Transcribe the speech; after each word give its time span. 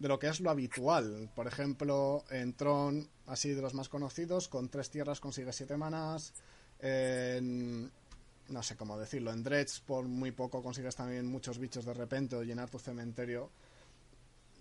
de 0.00 0.08
lo 0.08 0.18
que 0.18 0.28
es 0.28 0.40
lo 0.40 0.50
habitual. 0.50 1.30
Por 1.36 1.46
ejemplo, 1.46 2.24
en 2.30 2.54
Tron, 2.54 3.08
así 3.26 3.50
de 3.50 3.62
los 3.62 3.74
más 3.74 3.88
conocidos, 3.88 4.48
con 4.48 4.68
tres 4.68 4.90
tierras 4.90 5.20
consigues 5.20 5.54
siete 5.54 5.76
manas. 5.76 6.32
En, 6.80 7.92
no 8.48 8.62
sé 8.62 8.76
cómo 8.76 8.98
decirlo. 8.98 9.30
En 9.30 9.42
Dredge, 9.42 9.82
por 9.86 10.08
muy 10.08 10.32
poco 10.32 10.62
consigues 10.62 10.96
también 10.96 11.26
muchos 11.26 11.58
bichos 11.58 11.84
de 11.84 11.92
repente 11.92 12.34
o 12.34 12.42
llenar 12.42 12.70
tu 12.70 12.78
cementerio 12.78 13.50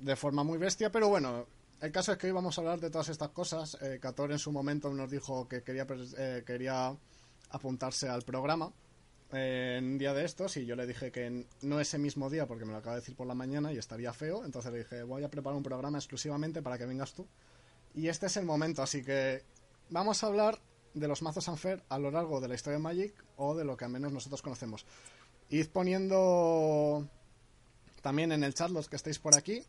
de 0.02 0.16
forma 0.18 0.44
muy 0.44 0.58
bestia. 0.58 0.92
Pero 0.92 1.08
bueno, 1.08 1.48
el 1.80 1.92
caso 1.94 2.12
es 2.12 2.18
que 2.18 2.28
hoy 2.28 2.34
vamos 2.34 2.58
a 2.58 2.62
hablar 2.62 2.82
de 2.82 2.90
todas 2.90 3.08
estas 3.08 3.30
cosas. 3.30 3.78
Eh, 3.82 3.98
Cator 4.02 4.34
en 4.34 4.40
su 4.40 4.52
momento 4.52 4.94
nos 4.94 5.10
dijo 5.10 5.48
que 5.48 5.64
quería, 5.64 5.88
eh, 6.18 6.44
quería 6.46 6.94
apuntarse 7.52 8.10
al 8.10 8.24
programa 8.24 8.74
en 9.32 9.86
un 9.86 9.98
día 9.98 10.14
de 10.14 10.26
estos 10.26 10.58
y 10.58 10.66
yo 10.66 10.76
le 10.76 10.88
dije 10.88 11.12
que 11.12 11.46
no 11.62 11.80
ese 11.80 11.98
mismo 11.98 12.30
día 12.30 12.48
porque 12.48 12.66
me 12.66 12.72
lo 12.72 12.80
acaba 12.80 12.96
de 12.96 13.02
decir 13.02 13.16
por 13.16 13.28
la 13.28 13.36
mañana 13.36 13.72
y 13.72 13.78
estaría 13.78 14.12
feo, 14.12 14.44
entonces 14.44 14.72
le 14.72 14.80
dije 14.80 15.04
voy 15.04 15.24
a 15.24 15.30
preparar 15.30 15.56
un 15.56 15.64
programa 15.64 15.98
exclusivamente 15.98 16.62
para 16.62 16.78
que 16.78 16.86
vengas 16.86 17.14
tú 17.14 17.28
y 17.94 18.08
este 18.08 18.26
es 18.26 18.38
el 18.38 18.46
momento, 18.46 18.82
así 18.82 19.04
que 19.04 19.44
vamos 19.90 20.24
a 20.24 20.28
hablar 20.28 20.60
de 20.94 21.08
los 21.08 21.22
mazos 21.22 21.48
Unfair 21.48 21.84
a 21.90 22.00
lo 22.00 22.12
largo 22.12 22.42
de 22.42 22.48
la 22.48 22.56
historia 22.56 22.78
de 22.78 22.84
Magic 22.84 23.14
o 23.38 23.56
de 23.56 23.66
lo 23.66 23.78
que 23.78 23.86
al 23.86 23.92
menos 23.92 24.12
nosotros 24.12 24.42
conocemos. 24.42 24.86
Id 25.50 25.68
poniendo 25.68 27.08
también 28.02 28.32
en 28.32 28.44
el 28.44 28.54
chat 28.54 28.72
los 28.72 28.90
que 28.90 28.96
estéis 28.96 29.20
por 29.20 29.36
aquí 29.36 29.64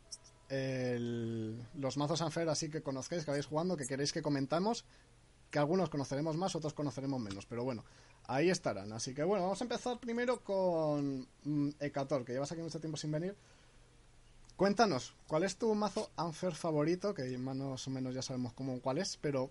los 0.50 1.96
mazos 1.96 2.20
Unfair 2.22 2.48
así 2.48 2.70
que 2.70 2.82
conozcáis, 2.82 3.24
que 3.24 3.30
habéis 3.30 3.46
jugando, 3.46 3.76
que 3.76 3.86
queréis 3.86 4.12
que 4.12 4.22
comentamos, 4.22 4.84
que 5.50 5.58
algunos 5.58 5.90
conoceremos 5.90 6.36
más, 6.36 6.56
otros 6.56 6.74
conoceremos 6.74 7.20
menos, 7.20 7.46
pero 7.46 7.62
bueno, 7.64 7.84
ahí 8.30 8.48
estarán. 8.48 8.92
Así 8.92 9.14
que 9.14 9.24
bueno, 9.24 9.44
vamos 9.44 9.60
a 9.60 9.64
empezar 9.64 9.98
primero 9.98 10.40
con 10.40 11.26
mm, 11.44 11.70
Ecator, 11.80 12.24
que 12.24 12.32
llevas 12.32 12.50
aquí 12.52 12.62
mucho 12.62 12.80
tiempo 12.80 12.96
sin 12.96 13.10
venir. 13.10 13.36
Cuéntanos, 14.56 15.14
¿cuál 15.26 15.42
es 15.44 15.56
tu 15.56 15.74
mazo 15.74 16.10
Unfair 16.16 16.54
favorito? 16.54 17.14
Que 17.14 17.36
más 17.38 17.86
o 17.86 17.90
menos 17.90 18.14
ya 18.14 18.22
sabemos 18.22 18.52
cómo 18.52 18.80
cuál 18.80 18.98
es, 18.98 19.16
pero 19.16 19.50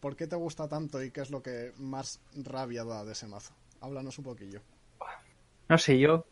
¿por 0.00 0.16
qué 0.16 0.26
te 0.26 0.36
gusta 0.36 0.68
tanto 0.68 1.02
y 1.02 1.10
qué 1.10 1.20
es 1.22 1.30
lo 1.30 1.42
que 1.42 1.72
más 1.78 2.20
rabia 2.34 2.84
da 2.84 3.04
de 3.04 3.12
ese 3.12 3.26
mazo? 3.26 3.54
Háblanos 3.80 4.18
un 4.18 4.24
poquillo. 4.24 4.60
No 5.68 5.78
sé, 5.78 5.98
yo 5.98 6.26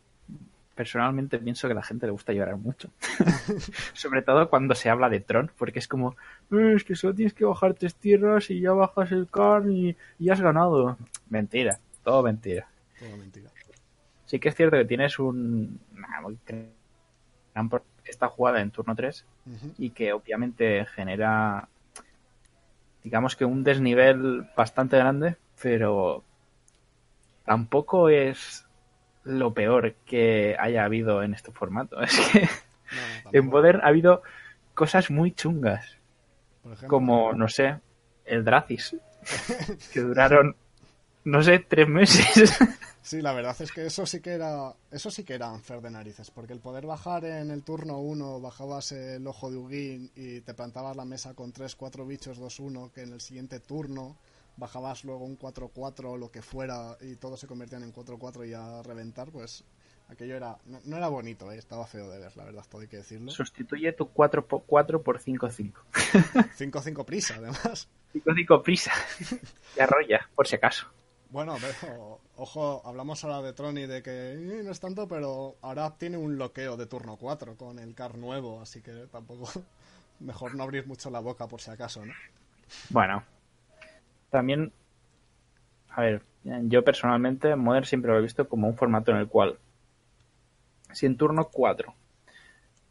personalmente 0.79 1.37
pienso 1.39 1.67
que 1.67 1.73
a 1.73 1.75
la 1.75 1.83
gente 1.83 2.05
le 2.05 2.13
gusta 2.13 2.31
llorar 2.31 2.55
mucho. 2.55 2.89
Sobre 3.93 4.21
todo 4.21 4.49
cuando 4.49 4.75
se 4.75 4.89
habla 4.89 5.09
de 5.09 5.19
Tron, 5.19 5.51
porque 5.57 5.79
es 5.79 5.89
como, 5.89 6.15
eh, 6.53 6.71
es 6.73 6.85
que 6.85 6.95
solo 6.95 7.13
tienes 7.13 7.33
que 7.33 7.43
bajar 7.43 7.73
tres 7.73 7.95
tierras 7.95 8.49
y 8.49 8.61
ya 8.61 8.71
bajas 8.71 9.11
el 9.11 9.27
carn 9.29 9.73
y, 9.73 9.97
y 10.19 10.29
has 10.29 10.39
ganado. 10.39 10.97
Mentira, 11.29 11.81
todo 12.01 12.23
mentira. 12.23 12.69
Todo 12.97 13.17
mentira. 13.17 13.49
Sí 14.25 14.39
que 14.39 14.47
es 14.47 14.55
cierto 14.55 14.77
que 14.77 14.85
tienes 14.85 15.19
un... 15.19 15.81
Esta 18.05 18.29
jugada 18.29 18.61
en 18.61 18.71
turno 18.71 18.95
3 18.95 19.25
y 19.79 19.89
que 19.89 20.13
obviamente 20.13 20.85
genera, 20.85 21.67
digamos 23.03 23.35
que 23.35 23.43
un 23.43 23.65
desnivel 23.65 24.47
bastante 24.55 24.95
grande, 24.95 25.35
pero 25.61 26.23
tampoco 27.43 28.07
es 28.07 28.65
lo 29.23 29.53
peor 29.53 29.95
que 30.05 30.55
haya 30.59 30.83
habido 30.83 31.23
en 31.23 31.33
este 31.33 31.51
formato. 31.51 31.97
Es 32.01 32.19
que 32.19 32.49
en 33.37 33.51
Poder 33.51 33.81
ha 33.83 33.89
habido 33.89 34.23
cosas 34.73 35.11
muy 35.11 35.31
chungas. 35.31 35.97
como, 36.87 37.33
no 37.33 37.47
sé, 37.47 37.79
el 38.25 38.43
Dracis. 38.43 38.95
que 39.93 39.99
duraron, 39.99 40.55
no 41.23 41.43
sé, 41.43 41.59
tres 41.59 41.87
meses. 41.87 42.57
Sí, 43.01 43.23
la 43.23 43.33
verdad 43.33 43.55
es 43.59 43.71
que 43.71 43.87
eso 43.87 44.05
sí 44.05 44.19
que 44.19 44.31
era 44.31 44.75
eso 44.91 45.09
sí 45.09 45.23
que 45.23 45.33
era 45.33 45.51
unfair 45.51 45.81
de 45.81 45.89
narices, 45.89 46.29
porque 46.29 46.53
el 46.53 46.59
poder 46.59 46.85
bajar 46.85 47.25
en 47.25 47.49
el 47.49 47.63
turno 47.63 47.97
1, 47.97 48.39
bajabas 48.39 48.91
el 48.91 49.25
ojo 49.25 49.49
de 49.49 49.57
Ugin 49.57 50.11
y 50.15 50.41
te 50.41 50.53
plantabas 50.53 50.95
la 50.95 51.05
mesa 51.05 51.33
con 51.33 51.51
3, 51.51 51.75
4 51.75 52.05
bichos 52.05 52.39
2-1, 52.39 52.91
que 52.91 53.01
en 53.01 53.13
el 53.13 53.21
siguiente 53.21 53.59
turno 53.61 54.15
bajabas 54.59 55.03
luego 55.03 55.25
un 55.25 55.37
4-4 55.37 56.05
o 56.05 56.17
lo 56.17 56.31
que 56.31 56.41
fuera 56.41 56.97
y 57.01 57.15
todos 57.15 57.39
se 57.39 57.47
convertían 57.47 57.83
en 57.83 57.93
4-4 57.93 58.47
y 58.47 58.53
a 58.53 58.83
reventar, 58.83 59.31
pues 59.31 59.63
aquello 60.09 60.35
era 60.35 60.57
no, 60.65 60.97
era 60.97 61.07
bonito, 61.07 61.51
¿eh? 61.51 61.57
estaba 61.57 61.87
feo 61.87 62.09
de 62.09 62.19
ver, 62.19 62.35
la 62.35 62.43
verdad, 62.43 62.65
todo 62.69 62.81
hay 62.81 62.87
que 62.87 62.97
decirlo. 62.97 63.31
Sustituye 63.31 63.93
tu 63.93 64.09
4 64.09 64.45
por 64.45 64.63
4 64.65 65.01
por 65.01 65.19
5-5. 65.19 65.73
5-5 66.57 67.05
prisa, 67.05 67.35
además. 67.37 67.87
5-5 68.13 68.61
prisa. 68.63 68.91
Y 69.77 69.81
arrolla, 69.81 70.27
por 70.35 70.47
si 70.47 70.55
acaso. 70.55 70.87
Bueno, 71.29 71.55
ojo, 72.37 72.81
hablamos 72.85 73.23
ahora 73.23 73.43
de 73.43 73.53
Tron 73.53 73.77
y 73.77 73.85
de 73.85 74.01
que 74.01 74.33
eh, 74.33 74.63
no 74.63 74.71
es 74.71 74.79
tanto, 74.79 75.07
pero 75.07 75.57
ahora 75.61 75.95
tiene 75.95 76.17
un 76.17 76.35
bloqueo 76.35 76.75
de 76.75 76.87
turno 76.87 77.17
4 77.17 77.55
con 77.55 77.77
el 77.77 77.93
car 77.93 78.17
nuevo, 78.17 78.61
así 78.61 78.81
que 78.81 79.07
tampoco. 79.11 79.47
Mejor 80.19 80.55
no 80.55 80.63
abrir 80.63 80.85
mucho 80.85 81.09
la 81.11 81.19
boca 81.19 81.47
por 81.47 81.61
si 81.61 81.69
acaso, 81.69 82.05
¿no? 82.05 82.13
Bueno, 82.89 83.23
también, 84.29 84.71
a 85.89 86.01
ver, 86.01 86.21
yo 86.43 86.83
personalmente 86.83 87.55
Modern 87.55 87.85
siempre 87.85 88.11
lo 88.11 88.19
he 88.19 88.21
visto 88.21 88.47
como 88.47 88.67
un 88.67 88.77
formato 88.77 89.11
en 89.11 89.17
el 89.17 89.27
cual, 89.27 89.57
si 90.91 91.05
en 91.05 91.17
turno 91.17 91.49
4 91.49 91.93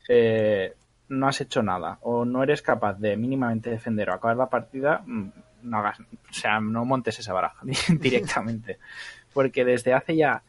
eh, 0.08 0.74
no 1.08 1.28
has 1.28 1.40
hecho 1.40 1.62
nada 1.62 1.98
o 2.02 2.24
no 2.24 2.42
eres 2.42 2.62
capaz 2.62 2.94
de 2.98 3.16
mínimamente 3.16 3.70
defender 3.70 4.10
o 4.10 4.14
acabar 4.14 4.36
la 4.36 4.48
partida, 4.48 5.02
mm, 5.06 5.28
no 5.62 5.78
hagas, 5.78 6.00
o 6.00 6.32
sea, 6.32 6.60
no 6.60 6.84
montes 6.84 7.18
esa 7.18 7.32
baraja 7.32 7.60
directamente. 8.00 8.78
Porque 9.32 9.64
desde 9.64 9.94
hace 9.94 10.16
ya, 10.16 10.42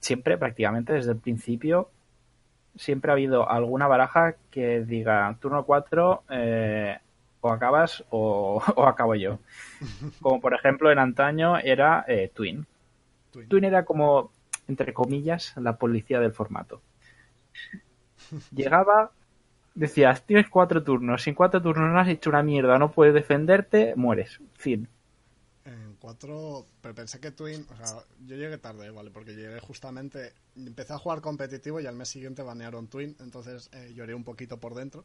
siempre, 0.00 0.38
prácticamente 0.38 0.92
desde 0.92 1.12
el 1.12 1.18
principio, 1.18 1.90
siempre 2.76 3.10
ha 3.10 3.14
habido 3.14 3.48
alguna 3.50 3.86
baraja 3.86 4.36
que 4.50 4.84
diga 4.84 5.36
turno 5.40 5.64
4, 5.64 6.24
eh, 6.30 6.98
o 7.40 7.50
acabas 7.50 8.04
o, 8.10 8.62
acabo 8.86 9.14
yo. 9.14 9.38
Como 10.20 10.40
por 10.40 10.54
ejemplo 10.54 10.90
en 10.90 10.98
antaño 10.98 11.58
era 11.58 12.04
eh, 12.08 12.30
Twin. 12.34 12.66
Twin. 13.30 13.64
era 13.64 13.84
como, 13.84 14.32
entre 14.66 14.92
comillas, 14.92 15.54
la 15.56 15.76
policía 15.76 16.18
del 16.18 16.32
formato. 16.32 16.80
Llegaba, 18.54 19.12
decías, 19.74 20.24
tienes 20.24 20.48
cuatro 20.48 20.82
turnos, 20.82 21.22
sin 21.22 21.34
cuatro 21.34 21.62
turnos 21.62 21.92
no 21.92 22.00
has 22.00 22.08
hecho 22.08 22.30
una 22.30 22.42
mierda, 22.42 22.78
no 22.78 22.90
puedes 22.90 23.14
defenderte, 23.14 23.94
mueres. 23.96 24.40
Fin. 24.54 24.88
En 25.64 25.96
cuatro, 26.00 26.64
pero 26.80 26.94
pensé 26.94 27.20
que 27.20 27.30
Twin, 27.30 27.64
o 27.70 27.76
sea, 27.76 28.02
yo 28.26 28.36
llegué 28.36 28.58
tarde, 28.58 28.90
¿vale? 28.90 29.10
Porque 29.10 29.34
llegué 29.34 29.60
justamente, 29.60 30.32
empecé 30.56 30.94
a 30.94 30.98
jugar 30.98 31.20
competitivo 31.20 31.80
y 31.80 31.86
al 31.86 31.94
mes 31.94 32.08
siguiente 32.08 32.42
banearon 32.42 32.88
Twin, 32.88 33.14
entonces 33.20 33.70
eh, 33.72 33.92
lloré 33.94 34.14
un 34.14 34.24
poquito 34.24 34.58
por 34.58 34.74
dentro, 34.74 35.04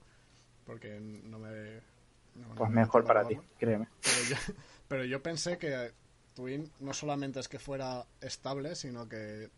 porque 0.65 0.99
no 0.99 1.37
me, 1.39 1.81
pues 2.55 2.71
mejor 2.71 3.05
para 3.05 3.25
ti, 3.27 3.37
créeme. 3.57 3.87
Pero 4.87 5.05
yo, 5.05 5.21
pensé 5.21 5.57
que 5.57 5.91
Twin 6.33 6.71
no 6.79 6.93
solamente 6.93 7.39
es 7.39 7.47
que 7.47 7.59
fuera 7.59 8.05
estable, 8.21 8.75
sino 8.75 9.07
que 9.07 9.49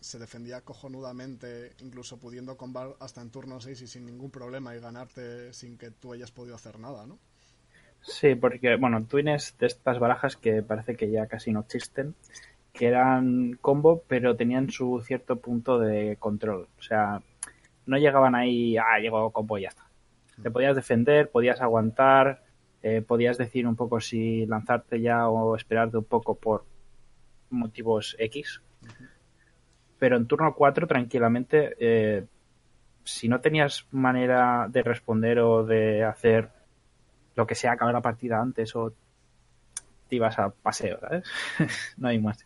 se 0.00 0.18
defendía 0.18 0.62
cojonudamente, 0.62 1.72
incluso 1.80 2.18
pudiendo 2.18 2.56
combar 2.56 2.96
hasta 3.00 3.22
en 3.22 3.30
turno 3.30 3.60
6 3.60 3.82
y 3.82 3.86
sin 3.86 4.04
ningún 4.04 4.30
problema 4.30 4.74
y 4.74 4.80
ganarte 4.80 5.52
sin 5.52 5.78
que 5.78 5.90
tú 5.90 6.12
hayas 6.12 6.30
podido 6.30 6.56
hacer 6.56 6.78
nada, 6.78 7.06
¿no? 7.06 7.18
Sí, 8.00 8.34
porque, 8.34 8.76
bueno, 8.76 9.04
Twin 9.04 9.28
es 9.28 9.56
de 9.58 9.66
estas 9.66 10.00
barajas 10.00 10.36
que 10.36 10.62
parece 10.62 10.96
que 10.96 11.10
ya 11.10 11.26
casi 11.26 11.52
no 11.52 11.60
existen, 11.60 12.16
que 12.72 12.88
eran 12.88 13.56
combo, 13.60 14.02
pero 14.08 14.34
tenían 14.34 14.70
su 14.70 15.00
cierto 15.06 15.36
punto 15.36 15.78
de 15.78 16.16
control. 16.18 16.66
O 16.78 16.82
sea, 16.82 17.22
no 17.86 17.98
llegaban 17.98 18.34
ahí, 18.34 18.76
ah, 18.76 18.98
llegó 19.00 19.30
combo 19.30 19.58
y 19.58 19.62
ya 19.62 19.68
está. 19.68 19.84
Te 20.40 20.50
podías 20.50 20.76
defender, 20.76 21.30
podías 21.30 21.60
aguantar, 21.60 22.42
eh, 22.82 23.02
podías 23.02 23.38
decir 23.38 23.66
un 23.66 23.76
poco 23.76 24.00
si 24.00 24.46
lanzarte 24.46 25.00
ya 25.00 25.28
o 25.28 25.56
esperarte 25.56 25.98
un 25.98 26.04
poco 26.04 26.34
por 26.34 26.64
motivos 27.50 28.16
X. 28.18 28.60
Pero 29.98 30.16
en 30.16 30.26
turno 30.26 30.54
4, 30.54 30.86
tranquilamente, 30.86 31.76
eh, 31.78 32.24
si 33.04 33.28
no 33.28 33.40
tenías 33.40 33.86
manera 33.92 34.66
de 34.68 34.82
responder 34.82 35.38
o 35.38 35.64
de 35.64 36.04
hacer 36.04 36.48
lo 37.36 37.46
que 37.46 37.54
sea, 37.54 37.72
acabar 37.72 37.94
la 37.94 38.02
partida 38.02 38.40
antes 38.40 38.74
o 38.74 38.92
te 40.08 40.16
ibas 40.16 40.38
a 40.38 40.50
paseo, 40.50 40.98
¿sabes? 41.00 41.24
no 41.96 42.08
hay 42.08 42.18
más. 42.18 42.44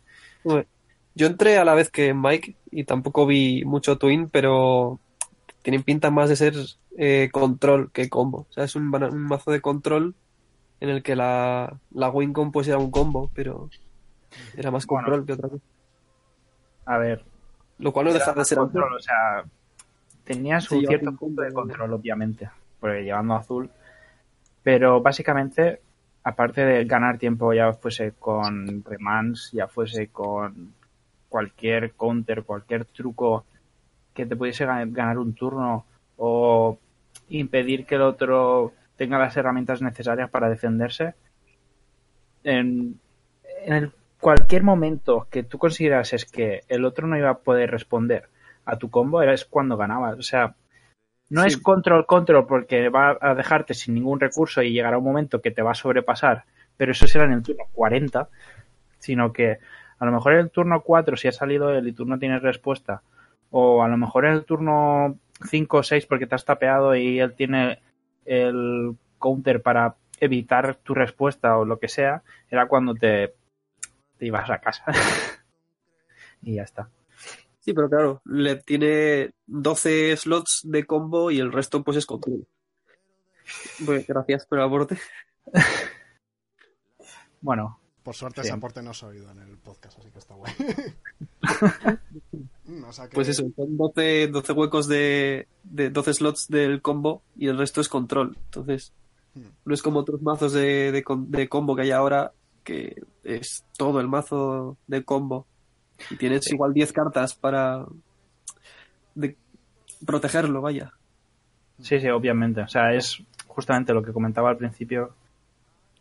Yo 1.15 1.25
entré 1.25 1.57
a 1.57 1.65
la 1.65 1.73
vez 1.73 1.89
que 1.89 2.13
Mike 2.13 2.55
y 2.69 2.83
tampoco 2.83 3.25
vi 3.25 3.65
mucho 3.65 3.97
Twin, 3.97 4.29
pero 4.29 4.99
tienen 5.67 5.83
pinta 5.83 6.11
más 6.11 6.29
de 6.29 6.37
ser 6.37 6.53
eh, 6.97 7.27
control 7.29 7.91
que 7.91 8.07
combo. 8.07 8.47
O 8.49 8.53
sea, 8.53 8.63
es 8.63 8.77
un, 8.77 8.87
mazo 8.87 9.51
de 9.51 9.59
control 9.59 10.15
en 10.79 10.87
el 10.87 11.03
que 11.03 11.13
la, 11.13 11.77
la 11.91 12.09
Wincom 12.09 12.53
pues 12.53 12.69
era 12.69 12.77
un 12.77 12.89
combo, 12.89 13.29
pero 13.35 13.69
era 14.55 14.71
más 14.71 14.85
control 14.85 15.25
que 15.25 15.33
otra 15.33 15.49
cosa. 15.49 15.63
A 16.85 16.97
ver. 16.99 17.25
Lo 17.79 17.91
cual 17.91 18.05
no 18.05 18.13
deja 18.13 18.31
de 18.31 18.45
ser 18.45 18.59
control. 18.59 18.93
O 18.93 18.99
sea, 19.01 19.43
tenías 20.23 20.71
un 20.71 20.85
cierto 20.85 21.11
punto 21.11 21.41
de 21.41 21.51
control, 21.51 21.91
obviamente, 21.91 22.49
porque 22.79 23.03
llevando 23.03 23.33
azul. 23.33 23.69
Pero 24.63 25.01
básicamente, 25.01 25.81
aparte 26.23 26.63
de 26.63 26.85
ganar 26.85 27.17
tiempo, 27.17 27.51
ya 27.51 27.73
fuese 27.73 28.13
con 28.13 28.85
remans, 28.85 29.51
ya 29.51 29.67
fuese 29.67 30.07
con 30.07 30.75
cualquier 31.27 31.91
counter, 31.91 32.45
cualquier 32.45 32.85
truco 32.85 33.43
que 34.17 34.25
te 34.25 34.35
pudiese 34.35 34.65
ganar 34.65 35.19
un 35.19 35.35
turno 35.35 35.85
o 36.17 36.79
impedir 37.29 37.85
que 37.85 37.95
el 37.95 38.01
otro 38.01 38.73
tenga 38.95 39.19
las 39.19 39.37
herramientas 39.37 39.79
necesarias 39.83 40.27
para 40.31 40.49
defenderse. 40.49 41.13
En, 42.43 42.99
en 43.63 43.73
el, 43.73 43.91
cualquier 44.19 44.63
momento 44.63 45.27
que 45.29 45.43
tú 45.43 45.59
considerases 45.59 46.25
que 46.25 46.61
el 46.67 46.83
otro 46.83 47.05
no 47.05 47.15
iba 47.15 47.29
a 47.29 47.37
poder 47.37 47.69
responder 47.69 48.23
a 48.65 48.77
tu 48.77 48.89
combo, 48.89 49.21
era 49.21 49.33
es 49.35 49.45
cuando 49.45 49.77
ganabas. 49.77 50.17
O 50.17 50.23
sea, 50.23 50.55
no 51.29 51.43
Sí. 51.43 51.49
es 51.49 51.57
control 51.57 52.07
control 52.07 52.47
porque 52.47 52.89
va 52.89 53.17
a 53.21 53.35
dejarte 53.35 53.75
sin 53.75 53.93
ningún 53.93 54.19
recurso 54.19 54.63
y 54.63 54.71
llegará 54.73 54.97
un 54.97 55.03
momento 55.03 55.41
que 55.41 55.51
te 55.51 55.61
va 55.61 55.71
a 55.71 55.75
sobrepasar, 55.75 56.45
pero 56.75 56.91
eso 56.91 57.05
será 57.05 57.25
en 57.25 57.33
el 57.33 57.43
turno 57.43 57.65
40, 57.73 58.29
sino 58.97 59.31
que 59.31 59.59
a 59.99 60.05
lo 60.05 60.11
mejor 60.11 60.33
en 60.33 60.39
el 60.39 60.49
turno 60.49 60.81
4 60.81 61.17
si 61.17 61.27
ha 61.27 61.31
salido 61.31 61.69
él 61.69 61.87
y 61.87 61.91
tú 61.93 62.05
no 62.05 62.17
tienes 62.17 62.41
respuesta, 62.41 63.01
o 63.51 63.83
a 63.83 63.87
lo 63.87 63.97
mejor 63.97 64.25
en 64.25 64.33
el 64.33 64.45
turno 64.45 65.17
5 65.49 65.77
o 65.77 65.83
6 65.83 66.05
porque 66.05 66.27
te 66.27 66.35
has 66.35 66.45
tapeado 66.45 66.95
y 66.95 67.19
él 67.19 67.33
tiene 67.35 67.79
el 68.25 68.95
counter 69.19 69.61
para 69.61 69.95
evitar 70.19 70.75
tu 70.75 70.93
respuesta 70.93 71.57
o 71.57 71.65
lo 71.65 71.79
que 71.79 71.87
sea, 71.87 72.23
era 72.49 72.67
cuando 72.67 72.93
te, 72.95 73.33
te 74.17 74.25
ibas 74.25 74.49
a 74.49 74.59
casa. 74.59 74.85
y 76.41 76.55
ya 76.55 76.63
está. 76.63 76.89
Sí, 77.59 77.73
pero 77.73 77.89
claro, 77.89 78.21
le 78.25 78.55
tiene 78.55 79.31
12 79.45 80.15
slots 80.17 80.61
de 80.63 80.85
combo 80.85 81.31
y 81.31 81.39
el 81.39 81.51
resto 81.51 81.83
pues 81.83 81.97
es 81.97 82.05
control. 82.05 82.47
Pues 83.85 84.07
gracias 84.07 84.45
por 84.45 84.59
el 84.59 84.65
aporte. 84.65 84.97
Bueno, 87.39 87.79
Por 88.07 88.15
suerte 88.15 88.39
Sí. 88.41 88.47
ese 88.47 88.55
aporte 88.55 88.81
no 88.81 88.93
se 88.93 89.05
ha 89.05 89.09
oído 89.09 89.29
en 89.31 89.39
el 89.39 89.57
podcast, 89.57 89.99
así 89.99 90.09
que 90.09 90.19
está 90.19 90.33
guay. 90.33 90.53
Mm, 92.65 92.83
o 92.85 92.93
sea 92.93 93.09
que- 93.09 93.15
Pues 93.15 93.27
eso, 93.27 93.43
son 93.53 93.75
12, 93.75 94.27
12 94.29 94.53
huecos 94.53 94.87
de, 94.87 95.45
de 95.65 95.89
12 95.89 96.13
slots 96.13 96.47
del 96.47 96.81
combo 96.81 97.21
y 97.37 97.47
el 97.47 97.57
resto 97.57 97.81
es 97.81 97.89
control. 97.89 98.37
Entonces, 98.45 98.93
Hmm. 99.35 99.49
no 99.65 99.73
es 99.73 99.81
como 99.81 99.99
otros 99.99 100.21
mazos 100.21 100.53
de, 100.53 100.91
de, 100.93 101.03
con- 101.03 101.29
de 101.31 101.49
combo 101.49 101.75
que 101.75 101.81
hay 101.81 101.91
ahora, 101.91 102.31
que 102.63 102.95
es 103.25 103.65
todo 103.77 103.99
el 103.99 104.07
mazo 104.07 104.77
de 104.87 105.03
combo. 105.03 105.45
Y 106.09 106.15
tienes 106.15 106.49
igual 106.51 106.73
10 106.73 106.93
cartas 106.93 107.35
para 107.35 107.85
de 109.15 109.35
protegerlo, 110.05 110.61
vaya. 110.61 110.93
Sí, 111.81 111.99
sí, 111.99 112.07
obviamente. 112.07 112.61
O 112.61 112.67
sea, 112.69 112.93
es 112.93 113.21
justamente 113.47 113.93
lo 113.93 114.01
que 114.01 114.13
comentaba 114.13 114.49
al 114.49 114.57
principio, 114.57 115.13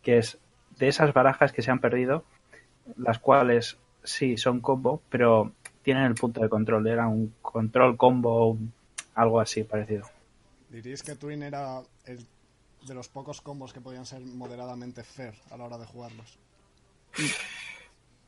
que 0.03 0.19
es 0.19 0.39
de 0.79 0.89
esas 0.89 1.13
barajas 1.13 1.53
que 1.53 1.63
se 1.63 1.71
han 1.71 1.81
perdido, 1.81 2.25
las 2.97 3.19
cuales 3.19 3.79
sí 4.05 4.37
son 4.37 4.61
combo, 4.61 5.03
pero 5.09 5.53
tienen 5.83 6.05
el 6.05 6.15
punto 6.15 6.41
de 6.41 6.49
control. 6.49 6.87
Era 6.87 7.09
un 7.09 7.35
control 7.43 7.97
combo, 7.97 8.59
algo 9.15 9.41
así 9.41 9.65
parecido. 9.65 10.07
Diréis 10.71 11.03
que 11.03 11.15
Twin 11.15 11.43
era 11.43 11.81
el 12.05 12.27
de 12.87 12.95
los 12.95 13.09
pocos 13.09 13.41
combos 13.41 13.73
que 13.73 13.81
podían 13.81 14.07
ser 14.07 14.21
moderadamente 14.21 15.03
fair 15.03 15.35
a 15.51 15.57
la 15.57 15.65
hora 15.65 15.79
de 15.79 15.87
jugarlos. 15.87 16.39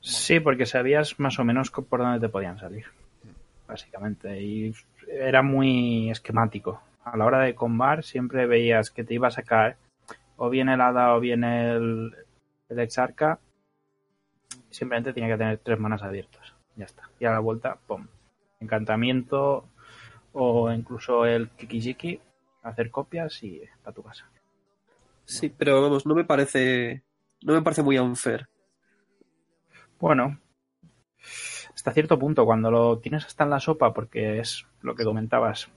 Sí, 0.01 0.41
porque 0.41 0.67
sabías 0.67 1.19
más 1.21 1.39
o 1.39 1.45
menos 1.45 1.71
por 1.71 2.01
dónde 2.01 2.21
te 2.21 2.29
podían 2.29 2.59
salir, 2.59 2.87
básicamente. 3.67 4.41
Y 4.43 4.75
era 5.09 5.43
muy 5.43 6.11
esquemático. 6.11 6.81
A 7.05 7.17
la 7.17 7.25
hora 7.25 7.41
de 7.41 7.55
combar 7.55 8.05
siempre 8.05 8.47
veías 8.47 8.91
que 8.91 9.05
te 9.05 9.15
iba 9.15 9.29
a 9.29 9.33
sacar 9.33 9.77
o 10.37 10.51
bien 10.51 10.69
el 10.69 10.81
hada 10.81 11.15
o 11.15 11.21
bien 11.21 11.45
el, 11.45 12.15
el 12.69 12.79
exarca. 12.79 13.39
Simplemente 14.71 15.13
tenía 15.13 15.31
que 15.31 15.39
tener 15.39 15.59
tres 15.59 15.79
manas 15.79 16.03
abiertas. 16.03 16.55
Ya 16.77 16.85
está. 16.85 17.11
Y 17.19 17.25
a 17.25 17.33
la 17.33 17.41
vuelta, 17.41 17.79
¡pum! 17.87 18.07
Encantamiento 18.61 19.69
o 20.33 20.71
incluso 20.71 21.25
el 21.27 21.49
kikijiki, 21.51 22.21
hacer 22.63 22.91
copias 22.91 23.43
y 23.43 23.63
para 23.83 23.95
tu 23.95 24.03
casa. 24.03 24.31
Sí, 25.25 25.49
pero 25.51 25.83
vamos, 25.83 26.07
no 26.07 26.15
me 26.15 26.25
parece. 26.25 27.03
No 27.43 27.55
me 27.55 27.63
parece 27.63 27.83
muy 27.83 27.99
unfair. 27.99 28.49
Bueno, 30.01 30.39
hasta 31.75 31.93
cierto 31.93 32.19
punto, 32.19 32.45
cuando 32.45 32.71
lo 32.71 32.99
tienes 32.99 33.25
hasta 33.27 33.45
en 33.45 33.51
la 33.51 33.61
sopa, 33.61 33.93
porque 33.93 34.39
es 34.39 34.67
lo 34.81 34.95
que 34.95 35.05
comentabas, 35.05 35.69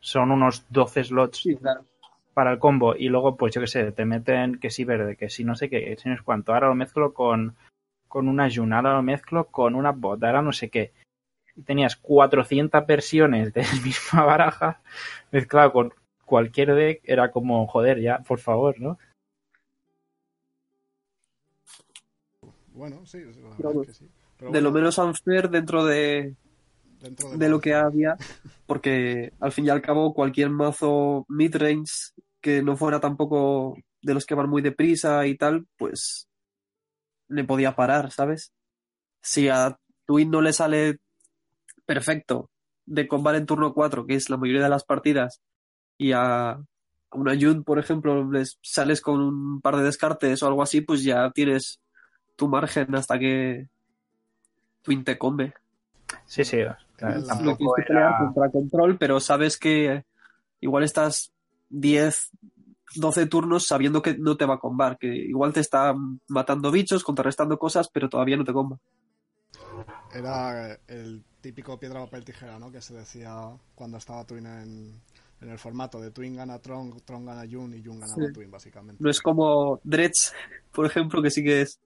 son 0.00 0.30
unos 0.30 0.64
12 0.70 1.04
slots 1.04 1.38
Sí, 1.38 1.56
claro. 1.56 1.84
Para 2.34 2.52
el 2.52 2.58
combo 2.58 2.94
y 2.96 3.08
luego, 3.08 3.36
pues 3.36 3.54
yo 3.54 3.60
qué 3.60 3.66
sé, 3.66 3.92
te 3.92 4.04
meten 4.04 4.58
que 4.58 4.70
sí 4.70 4.84
verde, 4.84 5.16
que 5.16 5.30
sí 5.30 5.44
no 5.44 5.54
sé 5.54 5.70
qué, 5.70 5.84
que 5.84 5.96
sí 5.96 6.08
no 6.08 6.14
es 6.14 6.22
cuánto. 6.22 6.52
Ahora 6.52 6.68
lo 6.68 6.74
mezclo 6.74 7.14
con, 7.14 7.56
con 8.08 8.28
una 8.28 8.48
Jun, 8.54 8.72
ahora 8.72 8.94
lo 8.94 9.02
mezclo 9.02 9.46
con 9.46 9.74
una 9.74 9.92
bot, 9.92 10.22
ahora 10.22 10.42
no 10.42 10.52
sé 10.52 10.68
qué. 10.68 10.92
Y 11.56 11.62
tenías 11.62 11.96
400 11.96 12.86
versiones 12.86 13.54
de 13.54 13.62
la 13.72 13.80
misma 13.82 14.24
baraja 14.24 14.80
mezclado 15.30 15.72
con 15.72 15.94
cualquier 16.24 16.74
deck, 16.74 17.00
era 17.04 17.30
como, 17.30 17.66
joder, 17.66 18.00
ya, 18.00 18.18
por 18.18 18.40
favor, 18.40 18.80
¿no? 18.80 18.98
Bueno, 22.72 23.06
sí, 23.06 23.20
la 23.20 23.68
verdad 23.68 23.82
es 23.82 23.86
que 23.86 23.94
sí. 23.94 24.08
Pero 24.36 24.50
De 24.50 24.60
lo 24.60 24.72
menos 24.72 24.98
unfair 24.98 25.48
dentro 25.48 25.84
de, 25.84 26.34
dentro 27.04 27.36
de 27.36 27.48
lo 27.48 27.60
que 27.60 27.74
había, 27.74 28.16
porque 28.66 29.32
al 29.40 29.52
fin 29.52 29.66
y 29.66 29.70
al 29.70 29.82
cabo 29.82 30.14
cualquier 30.14 30.50
mazo 30.50 31.26
midrange 31.28 32.12
que 32.40 32.62
no 32.62 32.76
fuera 32.76 33.00
tampoco 33.00 33.76
de 34.02 34.14
los 34.14 34.26
que 34.26 34.34
van 34.34 34.48
muy 34.48 34.62
deprisa 34.62 35.26
y 35.26 35.36
tal, 35.36 35.66
pues 35.76 36.28
le 37.28 37.44
podía 37.44 37.76
parar, 37.76 38.10
¿sabes? 38.10 38.52
Si 39.22 39.48
a 39.48 39.78
Twin 40.06 40.30
no 40.30 40.40
le 40.40 40.52
sale 40.52 40.98
perfecto 41.86 42.50
de 42.86 43.08
combate 43.08 43.38
en 43.38 43.46
turno 43.46 43.72
4, 43.72 44.06
que 44.06 44.14
es 44.14 44.30
la 44.30 44.36
mayoría 44.36 44.62
de 44.62 44.68
las 44.68 44.84
partidas, 44.84 45.40
y 45.96 46.12
a 46.12 46.58
una 47.12 47.38
Jun, 47.38 47.64
por 47.64 47.78
ejemplo, 47.78 48.30
les 48.30 48.58
sales 48.62 49.00
con 49.00 49.20
un 49.20 49.60
par 49.60 49.76
de 49.76 49.84
descartes 49.84 50.42
o 50.42 50.46
algo 50.46 50.62
así, 50.62 50.80
pues 50.80 51.02
ya 51.02 51.30
tienes 51.30 51.80
tu 52.36 52.48
margen 52.48 52.94
hasta 52.94 53.18
que 53.18 53.68
Twin 54.82 55.04
te 55.04 55.16
combe. 55.16 55.54
Sí, 56.26 56.44
sí. 56.44 56.58
Tampoco 56.98 57.56
tienes 57.56 57.74
que 57.76 57.82
pelear 57.88 58.08
era... 58.08 58.18
contra 58.18 58.50
control, 58.50 58.98
pero 58.98 59.20
sabes 59.20 59.58
que 59.58 60.04
igual 60.60 60.84
estás 60.84 61.32
10, 61.70 62.30
12 62.96 63.26
turnos 63.26 63.66
sabiendo 63.66 64.02
que 64.02 64.16
no 64.16 64.36
te 64.36 64.46
va 64.46 64.54
a 64.54 64.58
combar, 64.58 64.98
que 64.98 65.08
igual 65.08 65.52
te 65.52 65.60
está 65.60 65.94
matando 66.28 66.70
bichos, 66.70 67.04
contrarrestando 67.04 67.58
cosas, 67.58 67.88
pero 67.88 68.08
todavía 68.08 68.36
no 68.36 68.44
te 68.44 68.52
comba. 68.52 68.78
Era 70.14 70.78
el 70.86 71.24
típico 71.40 71.78
piedra, 71.78 72.00
papel, 72.00 72.24
tijera, 72.24 72.58
¿no? 72.58 72.70
Que 72.70 72.80
se 72.80 72.94
decía 72.94 73.34
cuando 73.74 73.98
estaba 73.98 74.24
Twin 74.24 74.46
en, 74.46 75.02
en 75.40 75.50
el 75.50 75.58
formato 75.58 76.00
de 76.00 76.10
Twin 76.10 76.36
gana 76.36 76.58
Tron, 76.58 77.00
Tron 77.04 77.26
gana 77.26 77.42
Jun 77.50 77.74
y 77.74 77.84
Jun 77.84 78.00
ganaba 78.00 78.26
Sí. 78.26 78.32
Twin, 78.32 78.50
básicamente. 78.50 79.02
No 79.02 79.10
es 79.10 79.20
como 79.20 79.80
Dredge, 79.82 80.32
por 80.72 80.86
ejemplo, 80.86 81.20
que 81.20 81.30
sí 81.30 81.42
que 81.42 81.62
es 81.62 81.80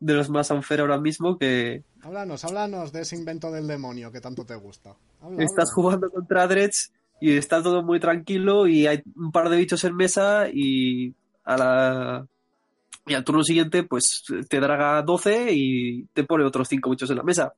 de 0.00 0.14
los 0.14 0.30
más 0.30 0.50
unfair 0.50 0.80
ahora 0.80 0.98
mismo, 0.98 1.38
que 1.38 1.82
Háblanos, 2.02 2.44
háblanos 2.44 2.92
de 2.92 3.02
ese 3.02 3.16
invento 3.16 3.50
del 3.52 3.66
demonio 3.66 4.10
que 4.10 4.20
tanto 4.20 4.44
te 4.44 4.54
gusta. 4.56 4.96
Habla, 5.20 5.44
estás 5.44 5.70
habla. 5.70 5.74
jugando 5.74 6.10
contra 6.10 6.46
Dredge 6.46 6.88
y 7.20 7.36
está 7.36 7.62
todo 7.62 7.82
muy 7.82 8.00
tranquilo 8.00 8.66
y 8.66 8.86
hay 8.86 9.02
un 9.16 9.30
par 9.30 9.50
de 9.50 9.58
bichos 9.58 9.84
en 9.84 9.94
mesa 9.94 10.46
y 10.52 11.14
a 11.44 11.56
la 11.58 12.26
y 13.06 13.14
al 13.14 13.24
turno 13.24 13.42
siguiente 13.42 13.82
pues 13.82 14.24
te 14.48 14.60
draga 14.60 15.02
12 15.02 15.48
y 15.52 16.04
te 16.14 16.24
pone 16.24 16.44
otros 16.44 16.68
5 16.68 16.88
bichos 16.90 17.10
en 17.10 17.16
la 17.18 17.22
mesa. 17.22 17.52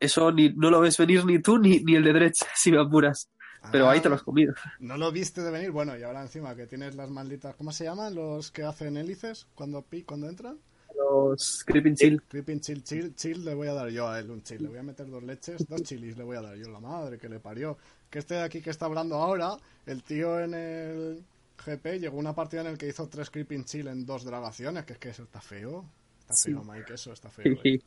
Eso 0.00 0.32
ni, 0.32 0.50
no 0.50 0.68
lo 0.70 0.80
ves 0.80 0.96
venir 0.98 1.24
ni 1.24 1.40
tú 1.40 1.58
ni, 1.58 1.78
ni 1.80 1.94
el 1.94 2.04
de 2.04 2.12
Dredge, 2.12 2.44
si 2.56 2.70
me 2.72 2.80
apuras. 2.80 3.28
Pero 3.70 3.88
ahí 3.88 4.00
te 4.00 4.08
lo 4.08 4.16
has 4.16 4.22
Ah, 4.22 4.24
comido. 4.24 4.52
No 4.80 4.96
lo 4.96 5.12
viste 5.12 5.40
de 5.40 5.50
venir. 5.52 5.70
Bueno, 5.70 5.96
y 5.96 6.02
ahora 6.02 6.20
encima 6.22 6.56
que 6.56 6.66
tienes 6.66 6.96
las 6.96 7.08
malditas. 7.10 7.54
¿Cómo 7.54 7.70
se 7.70 7.84
llaman 7.84 8.12
los 8.16 8.50
que 8.50 8.64
hacen 8.64 8.96
hélices 8.96 9.46
cuando, 9.54 9.82
pi- 9.82 10.02
cuando 10.02 10.28
entran? 10.28 10.58
Los 10.96 11.64
Creeping 11.64 11.94
Chill. 11.96 12.22
Creeping 12.22 12.60
chill, 12.60 12.82
chill, 12.82 13.14
chill, 13.14 13.44
le 13.44 13.54
voy 13.54 13.68
a 13.68 13.74
dar 13.74 13.88
yo 13.90 14.08
a 14.08 14.18
él 14.18 14.30
un 14.30 14.42
chill. 14.42 14.62
Le 14.62 14.68
voy 14.68 14.78
a 14.78 14.82
meter 14.82 15.08
dos 15.08 15.22
leches, 15.22 15.66
dos 15.68 15.82
chilis 15.82 16.16
le 16.16 16.24
voy 16.24 16.36
a 16.36 16.42
dar 16.42 16.56
yo. 16.56 16.68
La 16.70 16.80
madre 16.80 17.18
que 17.18 17.28
le 17.28 17.38
parió. 17.40 17.76
Que 18.10 18.18
este 18.18 18.34
de 18.34 18.42
aquí 18.42 18.60
que 18.60 18.70
está 18.70 18.86
hablando 18.86 19.16
ahora, 19.16 19.56
el 19.86 20.02
tío 20.02 20.38
en 20.40 20.54
el 20.54 21.22
GP 21.64 21.98
llegó 22.00 22.18
una 22.18 22.34
partida 22.34 22.60
en 22.62 22.66
el 22.68 22.78
que 22.78 22.88
hizo 22.88 23.08
tres 23.08 23.30
creeping 23.30 23.64
chill 23.64 23.88
en 23.88 24.04
dos 24.04 24.24
dragaciones. 24.24 24.84
Que 24.84 24.94
es 24.94 24.98
que 24.98 25.08
eso 25.10 25.22
está 25.24 25.40
feo. 25.40 25.84
Está 26.20 26.34
Sí. 26.34 26.52
feo, 26.52 26.64
Mike, 26.64 26.94
eso 26.94 27.12
está 27.12 27.28
feo. 27.30 27.58
eh. 27.64 27.80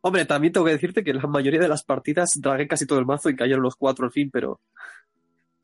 Hombre, 0.00 0.26
también 0.26 0.52
tengo 0.52 0.66
que 0.66 0.72
decirte 0.72 1.02
que 1.02 1.14
la 1.14 1.26
mayoría 1.26 1.60
de 1.60 1.68
las 1.68 1.82
partidas 1.82 2.28
dragué 2.36 2.68
casi 2.68 2.84
todo 2.86 2.98
el 2.98 3.06
mazo 3.06 3.30
y 3.30 3.36
cayeron 3.36 3.62
los 3.62 3.74
cuatro 3.76 4.04
al 4.04 4.12
fin, 4.12 4.30
pero. 4.30 4.60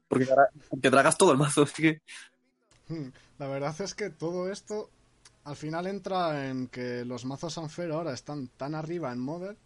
Porque, 0.09 0.27
porque 0.69 0.91
dragas 0.91 1.17
todo 1.19 1.33
el 1.33 1.39
mazo, 1.39 1.63
así 1.63 1.83
que. 1.83 2.01
Hmm, 2.89 3.11
La 3.39 3.49
verdad 3.49 3.75
es 3.81 3.95
que 3.95 4.11
todo 4.11 4.51
esto 4.51 4.91
al 5.45 5.57
final 5.57 5.87
entra 5.87 6.49
en 6.49 6.69
que 6.69 7.05
los 7.05 7.25
mazos 7.25 7.57
Unfair 7.57 7.93
ahora 7.93 8.13
están 8.13 8.49
tan 8.49 8.75
arriba 8.75 9.13
en 9.13 9.19
Modern 9.19 9.57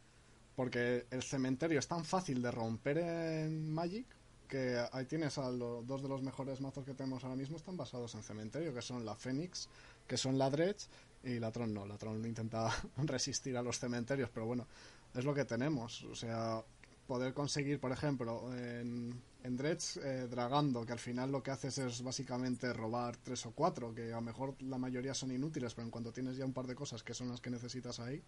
porque 0.54 1.06
el 1.10 1.22
cementerio 1.22 1.78
es 1.78 1.88
tan 1.88 2.04
fácil 2.04 2.40
de 2.40 2.50
romper 2.50 2.98
en 2.98 3.72
Magic 3.72 4.06
que 4.48 4.78
ahí 4.92 5.04
tienes 5.06 5.36
a 5.38 5.50
los 5.50 5.86
dos 5.86 6.02
de 6.02 6.08
los 6.08 6.22
mejores 6.22 6.60
mazos 6.60 6.84
que 6.84 6.94
tenemos 6.94 7.24
ahora 7.24 7.36
mismo 7.36 7.56
están 7.56 7.76
basados 7.76 8.14
en 8.14 8.22
cementerio, 8.22 8.74
que 8.74 8.82
son 8.82 9.04
la 9.04 9.14
Fénix, 9.14 9.68
que 10.06 10.16
son 10.16 10.38
la 10.38 10.50
Dredge 10.50 10.86
y 11.24 11.38
la 11.38 11.50
Tron 11.50 11.72
no, 11.72 11.86
la 11.86 11.96
Tron 11.96 12.24
intenta 12.24 12.70
resistir 12.98 13.56
a 13.56 13.62
los 13.62 13.78
cementerios, 13.78 14.30
pero 14.32 14.46
bueno, 14.46 14.66
es 15.14 15.24
lo 15.24 15.34
que 15.34 15.44
tenemos, 15.44 16.04
o 16.04 16.14
sea, 16.14 16.62
poder 17.06 17.32
conseguir, 17.32 17.80
por 17.80 17.92
ejemplo, 17.92 18.54
en, 18.56 19.20
en 19.44 19.56
Dredge 19.58 20.00
eh, 20.02 20.26
dragando, 20.26 20.86
que 20.86 20.92
al 20.92 20.98
final 20.98 21.30
lo 21.30 21.42
que 21.42 21.50
haces 21.50 21.76
es 21.76 22.02
básicamente 22.02 22.72
robar 22.72 23.16
tres 23.18 23.44
o 23.44 23.52
cuatro, 23.52 23.94
que 23.94 24.10
a 24.10 24.16
lo 24.16 24.22
mejor 24.22 24.60
la 24.62 24.78
mayoría 24.78 25.12
son 25.12 25.30
inútiles, 25.30 25.74
pero 25.74 25.84
en 25.84 25.90
cuanto 25.90 26.12
tienes 26.12 26.38
ya 26.38 26.46
un 26.46 26.54
par 26.54 26.66
de 26.66 26.74
cosas 26.74 27.02
que 27.02 27.12
son 27.12 27.28
las 27.28 27.42
que 27.42 27.50
necesitas 27.50 28.00
ahí, 28.00 28.22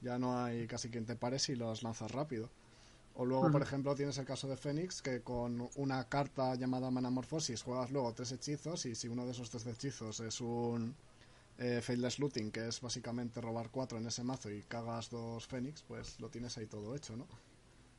ya 0.00 0.18
no 0.18 0.42
hay 0.42 0.66
casi 0.66 0.88
quien 0.88 1.04
te 1.04 1.14
pare 1.14 1.38
si 1.38 1.56
los 1.56 1.82
lanzas 1.82 2.10
rápido. 2.10 2.48
O 3.14 3.24
luego, 3.24 3.50
por 3.50 3.62
ejemplo, 3.62 3.94
tienes 3.94 4.16
el 4.18 4.26
caso 4.26 4.48
de 4.48 4.56
Fénix, 4.56 5.00
que 5.00 5.22
con 5.22 5.68
una 5.76 6.04
carta 6.04 6.54
llamada 6.54 6.90
Manamorfosis 6.90 7.62
juegas 7.62 7.90
luego 7.90 8.12
tres 8.14 8.32
hechizos, 8.32 8.86
y 8.86 8.94
si 8.94 9.08
uno 9.08 9.24
de 9.26 9.32
esos 9.32 9.50
tres 9.50 9.66
hechizos 9.66 10.20
es 10.20 10.40
un 10.40 10.94
eh, 11.58 11.80
Faithless 11.82 12.18
Looting, 12.18 12.50
que 12.50 12.68
es 12.68 12.80
básicamente 12.80 13.40
robar 13.42 13.70
cuatro 13.70 13.98
en 13.98 14.06
ese 14.06 14.22
mazo 14.22 14.50
y 14.50 14.62
cagas 14.62 15.10
dos 15.10 15.46
Fénix, 15.46 15.82
pues 15.82 16.18
lo 16.20 16.30
tienes 16.30 16.56
ahí 16.56 16.66
todo 16.66 16.94
hecho, 16.94 17.14
¿no? 17.14 17.26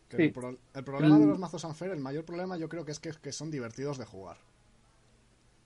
Que 0.09 0.17
Sí. 0.17 0.23
el, 0.23 0.31
pro- 0.31 0.57
el 0.73 0.83
problema 0.83 1.19
de 1.19 1.25
los 1.25 1.37
mazos 1.39 1.63
Unfair, 1.63 1.91
el 1.91 1.99
mayor 1.99 2.23
problema 2.23 2.57
yo 2.57 2.69
creo 2.69 2.85
que 2.85 2.91
es 2.91 2.99
que, 2.99 3.11
que 3.21 3.31
son 3.31 3.51
divertidos 3.51 3.97
de 3.97 4.05
jugar. 4.05 4.37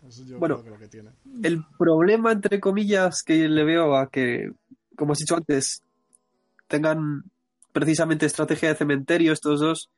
Eso 0.08 0.24
yo 0.26 0.40
Bueno. 0.40 0.56
creo 0.56 0.66
que 0.66 0.70
lo 0.72 0.80
que 0.80 0.88
tiene. 0.88 1.12
El 1.44 1.64
problema, 1.78 2.32
entre 2.32 2.60
comillas, 2.60 3.22
que 3.24 3.48
le 3.48 3.64
veo 3.64 3.96
a 3.96 4.10
que, 4.10 4.52
como 4.96 5.14
has 5.14 5.20
dicho 5.20 5.36
antes, 5.36 5.84
tengan 6.68 7.24
precisamente 7.72 8.26
estrategia 8.26 8.70
de 8.70 8.76
cementerio 8.76 9.32
estos 9.32 9.60
dos, 9.60 9.90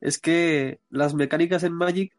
es 0.00 0.18
que 0.18 0.80
las 0.90 1.14
mecánicas 1.14 1.62
en 1.62 1.72
Magic, 1.72 2.12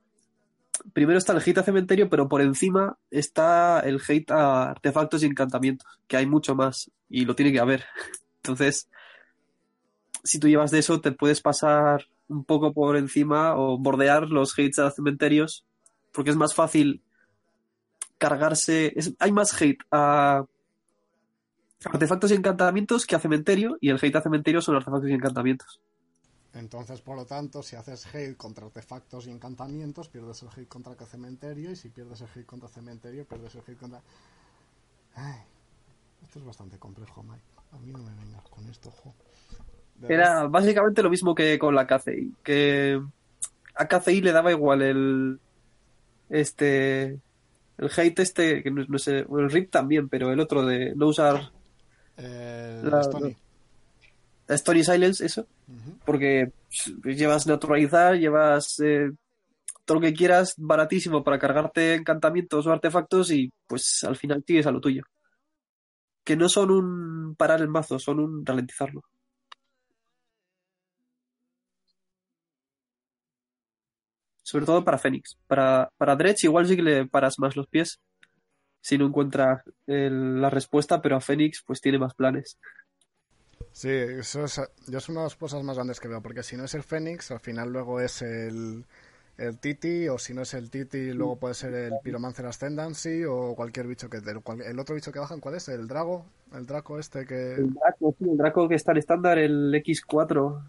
primero 0.94 1.20
está 1.20 1.34
el 1.34 1.42
hate 1.46 1.60
a 1.60 1.64
cementerio, 1.64 2.10
pero 2.10 2.28
por 2.28 2.42
encima 2.42 2.98
está 3.12 3.80
el 3.82 4.02
hate 4.06 4.32
a 4.32 4.72
artefactos 4.72 5.22
y 5.22 5.28
encantamientos, 5.28 5.88
que 6.08 6.18
hay 6.18 6.26
mucho 6.26 6.56
más 6.56 6.90
y 7.10 7.26
lo 7.26 7.36
tiene 7.36 7.52
que 7.52 7.60
haber. 7.60 7.86
Entonces, 8.44 8.90
si 10.24 10.40
tú 10.40 10.48
llevas 10.48 10.72
de 10.72 10.80
eso, 10.80 11.02
te 11.02 11.12
puedes 11.12 11.42
pasar 11.42 12.08
un 12.28 12.46
poco 12.46 12.74
por 12.74 12.96
encima 12.96 13.58
o 13.58 13.78
bordear 13.78 14.30
los 14.30 14.54
hates 14.54 14.80
a 14.80 14.92
cementerios, 14.92 15.66
porque 16.12 16.30
es 16.30 16.36
más 16.36 16.54
fácil 16.54 17.04
cargarse. 18.18 18.94
hay 19.20 19.32
más 19.32 19.62
hate 19.62 19.84
a 19.92 20.46
artefactos 21.86 22.32
y 22.32 22.36
encantamientos 22.36 23.06
que 23.06 23.16
a 23.16 23.20
cementerio, 23.20 23.78
y 23.82 23.90
el 23.90 24.00
hate 24.02 24.16
a 24.16 24.22
cementerio 24.22 24.62
son 24.62 24.76
artefactos 24.76 25.10
y 25.10 25.14
encantamientos. 25.14 25.82
Entonces, 26.54 27.02
por 27.02 27.18
lo 27.18 27.26
tanto, 27.26 27.64
si 27.64 27.76
haces 27.76 28.06
hate 28.14 28.38
contra 28.38 28.66
artefactos 28.66 29.28
y 29.28 29.32
encantamientos, 29.32 30.08
pierdes 30.08 30.44
el 30.44 30.50
hate 30.50 30.68
contra 30.68 30.94
el 30.94 31.06
cementerio, 31.06 31.72
y 31.72 31.76
si 31.76 31.90
pierdes 31.90 32.22
el 32.22 32.28
hate 32.34 32.46
contra 32.46 32.70
cementerio, 32.70 33.26
pierdes 33.26 33.56
el 33.56 33.62
hate 33.68 33.78
contra... 33.78 34.02
Ay, 35.16 35.42
esto 36.24 36.40
es 36.40 36.46
bastante 36.46 36.78
complejo, 36.78 37.24
Mike. 37.24 37.44
A 37.72 37.78
mí 37.80 37.92
no 37.92 38.00
me 38.00 38.14
vengas 38.16 38.44
con 38.50 38.66
esto, 38.70 38.92
jo. 38.92 39.14
Era 40.08 40.48
básicamente 40.48 41.02
lo 41.04 41.10
mismo 41.10 41.34
que 41.34 41.58
con 41.60 41.76
la 41.76 41.88
KCI, 41.88 42.34
que 42.44 43.02
a 43.76 43.88
KCI 43.88 44.22
le 44.22 44.32
daba 44.32 44.52
igual 44.52 44.82
el 44.82 45.40
este 46.30 47.20
el 47.78 47.90
hate 47.96 48.20
este, 48.20 48.62
que 48.64 48.70
no, 48.72 48.84
no 48.88 48.98
sé, 49.00 49.20
el 49.20 49.50
RIP 49.50 49.72
también, 49.72 50.10
pero 50.10 50.32
el 50.32 50.40
otro 50.40 50.66
de 50.66 50.94
no 50.96 51.08
usar 51.08 51.52
Eh, 52.18 52.82
La- 52.84 53.02
Stony. 53.02 53.36
Stony 54.48 54.84
Silence, 54.84 55.26
eso, 55.26 55.48
porque 56.06 56.52
pues, 57.02 57.18
llevas 57.18 57.48
naturalizar, 57.48 58.16
llevas 58.18 58.80
eh, 58.82 59.10
todo 59.86 59.96
lo 59.96 60.02
que 60.02 60.14
quieras 60.14 60.54
baratísimo 60.58 61.24
para 61.24 61.40
cargarte 61.40 61.96
encantamientos 61.96 62.68
o 62.68 62.72
artefactos 62.72 63.32
y 63.32 63.52
pues 63.68 64.04
al 64.04 64.16
final 64.18 64.44
sigues 64.46 64.68
a 64.68 64.72
lo 64.72 64.82
tuyo. 64.82 65.04
Que 66.24 66.36
no 66.36 66.48
son 66.50 66.72
un 66.72 67.36
parar 67.36 67.62
el 67.62 67.70
mazo, 67.70 67.98
son 68.00 68.20
un 68.20 68.46
ralentizarlo. 68.46 69.02
Sobre 74.54 74.68
todo 74.68 74.84
para 74.84 75.00
Fénix. 75.00 75.36
Para, 75.48 75.90
para 75.98 76.16
Dredge 76.16 76.44
igual 76.44 76.68
sí 76.68 76.76
que 76.76 76.84
le 76.84 77.08
paras 77.08 77.40
más 77.40 77.56
los 77.56 77.66
pies 77.66 78.00
si 78.82 79.00
no 79.00 79.08
encuentra 79.08 79.64
el- 79.88 80.40
la 80.40 80.52
respuesta, 80.52 81.02
pero 81.02 81.16
a 81.16 81.22
Fénix 81.22 81.64
pues 81.66 81.82
tiene 81.82 81.98
más 81.98 82.14
planes. 82.14 82.60
Sí, 83.72 83.90
eso 83.90 84.46
es, 84.46 84.62
yo 84.88 85.00
es 85.00 85.10
una 85.10 85.22
de 85.22 85.26
las 85.26 85.36
cosas 85.36 85.64
más 85.64 85.76
grandes 85.76 86.00
que 86.00 86.08
veo, 86.08 86.22
porque 86.22 86.44
si 86.44 86.56
no 86.56 86.66
es 86.66 86.76
el 86.76 86.84
Fénix, 86.84 87.32
al 87.32 87.40
final 87.40 87.74
luego 87.74 88.00
es 88.00 88.22
el, 88.22 88.86
el 89.40 89.58
Titi, 89.58 90.08
o 90.08 90.20
si 90.20 90.36
no 90.36 90.44
es 90.44 90.54
el 90.54 90.70
Titi, 90.70 91.14
luego 91.14 91.38
puede 91.38 91.56
ser 91.56 91.74
el 91.74 91.94
Pyromancer 92.04 92.46
Ascendancy, 92.46 93.24
o 93.26 93.56
cualquier 93.56 93.88
bicho 93.88 94.08
que... 94.08 94.18
El, 94.18 94.80
otro 94.80 94.94
bicho 94.94 95.12
que 95.12 95.18
bajan, 95.18 95.40
¿cuál 95.40 95.56
es? 95.56 95.68
El 95.68 95.88
Drago, 95.88 96.28
el 96.54 96.68
Draco 96.68 97.00
este 97.00 97.26
que... 97.26 97.56
El 97.56 97.74
Draco, 97.74 98.16
sí, 98.20 98.30
el 98.30 98.38
Draco 98.38 98.70
que 98.70 98.76
está 98.76 98.92
en 98.92 99.00
estándar, 99.00 99.40
el 99.40 99.74
X4. 99.74 100.62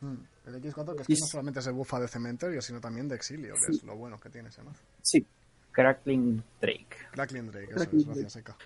Mm, 0.00 0.16
El 0.48 0.62
X4, 0.62 0.94
que 0.96 1.02
es 1.02 1.06
que 1.08 1.14
no 1.20 1.26
solamente 1.26 1.62
se 1.62 1.70
bufa 1.70 2.00
de 2.00 2.08
cementerio, 2.08 2.60
sino 2.62 2.80
también 2.80 3.06
de 3.08 3.14
exilio, 3.16 3.54
que 3.54 3.76
es 3.76 3.82
lo 3.84 3.96
bueno 3.96 4.18
que 4.18 4.30
tiene 4.30 4.48
ese 4.48 4.62
mazo. 4.62 4.82
Sí, 5.02 5.24
Crackling 5.72 6.42
Drake. 6.60 6.88
Crackling 7.12 7.50
Drake, 7.50 7.66
eso 7.66 7.74
Crackling 7.76 8.00
es, 8.00 8.06
gracias, 8.06 8.36
Eka. 8.36 8.56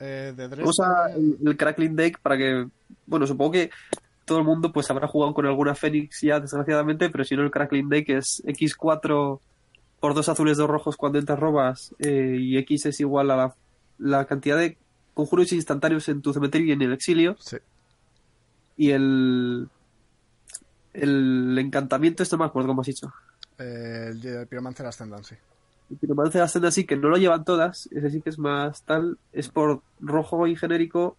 Eh, 0.00 0.32
de 0.36 0.48
Dresden, 0.48 0.66
usa 0.68 1.12
el, 1.14 1.38
el 1.44 1.56
Crackling 1.56 1.96
Deck 1.96 2.20
para 2.20 2.36
que, 2.36 2.66
bueno, 3.06 3.26
supongo 3.26 3.52
que 3.52 3.70
todo 4.24 4.38
el 4.38 4.44
mundo 4.44 4.72
pues 4.72 4.90
habrá 4.90 5.08
jugado 5.08 5.32
con 5.34 5.46
alguna 5.46 5.74
Fénix 5.74 6.20
ya, 6.20 6.38
desgraciadamente, 6.40 7.08
pero 7.10 7.24
si 7.24 7.34
no 7.36 7.42
el 7.42 7.50
Crackling 7.50 7.88
Deck 7.88 8.10
es 8.10 8.42
X4 8.44 9.40
por 10.00 10.14
dos 10.14 10.28
azules, 10.28 10.56
dos 10.58 10.68
rojos 10.68 10.96
cuando 10.96 11.18
entras 11.18 11.38
robas 11.38 11.94
eh, 11.98 12.36
y 12.38 12.58
X 12.58 12.86
es 12.86 13.00
igual 13.00 13.30
a 13.30 13.36
la, 13.36 13.54
la 13.98 14.26
cantidad 14.26 14.56
de 14.58 14.76
conjuros 15.14 15.52
instantáneos 15.52 16.08
en 16.08 16.22
tu 16.22 16.32
cementerio 16.32 16.68
y 16.68 16.72
en 16.72 16.82
el 16.82 16.92
exilio 16.92 17.36
Sí. 17.40 17.56
y 18.76 18.90
el 18.90 19.68
el 20.92 21.56
encantamiento, 21.58 22.22
esto 22.22 22.36
no 22.36 22.44
me 22.44 22.48
acuerdo 22.48 22.68
cómo 22.68 22.80
has 22.80 22.86
dicho. 22.86 23.12
Eh, 23.58 24.08
el, 24.10 24.24
el 24.24 24.46
Pyromancer 24.46 24.86
Ascendancy. 24.86 25.34
El 25.90 25.96
Pyromancer 25.96 26.42
Ascend 26.42 26.66
así, 26.66 26.84
que 26.84 26.96
no 26.96 27.08
lo 27.08 27.16
llevan 27.16 27.44
todas, 27.44 27.88
ese 27.92 28.10
sí 28.10 28.20
que 28.20 28.30
es 28.30 28.38
más 28.38 28.82
tal, 28.82 29.18
es 29.32 29.48
por 29.48 29.82
rojo 30.00 30.46
y 30.46 30.54
genérico. 30.54 31.16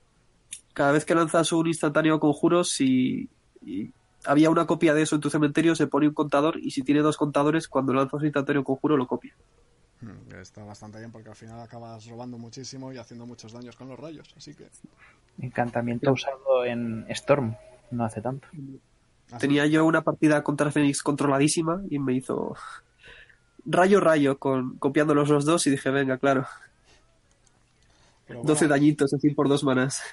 Cada 0.73 0.91
vez 0.91 1.05
que 1.05 1.15
lanzas 1.15 1.51
un 1.51 1.67
instantáneo 1.67 2.19
conjuros 2.19 2.79
y, 2.79 3.27
y 3.65 3.91
había 4.25 4.49
una 4.49 4.67
copia 4.67 4.93
de 4.93 5.01
eso 5.01 5.15
en 5.15 5.21
tu 5.21 5.29
cementerio, 5.29 5.75
se 5.75 5.87
pone 5.87 6.07
un 6.07 6.13
contador 6.13 6.59
y 6.59 6.71
si 6.71 6.83
tiene 6.83 7.01
dos 7.01 7.17
contadores, 7.17 7.67
cuando 7.67 7.93
lanzas 7.93 8.19
un 8.19 8.25
instantáneo 8.25 8.63
conjuro 8.63 8.95
lo 8.95 9.07
copia. 9.07 9.33
Mm, 10.01 10.35
Está 10.35 10.63
bastante 10.63 10.99
bien 10.99 11.11
porque 11.11 11.29
al 11.29 11.35
final 11.35 11.59
acabas 11.59 12.05
robando 12.05 12.37
muchísimo 12.37 12.93
y 12.93 12.97
haciendo 12.97 13.25
muchos 13.25 13.51
daños 13.51 13.75
con 13.75 13.89
los 13.89 13.99
rayos, 13.99 14.33
así 14.37 14.53
que... 14.53 14.69
Encantamiento 15.39 16.11
usado 16.11 16.63
en 16.65 17.05
Storm. 17.09 17.55
No 17.91 18.05
hace 18.05 18.21
tanto. 18.21 18.47
Tenía 19.37 19.65
yo 19.67 19.85
una 19.85 20.01
partida 20.01 20.41
contra 20.43 20.71
Fénix 20.71 21.03
controladísima 21.03 21.83
y 21.89 21.99
me 21.99 22.13
hizo 22.13 22.55
rayo 23.65 23.99
rayo 23.99 24.39
con 24.39 24.77
copiándolos 24.77 25.29
los 25.29 25.45
dos 25.45 25.67
y 25.67 25.71
dije, 25.71 25.91
venga, 25.91 26.17
claro, 26.17 26.47
pero 28.29 28.43
12 28.43 28.53
bueno, 28.53 28.75
dañitos 28.75 29.13
así 29.13 29.31
por 29.31 29.49
dos 29.49 29.63
manas. 29.63 30.03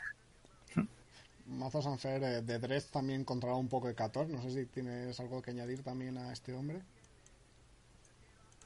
Mazo 1.46 1.82
Sanfer 1.82 2.22
eh, 2.22 2.42
de 2.42 2.58
Dredd 2.58 2.84
también 2.90 3.24
controlaba 3.24 3.60
un 3.60 3.68
poco 3.68 3.88
de 3.88 3.94
14. 3.94 4.32
No 4.32 4.42
sé 4.42 4.50
si 4.50 4.64
tienes 4.66 5.20
algo 5.20 5.42
que 5.42 5.50
añadir 5.50 5.82
también 5.82 6.16
a 6.18 6.32
este 6.32 6.52
hombre. 6.54 6.80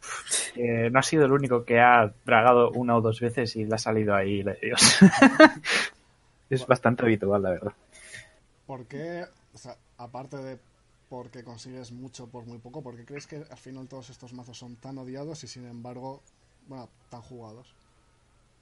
Eh, 0.56 0.90
no 0.90 0.98
ha 0.98 1.02
sido 1.04 1.26
el 1.26 1.32
único 1.32 1.64
que 1.64 1.78
ha 1.78 2.12
dragado 2.26 2.72
una 2.72 2.96
o 2.96 3.00
dos 3.00 3.20
veces 3.20 3.54
y 3.54 3.64
le 3.64 3.76
ha 3.76 3.78
salido 3.78 4.16
ahí 4.16 4.42
la 4.42 4.54
de 4.54 4.58
Dios. 4.60 4.98
es 6.50 6.66
bastante 6.66 7.04
habitual, 7.04 7.40
la 7.40 7.50
verdad. 7.50 7.72
¿Por 8.66 8.84
qué, 8.86 9.26
o 9.54 9.58
sea, 9.58 9.76
aparte 10.00 10.36
de 10.38 10.58
porque 11.08 11.42
consigues 11.44 11.90
mucho 11.92 12.26
por 12.28 12.46
muy 12.46 12.58
poco, 12.58 12.82
por 12.82 12.96
qué 12.96 13.04
crees 13.04 13.26
que 13.26 13.36
al 13.36 13.58
final 13.58 13.88
todos 13.88 14.10
estos 14.10 14.32
mazos 14.32 14.56
son 14.58 14.76
tan 14.76 14.96
odiados 14.98 15.42
y 15.44 15.48
sin 15.48 15.66
embargo, 15.66 16.20
bueno, 16.68 16.88
tan 17.10 17.20
jugados? 17.22 17.74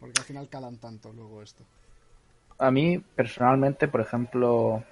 Porque 0.01 0.19
al 0.19 0.25
final 0.25 0.49
calan 0.49 0.77
tanto 0.79 1.13
luego 1.13 1.43
esto. 1.43 1.63
A 2.59 2.71
mí, 2.71 2.99
personalmente, 2.99 3.87
por 3.87 4.01
ejemplo, 4.01 4.83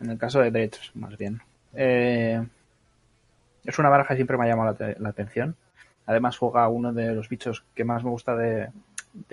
en 0.00 0.10
el 0.10 0.18
caso 0.18 0.40
de 0.40 0.50
Dredge, 0.50 0.90
más 0.94 1.16
bien, 1.18 1.40
eh, 1.74 2.46
es 3.64 3.78
una 3.78 3.88
baraja 3.88 4.10
que 4.10 4.16
siempre 4.16 4.38
me 4.38 4.44
ha 4.44 4.48
llamado 4.48 4.70
la, 4.72 4.76
te- 4.94 5.00
la 5.00 5.08
atención. 5.10 5.56
Además, 6.06 6.38
juega 6.38 6.68
uno 6.68 6.92
de 6.92 7.14
los 7.14 7.28
bichos 7.28 7.64
que 7.74 7.84
más 7.84 8.02
me 8.04 8.10
gusta 8.10 8.36
de 8.36 8.70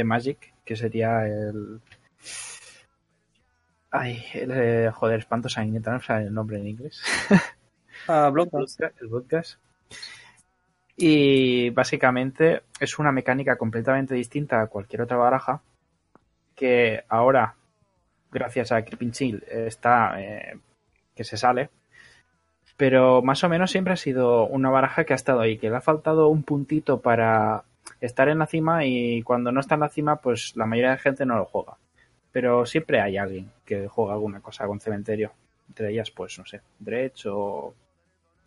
Magic, 0.03 0.53
que 0.65 0.75
sería 0.75 1.25
el. 1.27 1.81
Ay, 3.91 4.23
el, 4.33 4.51
eh, 4.51 4.91
joder, 4.91 5.19
espanto 5.19 5.49
sanguineta, 5.49 5.91
no 5.91 6.01
sé 6.01 6.13
el 6.13 6.33
nombre 6.33 6.57
en 6.57 6.67
inglés. 6.67 7.01
Ah, 8.07 8.29
Bloodbath. 8.29 8.79
el 9.01 9.07
Bloodgas. 9.07 9.59
Y 10.95 11.69
básicamente 11.71 12.63
es 12.79 12.97
una 12.97 13.11
mecánica 13.11 13.57
completamente 13.57 14.15
distinta 14.15 14.61
a 14.61 14.67
cualquier 14.67 15.01
otra 15.01 15.17
baraja 15.17 15.61
que 16.55 17.03
ahora, 17.07 17.55
gracias 18.31 18.71
a 18.71 18.83
Creeping 18.83 19.11
Chill, 19.11 19.43
está 19.49 20.21
eh, 20.21 20.59
que 21.15 21.23
se 21.23 21.37
sale. 21.37 21.69
Pero 22.77 23.21
más 23.21 23.43
o 23.43 23.49
menos 23.49 23.71
siempre 23.71 23.93
ha 23.93 23.97
sido 23.97 24.45
una 24.45 24.69
baraja 24.69 25.03
que 25.03 25.13
ha 25.13 25.15
estado 25.15 25.41
ahí, 25.41 25.57
que 25.57 25.69
le 25.69 25.75
ha 25.75 25.81
faltado 25.81 26.29
un 26.29 26.43
puntito 26.43 27.01
para 27.01 27.63
estar 28.01 28.29
en 28.29 28.39
la 28.39 28.47
cima 28.47 28.85
y 28.85 29.21
cuando 29.23 29.51
no 29.51 29.59
está 29.59 29.75
en 29.75 29.81
la 29.81 29.89
cima, 29.89 30.17
pues 30.17 30.55
la 30.55 30.65
mayoría 30.65 30.91
de 30.91 30.97
gente 30.97 31.25
no 31.25 31.37
lo 31.37 31.45
juega. 31.45 31.77
Pero 32.31 32.65
siempre 32.65 33.01
hay 33.01 33.17
alguien 33.17 33.51
que 33.65 33.87
juega 33.87 34.13
alguna 34.13 34.41
cosa 34.41 34.67
con 34.67 34.79
cementerio. 34.79 35.31
Entre 35.67 35.91
ellas, 35.91 36.11
pues, 36.11 36.37
no 36.37 36.45
sé, 36.45 36.61
Dredge 36.79 37.27
o 37.27 37.73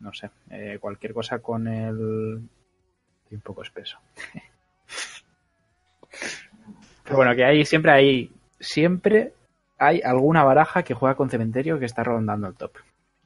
no 0.02 0.12
sé, 0.12 0.30
eh, 0.50 0.78
cualquier 0.80 1.14
cosa 1.14 1.38
con 1.38 1.68
el... 1.68 2.42
Estoy 3.22 3.36
un 3.36 3.40
poco 3.40 3.62
espeso. 3.62 3.98
Pero 7.04 7.16
bueno, 7.16 7.34
que 7.34 7.44
hay 7.44 7.64
siempre 7.64 7.92
hay 7.92 8.30
siempre 8.60 9.32
hay 9.78 10.00
alguna 10.02 10.44
baraja 10.44 10.82
que 10.82 10.94
juega 10.94 11.16
con 11.16 11.30
cementerio 11.30 11.78
que 11.78 11.86
está 11.86 12.04
rondando 12.04 12.46
el 12.48 12.54
top. 12.54 12.72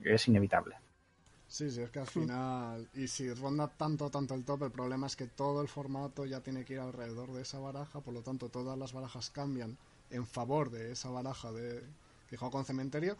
Es 0.02 0.28
inevitable. 0.28 0.76
Sí, 1.48 1.70
sí, 1.70 1.82
es 1.82 1.90
que 1.90 2.00
al 2.00 2.06
final, 2.06 2.88
y 2.94 3.06
si 3.08 3.32
ronda 3.32 3.68
tanto, 3.68 4.10
tanto 4.10 4.34
el 4.34 4.44
top, 4.44 4.64
el 4.64 4.70
problema 4.70 5.06
es 5.06 5.16
que 5.16 5.26
todo 5.26 5.62
el 5.62 5.68
formato 5.68 6.26
ya 6.26 6.40
tiene 6.40 6.64
que 6.64 6.74
ir 6.74 6.80
alrededor 6.80 7.32
de 7.32 7.42
esa 7.42 7.58
baraja, 7.58 8.00
por 8.00 8.12
lo 8.12 8.22
tanto 8.22 8.48
todas 8.48 8.76
las 8.76 8.92
barajas 8.92 9.30
cambian 9.30 9.76
en 10.10 10.26
favor 10.26 10.70
de 10.70 10.92
esa 10.92 11.10
baraja 11.10 11.52
de 11.52 11.82
que 12.28 12.36
juega 12.36 12.52
con 12.52 12.64
cementerio, 12.64 13.16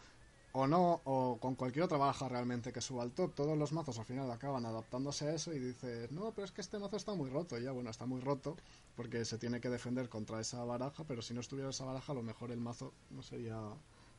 o 0.53 0.65
no, 0.65 1.01
o 1.03 1.37
con 1.39 1.55
cualquier 1.55 1.85
otra 1.85 1.97
baraja 1.97 2.27
realmente 2.27 2.73
que 2.73 2.81
suba 2.81 3.03
al 3.03 3.11
top. 3.11 3.35
Todos 3.35 3.57
los 3.57 3.73
mazos 3.73 3.99
al 3.99 4.05
final 4.05 4.29
acaban 4.31 4.65
adaptándose 4.65 5.27
a 5.27 5.33
eso 5.35 5.53
y 5.53 5.59
dices, 5.59 6.11
no, 6.11 6.31
pero 6.31 6.45
es 6.45 6.51
que 6.51 6.61
este 6.61 6.79
mazo 6.79 6.97
está 6.97 7.13
muy 7.13 7.29
roto. 7.29 7.59
Y 7.59 7.63
ya, 7.63 7.71
bueno, 7.71 7.89
está 7.89 8.05
muy 8.05 8.21
roto 8.21 8.57
porque 8.95 9.23
se 9.23 9.37
tiene 9.37 9.61
que 9.61 9.69
defender 9.69 10.09
contra 10.09 10.39
esa 10.39 10.63
baraja, 10.63 11.03
pero 11.07 11.21
si 11.21 11.33
no 11.33 11.41
estuviera 11.41 11.69
esa 11.69 11.85
baraja, 11.85 12.11
a 12.11 12.15
lo 12.15 12.23
mejor 12.23 12.51
el 12.51 12.59
mazo 12.59 12.93
no 13.11 13.21
sería 13.21 13.59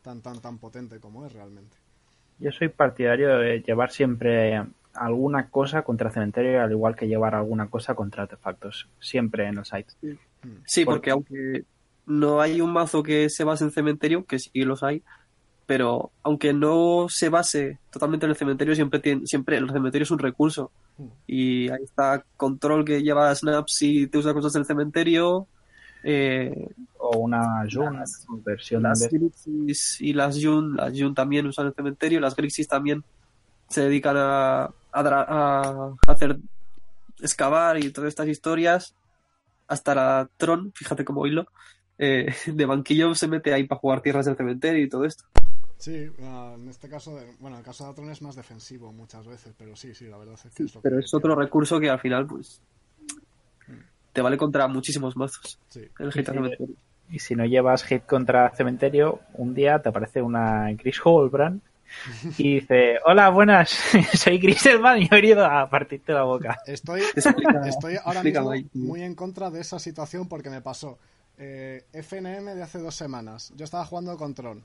tan, 0.02 0.20
tan, 0.20 0.40
tan 0.40 0.58
potente 0.58 1.00
como 1.00 1.26
es 1.26 1.32
realmente. 1.32 1.76
Yo 2.38 2.52
soy 2.52 2.68
partidario 2.68 3.36
de 3.38 3.60
llevar 3.60 3.90
siempre 3.90 4.64
alguna 4.94 5.50
cosa 5.50 5.82
contra 5.82 6.10
cementerio, 6.10 6.62
al 6.62 6.70
igual 6.70 6.94
que 6.94 7.08
llevar 7.08 7.34
alguna 7.34 7.68
cosa 7.68 7.94
contra 7.96 8.24
artefactos, 8.24 8.88
siempre 9.00 9.46
en 9.46 9.58
el 9.58 9.64
site. 9.64 9.92
Sí, 10.64 10.84
porque 10.84 11.10
aunque 11.10 11.64
no 12.08 12.40
hay 12.40 12.60
un 12.60 12.72
mazo 12.72 13.02
que 13.02 13.30
se 13.30 13.44
base 13.44 13.64
en 13.64 13.70
cementerio, 13.70 14.24
que 14.24 14.38
sí 14.38 14.50
los 14.64 14.82
hay, 14.82 15.02
pero 15.66 16.10
aunque 16.22 16.52
no 16.52 17.06
se 17.08 17.28
base 17.28 17.78
totalmente 17.92 18.26
en 18.26 18.30
el 18.30 18.36
cementerio, 18.36 18.74
siempre 18.74 19.00
tiene, 19.00 19.26
siempre 19.26 19.58
el 19.58 19.70
cementerio 19.70 20.02
es 20.04 20.10
un 20.10 20.18
recurso. 20.18 20.72
Y 21.26 21.68
ahí 21.70 21.84
está 21.84 22.24
control 22.36 22.84
que 22.84 23.02
lleva 23.02 23.34
snaps 23.34 23.82
y 23.82 24.06
te 24.08 24.18
usa 24.18 24.34
cosas 24.34 24.52
del 24.54 24.64
cementerio. 24.64 25.46
eh, 26.02 26.68
O 26.98 27.18
una 27.18 27.64
Jun, 27.70 28.02
versión 28.44 28.82
las 28.82 29.00
de... 29.00 29.08
Grixis 29.08 30.00
y 30.00 30.12
las 30.12 30.42
Jun, 30.42 30.74
las 30.74 30.92
Jun 30.98 31.14
también 31.14 31.46
usan 31.46 31.66
el 31.66 31.74
cementerio, 31.74 32.18
las 32.18 32.34
Grixis 32.34 32.66
también 32.66 33.04
se 33.68 33.82
dedican 33.82 34.16
a, 34.16 34.64
a, 34.64 34.72
a 34.92 35.96
hacer 36.08 36.38
excavar 37.20 37.78
y 37.78 37.90
todas 37.90 38.08
estas 38.08 38.28
historias. 38.28 38.94
Hasta 39.66 39.94
la 39.94 40.30
Tron, 40.38 40.72
fíjate 40.74 41.04
cómo 41.04 41.26
hilo, 41.26 41.46
eh, 41.98 42.34
de 42.46 42.66
banquillo 42.66 43.14
se 43.14 43.28
mete 43.28 43.52
ahí 43.52 43.64
para 43.64 43.80
jugar 43.80 44.00
tierras 44.00 44.26
del 44.26 44.36
cementerio 44.36 44.82
y 44.84 44.88
todo 44.88 45.04
esto. 45.04 45.24
Sí, 45.78 46.10
ah, 46.22 46.54
en 46.56 46.68
este 46.68 46.88
caso, 46.88 47.14
de- 47.16 47.30
bueno, 47.38 47.56
el 47.58 47.62
caso 47.64 47.84
de 47.84 47.90
Atron 47.90 48.10
es 48.10 48.20
más 48.22 48.34
defensivo 48.34 48.92
muchas 48.92 49.26
veces, 49.26 49.52
pero 49.56 49.76
sí, 49.76 49.94
sí, 49.94 50.06
la 50.06 50.16
verdad 50.18 50.34
es 50.34 50.52
que 50.54 50.64
es 50.64 50.74
lo 50.74 50.80
Pero 50.80 50.98
que 50.98 51.04
es 51.04 51.14
otro 51.14 51.34
recurso 51.36 51.78
que 51.78 51.88
al 51.88 52.00
final, 52.00 52.26
pues, 52.26 52.60
te 54.12 54.20
vale 54.22 54.36
contra 54.36 54.66
muchísimos 54.68 55.16
mazos. 55.16 55.58
Sí. 55.68 55.82
El 55.98 56.12
hit 56.12 56.26
Sí, 56.26 56.32
cementerio. 56.32 56.74
Y 57.10 57.18
si 57.20 57.34
no 57.34 57.44
llevas 57.46 57.84
hit 57.84 58.04
contra 58.04 58.50
cementerio, 58.50 59.20
un 59.34 59.54
día 59.54 59.80
te 59.80 59.88
aparece 59.88 60.20
una 60.20 60.66
Chris 60.76 61.00
Holbrand 61.02 61.62
y 62.36 62.56
dice, 62.56 62.98
hola, 63.06 63.30
buenas, 63.30 63.70
soy 64.14 64.38
Chris 64.40 64.66
Elman 64.66 65.00
y 65.00 65.04
he 65.06 65.08
venido 65.08 65.44
a 65.46 65.70
partirte 65.70 66.12
la 66.12 66.24
boca. 66.24 66.58
Estoy, 66.66 67.00
estoy 67.64 67.96
ahora 68.04 68.22
mismo 68.22 68.52
muy 68.74 69.02
en 69.02 69.14
contra 69.14 69.50
de 69.50 69.60
esa 69.60 69.78
situación 69.78 70.28
porque 70.28 70.50
me 70.50 70.60
pasó 70.60 70.98
eh, 71.38 71.84
FNM 71.92 72.54
de 72.54 72.62
hace 72.62 72.78
dos 72.78 72.94
semanas. 72.94 73.52
Yo 73.56 73.64
estaba 73.64 73.84
jugando 73.84 74.16
con 74.16 74.34
Tron. 74.34 74.64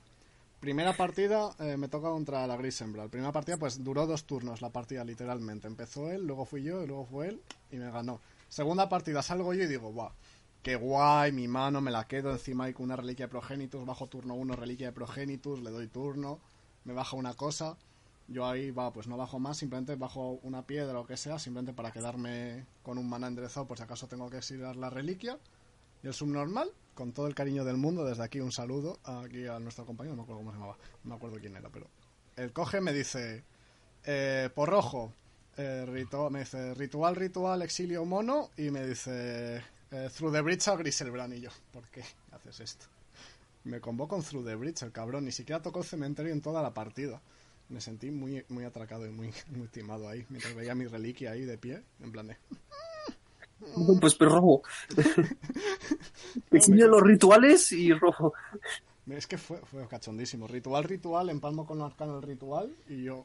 Primera 0.60 0.96
partida 0.96 1.54
eh, 1.58 1.76
me 1.76 1.88
toca 1.88 2.08
contra 2.08 2.46
la 2.46 2.56
Grisembra. 2.56 3.08
Primera 3.08 3.32
partida 3.32 3.56
pues 3.56 3.84
duró 3.84 4.06
dos 4.06 4.24
turnos 4.24 4.62
la 4.62 4.70
partida 4.70 5.04
literalmente. 5.04 5.66
Empezó 5.66 6.10
él, 6.10 6.26
luego 6.26 6.44
fui 6.44 6.62
yo 6.62 6.82
y 6.82 6.86
luego 6.86 7.04
fue 7.04 7.28
él 7.28 7.42
y 7.70 7.76
me 7.76 7.90
ganó. 7.90 8.20
Segunda 8.48 8.88
partida 8.88 9.22
salgo 9.22 9.52
yo 9.52 9.64
y 9.64 9.66
digo, 9.66 9.92
guau, 9.92 10.10
qué 10.62 10.76
guay, 10.76 11.32
mi 11.32 11.48
mano 11.48 11.80
me 11.80 11.90
la 11.90 12.06
quedo 12.06 12.32
encima 12.32 12.64
hay 12.64 12.72
con 12.72 12.84
una 12.84 12.96
reliquia 12.96 13.26
de 13.26 13.30
Progenitus, 13.30 13.84
bajo 13.84 14.06
turno 14.06 14.34
1 14.34 14.56
reliquia 14.56 14.86
de 14.86 14.92
Progenitus, 14.92 15.60
le 15.60 15.70
doy 15.70 15.88
turno, 15.88 16.40
me 16.84 16.94
baja 16.94 17.16
una 17.16 17.34
cosa, 17.34 17.76
yo 18.28 18.46
ahí 18.46 18.70
va, 18.70 18.92
pues 18.92 19.06
no 19.06 19.16
bajo 19.16 19.38
más, 19.38 19.58
simplemente 19.58 19.96
bajo 19.96 20.38
una 20.42 20.62
piedra 20.62 20.98
o 20.98 21.06
que 21.06 21.16
sea, 21.16 21.38
simplemente 21.38 21.74
para 21.74 21.92
quedarme 21.92 22.64
con 22.82 22.96
un 22.96 23.08
mana 23.08 23.26
enderezado 23.26 23.66
por 23.66 23.76
si 23.76 23.82
acaso 23.84 24.06
tengo 24.06 24.30
que 24.30 24.38
exiliar 24.38 24.76
la 24.76 24.88
reliquia. 24.88 25.38
Y 26.04 26.06
el 26.06 26.14
subnormal, 26.14 26.70
con 26.94 27.12
todo 27.12 27.26
el 27.26 27.34
cariño 27.34 27.64
del 27.64 27.78
mundo, 27.78 28.04
desde 28.04 28.22
aquí 28.22 28.38
un 28.40 28.52
saludo 28.52 28.98
aquí 29.04 29.46
a 29.46 29.58
nuestro 29.58 29.84
compañero, 29.86 30.14
no 30.14 30.22
me 30.22 30.24
acuerdo 30.24 30.40
cómo 30.40 30.52
se 30.52 30.58
llamaba, 30.58 30.78
no 31.02 31.10
me 31.10 31.16
acuerdo 31.16 31.38
quién 31.40 31.56
era, 31.56 31.68
pero 31.70 31.88
el 32.36 32.52
coge 32.52 32.80
me 32.80 32.92
dice, 32.92 33.42
eh, 34.04 34.50
por 34.54 34.68
rojo, 34.68 35.12
eh, 35.56 35.84
ritu- 35.88 36.30
me 36.30 36.40
dice 36.40 36.74
ritual, 36.74 37.16
ritual, 37.16 37.62
exilio 37.62 38.04
mono, 38.04 38.50
y 38.58 38.70
me 38.70 38.86
dice 38.86 39.62
eh, 39.90 40.10
Through 40.14 40.32
the 40.34 40.40
Bridge 40.42 40.68
a 40.68 40.76
Griselbrand, 40.76 41.32
y 41.34 41.40
yo, 41.40 41.50
¿por 41.72 41.88
qué 41.88 42.04
haces 42.32 42.60
esto? 42.60 42.86
Me 43.64 43.80
convocó 43.80 44.16
con 44.16 44.22
Through 44.22 44.44
the 44.44 44.54
Bridge, 44.56 44.82
el 44.82 44.92
cabrón, 44.92 45.24
ni 45.24 45.32
siquiera 45.32 45.62
tocó 45.62 45.78
el 45.80 45.86
cementerio 45.86 46.32
en 46.32 46.42
toda 46.42 46.60
la 46.62 46.74
partida. 46.74 47.22
Me 47.70 47.80
sentí 47.80 48.10
muy, 48.10 48.44
muy 48.50 48.64
atracado 48.64 49.06
y 49.06 49.10
muy, 49.10 49.32
muy 49.56 49.68
timado 49.68 50.06
ahí, 50.06 50.26
mientras 50.28 50.54
veía 50.54 50.74
mi 50.74 50.86
reliquia 50.86 51.30
ahí 51.30 51.46
de 51.46 51.56
pie, 51.56 51.82
en 52.00 52.12
plan 52.12 52.26
de... 52.26 52.36
Pues 54.00 54.14
pero 54.14 54.30
rojo. 54.30 54.62
Los 56.50 57.02
rituales 57.02 57.72
y 57.72 57.92
rojo. 57.92 58.34
Es 59.08 59.26
que 59.26 59.38
fue, 59.38 59.58
fue 59.58 59.86
cachondísimo. 59.88 60.46
Ritual, 60.46 60.84
ritual, 60.84 61.30
empalmo 61.30 61.66
con 61.66 61.82
arcano 61.82 62.16
el 62.16 62.22
ritual 62.22 62.74
y 62.88 63.04
yo... 63.04 63.24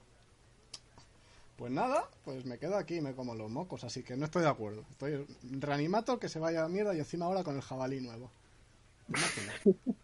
Pues 1.57 1.73
nada, 1.73 2.09
pues 2.23 2.45
me 2.45 2.57
quedo 2.57 2.77
aquí 2.77 2.95
y 2.95 3.01
me 3.01 3.13
como 3.13 3.35
los 3.35 3.51
mocos, 3.51 3.83
así 3.83 4.01
que 4.01 4.15
no 4.15 4.23
estoy 4.25 4.43
de 4.43 4.47
acuerdo. 4.47 4.85
Estoy 4.91 5.25
reanimato 5.43 6.17
que 6.17 6.29
se 6.29 6.39
vaya 6.39 6.59
a 6.59 6.63
la 6.63 6.69
mierda 6.69 6.95
y 6.95 6.99
encima 6.99 7.25
ahora 7.25 7.43
con 7.43 7.57
el 7.57 7.61
jabalí 7.61 7.99
nuevo. 7.99 8.31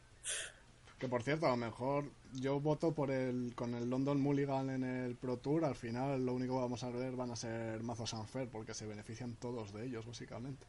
que 0.99 1.07
por 1.09 1.23
cierto, 1.23 1.45
a 1.45 1.49
lo 1.49 1.57
mejor 1.57 2.05
yo 2.33 2.59
voto 2.59 2.93
por 2.93 3.11
el 3.11 3.53
con 3.55 3.73
el 3.75 3.89
London 3.89 4.19
Mulligan 4.21 4.69
en 4.69 4.83
el 4.83 5.15
Pro 5.15 5.37
Tour, 5.37 5.65
al 5.65 5.75
final 5.75 6.25
lo 6.25 6.33
único 6.33 6.55
que 6.55 6.61
vamos 6.61 6.83
a 6.83 6.89
ver 6.89 7.15
van 7.15 7.31
a 7.31 7.35
ser 7.35 7.81
mazos 7.83 8.11
Sanfer 8.11 8.47
porque 8.49 8.73
se 8.73 8.85
benefician 8.85 9.35
todos 9.35 9.73
de 9.73 9.85
ellos, 9.85 10.05
básicamente. 10.05 10.65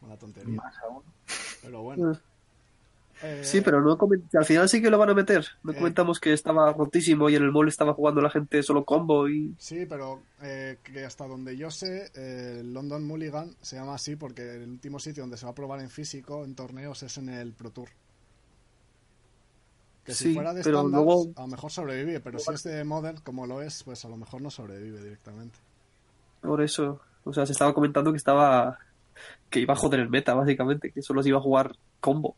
Una 0.00 0.16
tontería. 0.16 0.56
Más 0.56 0.74
aún. 0.82 1.02
Pero 1.62 1.82
bueno. 1.82 2.12
Eh, 3.22 3.42
Sí, 3.44 3.60
pero 3.60 3.80
no 3.80 3.96
al 4.38 4.44
final 4.44 4.68
sí 4.68 4.82
que 4.82 4.90
lo 4.90 4.98
van 4.98 5.10
a 5.10 5.14
meter. 5.14 5.46
No 5.62 5.70
Eh. 5.72 5.76
comentamos 5.76 6.18
que 6.18 6.32
estaba 6.32 6.72
rotísimo 6.72 7.30
y 7.30 7.36
en 7.36 7.44
el 7.44 7.52
mall 7.52 7.68
estaba 7.68 7.94
jugando 7.94 8.20
la 8.20 8.30
gente 8.30 8.62
solo 8.64 8.84
combo 8.84 9.28
y 9.28 9.54
Sí, 9.58 9.86
pero 9.86 10.20
eh, 10.42 10.78
que 10.82 11.04
hasta 11.04 11.28
donde 11.28 11.56
yo 11.56 11.70
sé, 11.70 12.10
eh, 12.14 12.56
el 12.60 12.74
London 12.74 13.04
Mulligan 13.06 13.54
se 13.60 13.76
llama 13.76 13.94
así 13.94 14.16
porque 14.16 14.56
el 14.56 14.68
último 14.68 14.98
sitio 14.98 15.22
donde 15.22 15.36
se 15.36 15.44
va 15.46 15.52
a 15.52 15.54
probar 15.54 15.80
en 15.80 15.90
físico, 15.90 16.44
en 16.44 16.56
torneos, 16.56 17.02
es 17.04 17.16
en 17.18 17.28
el 17.28 17.52
Pro 17.52 17.70
Tour. 17.70 17.88
Que 20.04 20.14
si 20.14 20.34
fuera 20.34 20.52
de 20.52 20.62
pero 20.62 20.82
luego- 20.88 21.32
a 21.36 21.42
lo 21.42 21.46
mejor 21.48 21.70
sobrevive, 21.70 22.20
pero 22.20 22.38
si 22.38 22.52
es 22.52 22.62
de 22.64 22.82
Modern, 22.84 23.18
como 23.18 23.46
lo 23.46 23.62
es, 23.62 23.82
pues 23.84 24.04
a 24.04 24.08
lo 24.08 24.16
mejor 24.16 24.40
no 24.42 24.50
sobrevive 24.50 25.00
directamente. 25.02 25.58
por 26.40 26.60
eso, 26.60 27.00
o 27.24 27.32
sea, 27.32 27.46
se 27.46 27.52
estaba 27.52 27.72
comentando 27.72 28.10
que 28.10 28.16
estaba 28.16 28.78
que 29.48 29.60
iba 29.60 29.74
a 29.74 29.76
joder 29.76 30.00
el 30.00 30.08
meta 30.08 30.34
básicamente, 30.34 30.90
que 30.90 31.02
solo 31.02 31.22
se 31.22 31.28
iba 31.28 31.38
a 31.38 31.42
jugar 31.42 31.76
combo. 32.00 32.36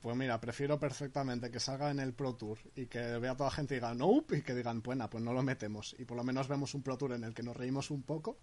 Pues 0.00 0.16
mira, 0.16 0.40
prefiero 0.40 0.78
perfectamente 0.80 1.50
que 1.50 1.60
salga 1.60 1.90
en 1.90 2.00
el 2.00 2.12
Pro 2.12 2.34
Tour 2.34 2.58
y 2.74 2.86
que 2.86 2.98
vea 3.18 3.36
toda 3.36 3.50
la 3.50 3.54
gente 3.56 3.74
y 3.74 3.78
diga 3.78 3.94
nope 3.94 4.38
y 4.38 4.42
que 4.42 4.54
digan, 4.54 4.82
buena, 4.82 5.08
pues 5.10 5.22
no 5.22 5.32
lo 5.32 5.42
metemos. 5.42 5.94
Y 5.98 6.04
por 6.04 6.16
lo 6.16 6.24
menos 6.24 6.48
vemos 6.48 6.74
un 6.74 6.82
Pro 6.82 6.96
Tour 6.96 7.12
en 7.12 7.24
el 7.24 7.34
que 7.34 7.42
nos 7.42 7.56
reímos 7.56 7.90
un 7.90 8.02
poco 8.02 8.36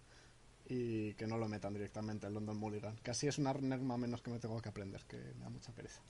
y 0.66 1.12
que 1.14 1.26
no 1.26 1.36
lo 1.36 1.48
metan 1.48 1.74
directamente 1.74 2.26
el 2.26 2.34
London 2.34 2.56
Mulligan. 2.56 2.96
Que 3.02 3.10
así 3.10 3.26
es 3.26 3.38
una 3.38 3.52
norma 3.54 3.96
menos 3.98 4.22
que 4.22 4.30
me 4.30 4.38
tengo 4.38 4.60
que 4.62 4.68
aprender, 4.70 5.02
que 5.06 5.16
me 5.36 5.44
da 5.44 5.50
mucha 5.50 5.72
pereza. 5.72 6.00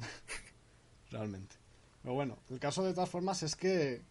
Realmente. 1.10 1.56
Pero 2.04 2.14
bueno, 2.14 2.36
el 2.50 2.60
caso 2.60 2.84
de 2.84 2.92
todas 2.92 3.08
formas 3.08 3.42
es 3.42 3.56
que 3.56 4.02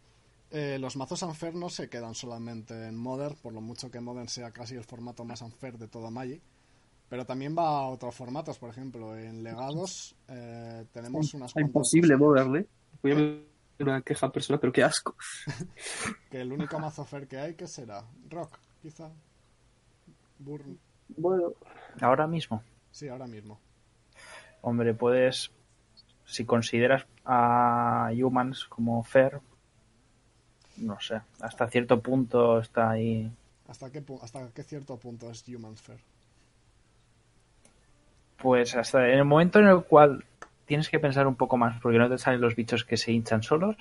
eh, 0.49 0.79
los 0.79 0.97
mazos 0.97 1.21
unfair 1.21 1.53
no 1.53 1.69
se 1.69 1.89
quedan 1.89 2.15
solamente 2.15 2.87
en 2.87 2.95
Modern, 2.95 3.35
por 3.35 3.53
lo 3.53 3.61
mucho 3.61 3.91
que 3.91 3.99
Modern 3.99 4.27
sea 4.27 4.49
casi 4.49 4.73
el 4.73 4.83
formato 4.83 5.23
más 5.23 5.43
unfair 5.43 5.77
de 5.77 5.87
toda 5.87 6.09
Magic. 6.09 6.41
Pero 7.07 7.23
también 7.23 7.55
va 7.55 7.67
a 7.67 7.87
otros 7.89 8.15
formatos, 8.15 8.57
por 8.57 8.71
ejemplo, 8.71 9.15
en 9.15 9.43
legados 9.43 10.15
eh, 10.27 10.85
tenemos 10.91 11.31
unas 11.35 11.53
cuantas 11.53 11.69
Imposible 11.69 12.17
modern, 12.17 12.55
¿eh? 12.57 12.65
Voy 13.03 13.11
a 13.11 13.15
ver 13.15 13.45
una 13.77 14.01
queja 14.01 14.31
personal, 14.31 14.59
pero 14.59 14.73
qué 14.73 14.83
asco. 14.83 15.15
Que 16.31 16.41
el 16.41 16.51
único 16.51 16.79
mazo 16.79 17.05
fair 17.05 17.27
que 17.27 17.37
hay, 17.37 17.53
¿qué 17.53 17.67
será? 17.67 18.03
Rock, 18.27 18.57
quizá. 18.81 19.11
Burn. 20.39 20.79
Bueno, 21.09 21.53
Ahora 22.01 22.25
mismo, 22.25 22.63
Sí, 22.89 23.07
ahora 23.07 23.27
mismo. 23.27 23.59
hombre, 24.61 24.95
puedes, 24.95 25.51
si 26.25 26.43
consideras 26.45 27.05
a 27.25 28.11
Humans 28.13 28.65
como 28.65 29.03
fair, 29.03 29.39
no 30.77 30.99
sé, 30.99 31.21
hasta 31.41 31.67
cierto 31.67 32.01
punto 32.01 32.59
está 32.59 32.89
ahí. 32.89 33.31
¿Hasta 33.67 33.91
qué, 33.91 34.03
hasta 34.21 34.49
qué 34.53 34.63
cierto 34.63 34.97
punto 34.97 35.31
es 35.31 35.47
Human 35.47 35.75
Fair? 35.75 35.99
Pues 38.37 38.75
hasta 38.75 39.07
en 39.07 39.19
el 39.19 39.25
momento 39.25 39.59
en 39.59 39.67
el 39.67 39.83
cual 39.83 40.25
tienes 40.65 40.89
que 40.89 40.99
pensar 40.99 41.27
un 41.27 41.35
poco 41.35 41.57
más 41.57 41.79
porque 41.81 41.97
no 41.97 42.09
te 42.09 42.17
salen 42.17 42.41
los 42.41 42.55
bichos 42.55 42.83
que 42.83 42.97
se 42.97 43.11
hinchan 43.11 43.43
solos, 43.43 43.77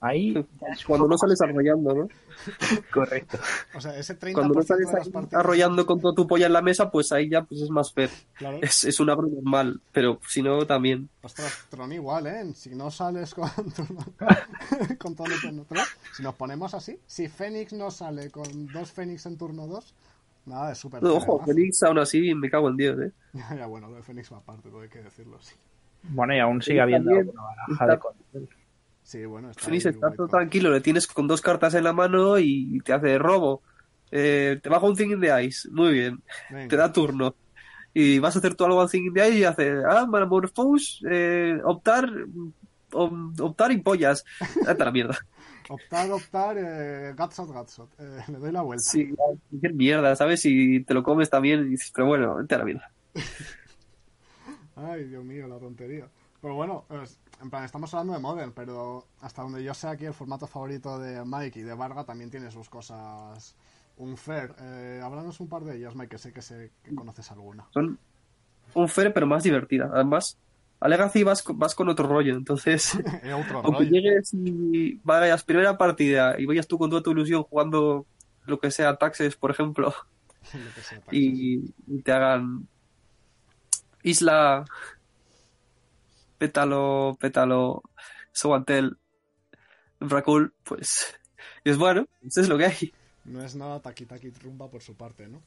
Ahí 0.00 0.34
Cuando 0.86 1.08
no 1.08 1.18
sales 1.18 1.40
arrollando, 1.40 1.94
¿no? 1.94 2.08
Correcto. 2.92 3.38
O 3.74 3.80
sea, 3.80 3.98
ese 3.98 4.18
30% 4.18 4.32
Cuando 4.32 4.54
no 4.54 4.62
sales 4.62 4.88
de 4.88 5.10
partidas... 5.10 5.40
arrollando 5.44 5.86
con 5.86 6.00
toda 6.00 6.14
tu 6.14 6.26
polla 6.26 6.46
en 6.46 6.52
la 6.52 6.62
mesa, 6.62 6.90
pues 6.90 7.10
ahí 7.12 7.28
ya 7.28 7.42
pues 7.42 7.60
es 7.62 7.70
más 7.70 7.92
fair. 7.92 8.10
Claro. 8.34 8.58
Es, 8.62 8.84
es 8.84 9.00
un 9.00 9.10
agro 9.10 9.26
normal, 9.26 9.80
pero 9.92 10.20
si 10.26 10.42
no, 10.42 10.64
también. 10.66 11.08
Ostras, 11.22 11.66
Tron 11.68 11.92
igual, 11.92 12.26
¿eh? 12.26 12.52
Si 12.54 12.74
no 12.74 12.90
sales 12.90 13.34
con 13.34 13.50
turno... 13.76 14.04
con 14.98 15.14
todo 15.14 15.26
el 15.26 15.40
turno 15.40 15.66
3, 15.68 15.82
si 16.16 16.22
nos 16.22 16.34
ponemos 16.34 16.74
así, 16.74 16.98
si 17.06 17.28
Fénix 17.28 17.72
no 17.72 17.90
sale 17.90 18.30
con 18.30 18.66
dos 18.68 18.92
Fénix 18.92 19.26
en 19.26 19.36
turno 19.36 19.66
2, 19.66 19.94
nada, 20.46 20.72
es 20.72 20.78
súper... 20.78 21.02
No, 21.02 21.14
ojo, 21.14 21.44
Félix 21.44 21.82
aún 21.82 21.98
así 21.98 22.34
me 22.34 22.50
cago 22.50 22.68
en 22.68 22.76
Dios, 22.76 23.00
¿eh? 23.00 23.12
Ya, 23.34 23.66
bueno, 23.66 23.88
lo 23.88 23.96
de 23.96 24.02
Fénix 24.02 24.32
va 24.32 24.38
aparte, 24.38 24.68
todo 24.68 24.80
hay 24.80 24.88
que 24.88 25.02
decirlo, 25.02 25.38
sí. 25.40 25.54
Bueno, 26.02 26.34
y 26.34 26.38
aún 26.38 26.62
sigue 26.62 26.80
habiendo 26.80 27.10
también 27.10 27.30
una 27.30 27.42
baraja 27.42 27.86
de 27.86 27.98
control. 27.98 28.48
Sí, 29.08 29.24
bueno, 29.24 29.50
está 29.50 29.70
ahí 29.70 29.78
está 29.78 30.12
todo 30.12 30.28
tranquilo, 30.28 30.70
le 30.70 30.82
tienes 30.82 31.06
con 31.06 31.26
dos 31.26 31.40
cartas 31.40 31.72
en 31.72 31.84
la 31.84 31.94
mano 31.94 32.38
y 32.38 32.78
te 32.80 32.92
hace 32.92 33.16
robo. 33.16 33.62
Eh, 34.10 34.60
te 34.62 34.68
baja 34.68 34.84
un 34.84 34.94
Thing 34.94 35.12
in 35.12 35.20
the 35.22 35.44
Ice, 35.44 35.66
muy 35.70 35.94
bien, 35.94 36.22
Venga. 36.50 36.68
te 36.68 36.76
da 36.76 36.92
turno. 36.92 37.34
Y 37.94 38.18
vas 38.18 38.36
a 38.36 38.40
hacer 38.40 38.54
tú 38.54 38.66
algo 38.66 38.82
al 38.82 38.90
Thing 38.90 39.06
in 39.06 39.14
the 39.14 39.26
Ice 39.30 39.38
y 39.38 39.44
hace, 39.44 39.72
ah, 39.88 40.06
Metamorphose, 40.06 40.98
eh, 41.10 41.58
optar, 41.64 42.06
op- 42.92 43.40
optar 43.40 43.72
y 43.72 43.80
pollas. 43.80 44.24
Date 44.66 44.82
a 44.82 44.84
la 44.84 44.92
mierda. 44.92 45.18
Optar, 45.70 46.12
optar, 46.12 46.56
eh, 46.58 47.14
Gatshot, 47.16 47.50
Gatshot. 47.50 47.88
Eh, 47.98 48.18
le 48.30 48.38
doy 48.38 48.52
la 48.52 48.60
vuelta. 48.60 48.84
Sí, 48.84 49.08
qué 49.62 49.70
mierda, 49.70 50.14
¿sabes? 50.16 50.42
Si 50.42 50.84
te 50.84 50.92
lo 50.92 51.02
comes 51.02 51.30
también 51.30 51.72
y 51.72 51.76
pero 51.94 52.08
bueno, 52.08 52.34
vete 52.36 52.56
a 52.56 52.58
la 52.58 52.64
mierda. 52.66 52.92
Ay, 54.76 55.04
Dios 55.04 55.24
mío, 55.24 55.48
la 55.48 55.58
tontería. 55.58 56.06
Pero 56.40 56.54
bueno, 56.54 56.84
es- 57.02 57.18
en 57.42 57.50
plan, 57.50 57.64
estamos 57.64 57.92
hablando 57.94 58.12
de 58.14 58.18
Modern, 58.20 58.52
pero 58.52 59.06
hasta 59.20 59.42
donde 59.42 59.62
yo 59.62 59.74
sé 59.74 59.88
aquí 59.88 60.04
el 60.06 60.14
formato 60.14 60.46
favorito 60.46 60.98
de 60.98 61.24
Mike 61.24 61.60
y 61.60 61.62
de 61.62 61.74
Varga 61.74 62.04
también 62.04 62.30
tiene 62.30 62.50
sus 62.50 62.68
cosas 62.68 63.54
unfair. 63.96 64.54
Eh, 64.60 65.00
háblanos 65.02 65.40
un 65.40 65.48
par 65.48 65.62
de 65.64 65.76
ellas, 65.76 65.94
Mike, 65.94 66.10
que 66.10 66.18
sé 66.18 66.32
que, 66.32 66.42
sé 66.42 66.70
que 66.84 66.94
conoces 66.94 67.30
alguna. 67.32 67.66
Son 67.72 67.98
un 68.74 68.88
fair, 68.88 69.12
pero 69.12 69.26
más 69.26 69.42
divertida. 69.42 69.90
Además, 69.92 70.36
a 70.80 70.88
Legacy 70.88 71.24
vas, 71.24 71.42
con- 71.42 71.58
vas 71.58 71.74
con 71.74 71.88
otro 71.88 72.06
rollo, 72.06 72.36
entonces... 72.36 72.94
Otro 73.24 73.60
Aunque 73.64 73.84
rollo. 73.84 73.90
llegues 73.90 74.32
y 74.34 75.00
vayas 75.02 75.42
primera 75.42 75.76
partida 75.76 76.38
y 76.38 76.46
vayas 76.46 76.68
tú 76.68 76.78
con 76.78 76.90
toda 76.90 77.02
tu 77.02 77.10
ilusión 77.12 77.42
jugando 77.44 78.06
lo 78.46 78.60
que 78.60 78.70
sea 78.70 78.96
Taxes, 78.96 79.34
por 79.36 79.50
ejemplo, 79.50 79.92
Lo 80.54 80.74
que 80.74 80.80
sea, 80.82 80.98
taxes. 81.00 81.12
y, 81.18 81.74
y 81.88 82.02
te 82.02 82.12
hagan 82.12 82.66
Isla, 84.02 84.64
Pétalo, 86.38 87.16
Pétalo, 87.20 87.82
Soantel, 88.32 88.96
Rakul, 90.00 90.54
pues 90.64 91.14
y 91.64 91.70
es 91.70 91.78
bueno, 91.78 92.06
eso 92.26 92.40
es 92.40 92.48
lo 92.48 92.56
que 92.56 92.66
hay. 92.66 92.92
No 93.24 93.42
es 93.44 93.54
nada 93.54 93.80
taqui 93.80 94.06
taqui 94.06 94.30
rumba 94.30 94.70
por 94.70 94.80
su 94.82 94.94
parte, 94.94 95.26
¿no? 95.28 95.40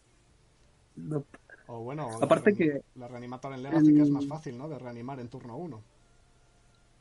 No, 0.95 1.23
O 1.67 1.80
bueno, 1.80 2.10
Aparte 2.21 2.51
la, 2.51 2.58
que- 2.58 2.82
la 2.95 3.08
reanimator 3.08 3.54
en 3.54 3.63
Legacy 3.63 3.93
que 3.95 4.01
es 4.01 4.10
más 4.10 4.27
fácil, 4.27 4.58
¿no? 4.58 4.67
De 4.67 4.77
reanimar 4.77 5.19
en 5.19 5.30
turno 5.30 5.56
1. 5.56 5.82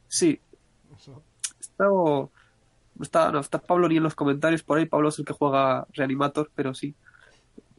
sí, 0.08 0.40
Eso. 0.96 1.22
está, 1.60 1.84
está, 3.00 3.32
no, 3.32 3.40
está 3.40 3.58
Pablo 3.60 3.88
ni 3.88 3.96
en 3.96 4.04
los 4.04 4.14
comentarios 4.14 4.62
por 4.62 4.78
ahí, 4.78 4.86
Pablo 4.86 5.08
es 5.08 5.18
el 5.18 5.24
que 5.24 5.32
juega 5.32 5.86
Reanimator, 5.92 6.50
pero 6.54 6.72
sí. 6.74 6.94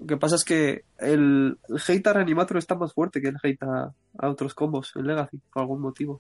Lo 0.02 0.08
que 0.08 0.18
pasa 0.18 0.36
es 0.36 0.44
que 0.44 0.84
el, 0.98 1.58
el 1.70 1.82
hate 1.88 2.08
a 2.08 2.14
Reanimator 2.14 2.58
está 2.58 2.76
más 2.76 2.92
fuerte 2.94 3.22
que 3.22 3.28
el 3.30 3.38
hate 3.42 3.62
a, 3.64 3.94
a 4.18 4.30
otros 4.30 4.56
combos 4.56 4.92
en 4.96 5.06
Legacy, 5.08 5.40
por 5.54 5.62
algún 5.62 5.80
motivo. 5.82 6.20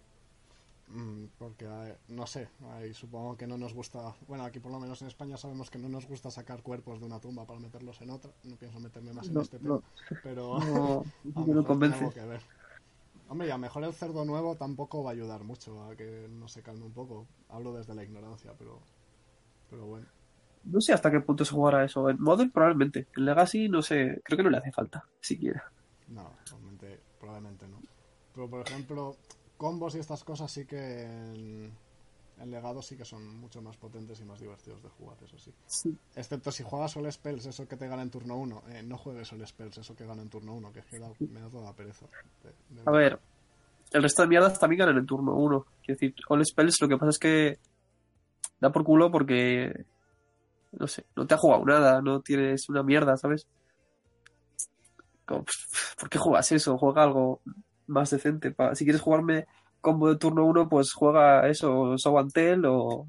Mm, 0.88 1.26
Porque, 1.39 1.65
no 2.10 2.28
sé, 2.28 2.50
ahí 2.74 2.94
supongo 2.94 3.36
que 3.38 3.48
no 3.48 3.58
nos 3.58 3.74
gusta. 3.74 4.13
Bueno, 4.28 4.44
aquí 4.44 4.60
por 4.60 4.72
lo 4.72 4.80
menos 4.80 5.02
en 5.02 5.08
España 5.08 5.38
sabemos 5.38 5.70
que 5.72 5.80
no 5.80 5.89
nos 5.89 6.06
gusta 6.06 6.30
sacar 6.30 6.62
cuerpos 6.62 7.00
de 7.00 7.06
una 7.06 7.20
tumba 7.20 7.46
para 7.46 7.60
meterlos 7.60 8.00
en 8.02 8.12
otra. 8.12 8.30
No 8.44 8.56
pienso 8.58 8.80
meterme 8.80 9.13
más 9.13 9.28
en 9.28 9.34
No, 9.34 9.41
este 9.41 9.58
tema. 9.58 9.70
no. 9.76 9.84
Pero. 10.24 10.60
No, 10.60 11.04
a 11.36 11.46
me 11.46 11.63
convence. 11.63 12.10
que 12.13 12.22
ver. 12.26 12.41
Hombre, 13.30 13.48
y 13.48 13.50
a 13.52 13.54
lo 13.56 13.60
mejor 13.60 13.84
el 13.86 13.94
cerdo 13.94 14.26
nuevo 14.26 14.56
tampoco 14.58 15.02
va 15.04 15.12
a 15.12 15.13
ayudar 15.13 15.44
mucho 15.44 15.82
a 15.86 15.96
que 15.96 16.28
no 16.30 16.48
se 16.50 16.62
calme 16.62 16.84
un 16.86 16.91
poco. 16.94 17.26
Hablo 17.50 17.74
desde 17.74 17.96
la 17.96 18.04
ignorancia, 18.04 18.54
pero. 18.60 18.80
Pero 19.70 19.86
bueno. 19.86 20.06
No 20.63 20.80
sé 20.80 20.93
hasta 20.93 21.10
qué 21.12 21.19
punto 21.21 21.43
se 21.43 21.52
jugará 21.54 21.84
eso. 21.84 22.10
En 22.10 22.21
Modern 22.21 22.52
probablemente. 22.52 23.08
En 23.17 23.26
Legacy 23.26 23.67
no 23.69 23.82
sé, 23.82 24.21
creo 24.24 24.38
que 24.38 24.43
no 24.43 24.50
le 24.50 24.58
hace 24.58 24.71
falta, 24.71 25.04
siquiera. 25.19 25.63
No, 26.10 26.32
probablemente, 26.45 27.00
probablemente 27.19 27.67
no. 27.67 27.78
Pero 28.34 28.50
por 28.50 28.62
ejemplo, 28.67 29.15
combos 29.58 29.95
y 29.95 30.00
estas 30.00 30.24
cosas 30.24 30.52
sí 30.52 30.65
que 30.65 31.02
en, 31.04 31.71
en 32.39 32.52
legado 32.52 32.82
sí 32.82 32.95
que 32.95 33.06
son 33.06 33.28
mucho 33.39 33.62
más 33.62 33.76
potentes 33.78 34.19
y 34.21 34.26
más 34.26 34.39
divertidos 34.39 34.82
de 34.84 34.89
jugar, 34.89 35.17
eso 35.24 35.38
sí. 35.39 35.52
Sí. 35.67 35.95
Excepto 36.15 36.52
si 36.52 36.63
juegas 36.63 36.91
Sol 36.91 37.12
Spells, 37.12 37.45
eso 37.47 37.67
que 37.67 37.76
te 37.78 37.88
gana 37.88 38.02
en 38.04 38.10
turno 38.12 38.38
1. 38.38 38.63
Eh, 38.69 38.84
no 38.84 38.97
juegues 38.97 39.28
Sol 39.28 39.45
Spells, 39.45 39.80
eso 39.80 39.95
que 39.95 40.06
gana 40.06 40.21
en 40.21 40.30
turno 40.30 40.54
1, 40.56 40.71
que 40.71 40.80
es 40.80 40.86
que 40.86 41.00
da- 41.00 41.12
me 41.19 41.41
da 41.41 41.50
toda 41.50 41.65
la 41.65 41.74
pereza. 41.74 42.06
de- 42.43 42.76
de- 42.76 42.84
A 42.86 42.91
ver, 42.91 43.19
el 43.91 44.04
resto 44.04 44.21
de 44.21 44.28
mierdas 44.28 44.60
también 44.60 44.80
ganan 44.80 44.97
en 44.97 45.06
turno 45.06 45.34
1. 45.36 45.65
Quiero 45.84 46.00
decir, 46.00 46.15
All 46.30 46.45
Spells 46.45 46.80
lo 46.82 46.88
que 46.88 46.97
pasa 46.97 47.10
es 47.10 47.19
que 47.19 47.60
da 48.60 48.71
por 48.71 48.84
culo 48.84 49.12
porque, 49.12 49.86
no 50.72 50.88
sé, 50.88 51.06
no 51.16 51.28
te 51.28 51.34
ha 51.36 51.38
jugado 51.38 51.66
nada, 51.66 52.02
no 52.02 52.22
tienes 52.22 52.70
una 52.70 52.84
mierda, 52.84 53.18
¿sabes? 53.18 53.48
Como, 55.26 55.44
pff, 55.46 55.96
¿Por 56.00 56.10
qué 56.10 56.18
juegas 56.20 56.52
eso? 56.52 56.78
Juega 56.78 57.04
algo 57.04 57.42
más 57.88 58.10
decente. 58.12 58.52
Pa- 58.52 58.76
Si 58.76 58.84
quieres 58.86 59.02
jugarme 59.02 59.46
combo 59.82 60.10
de 60.10 60.18
turno 60.18 60.46
1, 60.46 60.70
pues 60.70 60.94
juega 60.94 61.48
eso, 61.50 61.98
Sowantel 61.98 62.66
o, 62.66 63.08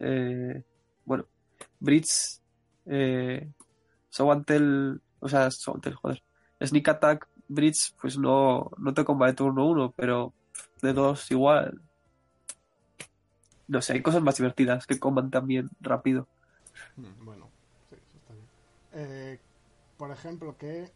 eh, 0.00 0.62
bueno, 1.04 1.26
Bridge, 1.80 2.40
eh, 2.86 3.50
o 5.20 5.28
sea, 5.28 5.50
Sowantel, 5.50 5.94
joder. 5.96 6.22
Sneak 6.64 6.88
Attack, 6.88 7.28
Bridge, 7.48 7.94
pues 8.00 8.18
no, 8.18 8.70
no 8.78 8.94
te 8.94 9.04
comba 9.04 9.26
de 9.28 9.34
turno 9.34 9.66
1, 9.68 9.92
pero 9.96 10.34
de 10.82 10.92
dos 10.92 11.30
igual. 11.30 11.80
No 13.68 13.80
sé, 13.82 13.92
hay 13.92 14.02
cosas 14.02 14.22
más 14.22 14.36
divertidas 14.36 14.84
que 14.86 14.98
comban 14.98 15.30
también 15.30 15.68
rápido. 15.80 16.28
Mm, 16.96 17.24
Bueno, 17.24 17.50
sí, 17.88 17.96
eso 17.96 18.18
está 18.18 18.34
bien. 18.34 18.48
Eh, 18.92 19.40
por 19.96 20.10
ejemplo, 20.10 20.56
¿qué, 20.56 20.90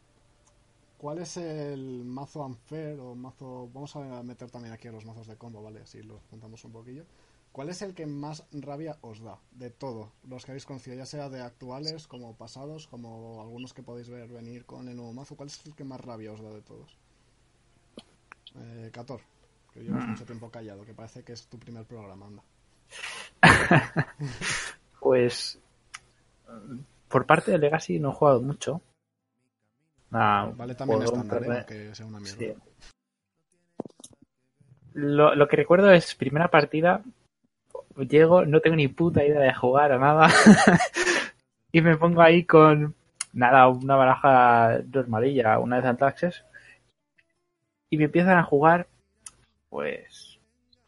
¿cuál 0.99 1.19
es 1.19 1.37
el 1.37 2.05
mazo 2.05 2.45
unfair 2.47 2.99
o 3.01 3.15
mazo... 3.15 3.69
Vamos 3.73 3.95
a 3.97 4.23
meter 4.23 4.51
también 4.51 4.73
aquí 4.75 4.89
a 4.89 4.93
los 4.93 5.05
mazos 5.05 5.27
de 5.27 5.37
combo, 5.37 5.63
¿vale? 5.63 5.81
Así 5.83 6.03
los 6.03 6.23
juntamos 6.31 6.65
un 6.65 6.73
poquillo. 6.73 7.05
¿Cuál 7.53 7.69
es 7.69 7.83
el 7.83 7.95
que 7.95 8.07
más 8.07 8.47
rabia 8.53 8.99
os 9.03 9.21
da 9.21 9.39
de 9.51 9.71
todos 9.71 10.11
los 10.25 10.45
que 10.45 10.53
habéis 10.53 10.65
conocido, 10.65 10.97
ya 10.97 11.05
sea 11.07 11.29
de 11.29 11.43
actuales 11.43 12.07
como 12.09 12.35
pasados, 12.37 12.87
como 12.89 13.43
algunos 13.43 13.75
que 13.75 13.83
podéis 13.83 14.09
ver 14.09 14.29
venir 14.29 14.65
con 14.65 14.89
el 14.89 14.97
nuevo 14.97 15.13
mazo? 15.13 15.37
¿Cuál 15.37 15.49
es 15.49 15.67
el 15.67 15.75
que 15.75 15.85
más 15.85 16.01
rabia 16.01 16.33
os 16.33 16.41
da 16.41 16.51
de 16.51 16.63
todos? 16.63 16.97
Eh, 18.55 18.91
Cator, 18.93 19.21
que 19.73 19.81
llevas 19.83 20.07
mucho 20.07 20.25
tiempo 20.25 20.51
callado, 20.51 20.85
que 20.85 20.95
parece 20.95 21.23
que 21.25 21.33
es 21.35 21.47
tu 21.49 21.59
primer 21.59 21.85
programa, 21.87 22.27
anda. 22.27 22.43
Pues 25.01 25.59
por 27.09 27.27
parte 27.27 27.51
de 27.51 27.59
Legacy 27.59 27.99
no 27.99 28.11
he 28.11 28.15
jugado 28.15 28.43
mucho. 28.43 28.81
Ah, 30.11 30.51
Vale 30.55 30.75
también 30.75 31.03
estándar, 31.03 31.43
¿eh? 31.45 31.47
aunque 31.49 31.95
sea 31.95 32.07
una 32.07 32.21
mierda. 32.21 32.39
Sí. 32.39 32.55
Lo, 34.95 35.35
lo 35.35 35.49
que 35.49 35.57
recuerdo 35.57 35.91
es 35.91 36.15
primera 36.15 36.49
partida, 36.49 37.03
llego, 37.97 38.45
no 38.45 38.61
tengo 38.61 38.77
ni 38.77 38.89
puta 38.89 39.25
idea 39.25 39.41
de 39.41 39.55
jugar 39.55 39.93
a 39.93 39.99
nada 39.99 40.29
y 41.73 41.81
me 41.81 41.97
pongo 41.97 42.21
ahí 42.21 42.45
con 42.45 42.95
nada, 43.33 43.69
una 43.69 43.97
baraja 43.97 44.81
normalilla, 44.93 45.59
una 45.59 45.81
de 45.81 45.89
Antaxes 45.89 46.45
y 47.91 47.97
me 47.97 48.05
empiezan 48.05 48.39
a 48.39 48.45
jugar 48.45 48.87
pues 49.69 50.39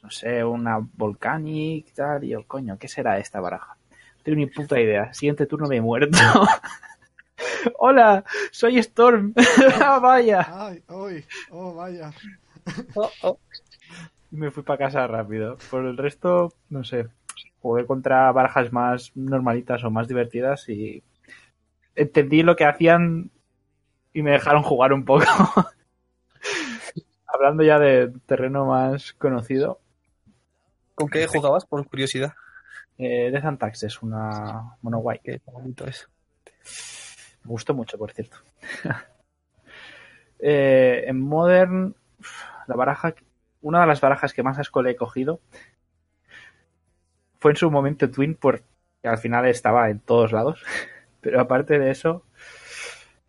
no 0.03 0.11
sé, 0.11 0.45
una 0.45 0.79
Volcanic 0.79 1.95
tal 1.95 2.25
y 2.25 2.29
yo, 2.29 2.47
coño, 2.47 2.79
¿qué 2.79 2.89
será 2.89 3.19
esta 3.19 3.41
baraja? 3.41 3.79
Tengo 4.25 4.37
ni 4.37 4.47
puta 4.47 4.81
idea. 4.81 5.13
Siguiente 5.13 5.47
turno 5.47 5.69
me 5.69 5.77
he 5.77 5.81
muerto. 5.81 6.19
Hola, 7.79 8.25
soy 8.51 8.79
Storm. 8.79 9.35
Ah, 9.81 9.99
Vaya. 10.01 10.47
¡Ay! 10.51 10.83
¡Ay! 10.89 11.25
¡Oh, 11.51 11.75
vaya! 11.75 12.13
Oh, 12.95 13.11
oh. 13.23 13.39
Me 14.31 14.51
fui 14.51 14.63
para 14.63 14.79
casa 14.79 15.07
rápido. 15.07 15.59
Por 15.71 15.85
el 15.85 15.97
resto, 15.97 16.53
no 16.71 16.83
sé. 16.83 17.07
Jugué 17.61 17.87
contra 17.87 18.33
barajas 18.33 18.73
más 18.73 19.13
normalitas 19.15 19.85
o 19.85 19.91
más 19.91 20.09
divertidas 20.09 20.69
y 20.69 21.03
entendí 21.95 22.43
lo 22.43 22.57
que 22.57 22.65
hacían 22.65 23.31
y 24.13 24.23
me 24.23 24.33
dejaron 24.33 24.63
jugar 24.63 24.93
un 24.93 25.05
poco. 25.05 25.25
Hablando 27.27 27.63
ya 27.63 27.79
de 27.79 28.13
terreno 28.27 28.65
más 28.65 29.13
conocido, 29.13 29.81
¿Con 30.95 31.09
qué 31.09 31.27
jugabas? 31.27 31.67
Por 31.67 31.87
curiosidad. 31.89 32.35
Eh, 32.99 33.31
Death 33.31 33.45
and 33.45 33.59
Taxes, 33.59 34.03
una 34.03 34.77
mono 34.83 34.99
guay. 34.99 35.21
Qué 35.23 35.41
bonito 35.47 35.87
es. 35.87 36.09
Me 37.45 37.51
gustó 37.51 37.75
mucho, 37.75 37.99
por 37.99 38.13
cierto. 38.13 38.39
Eh, 40.47 41.05
en 41.07 41.21
Modern, 41.21 41.95
la 42.67 42.75
baraja, 42.75 43.15
una 43.63 43.81
de 43.81 43.87
las 43.87 44.03
barajas 44.03 44.35
que 44.35 44.43
más 44.43 44.59
asco 44.59 44.85
he 44.85 44.95
cogido 44.95 45.41
fue 47.39 47.53
en 47.53 47.57
su 47.57 47.71
momento 47.71 48.11
Twin 48.11 48.35
porque 48.35 48.65
al 49.05 49.17
final 49.17 49.47
estaba 49.47 49.89
en 49.89 50.01
todos 50.01 50.33
lados. 50.33 50.63
Pero 51.23 51.41
aparte 51.41 51.79
de 51.79 51.91
eso, 51.91 52.25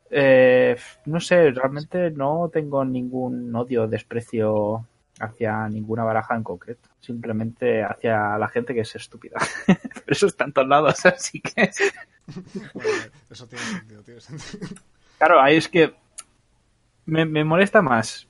eh, 0.09 0.75
no 1.05 1.19
sé, 1.19 1.51
realmente 1.51 2.11
no 2.11 2.49
tengo 2.51 2.83
ningún 2.85 3.55
odio 3.55 3.87
desprecio 3.87 4.87
hacia 5.19 5.67
ninguna 5.69 6.03
baraja 6.03 6.35
en 6.35 6.43
concreto. 6.43 6.89
Simplemente 6.99 7.83
hacia 7.83 8.37
la 8.37 8.47
gente 8.47 8.73
que 8.73 8.81
es 8.81 8.95
estúpida. 8.95 9.37
Pero 9.67 10.05
eso 10.07 10.27
está 10.27 10.45
en 10.45 10.53
todos 10.53 10.67
lados, 10.67 11.05
así 11.05 11.41
que... 11.41 11.71
Bueno, 12.73 12.89
eso 13.29 13.47
tiene 13.47 13.65
sentido, 13.65 14.03
tiene 14.03 14.21
sentido. 14.21 14.67
Claro, 15.17 15.41
ahí 15.41 15.57
es 15.57 15.67
que 15.69 15.93
me, 17.05 17.25
me 17.25 17.43
molesta 17.43 17.81
más. 17.81 18.27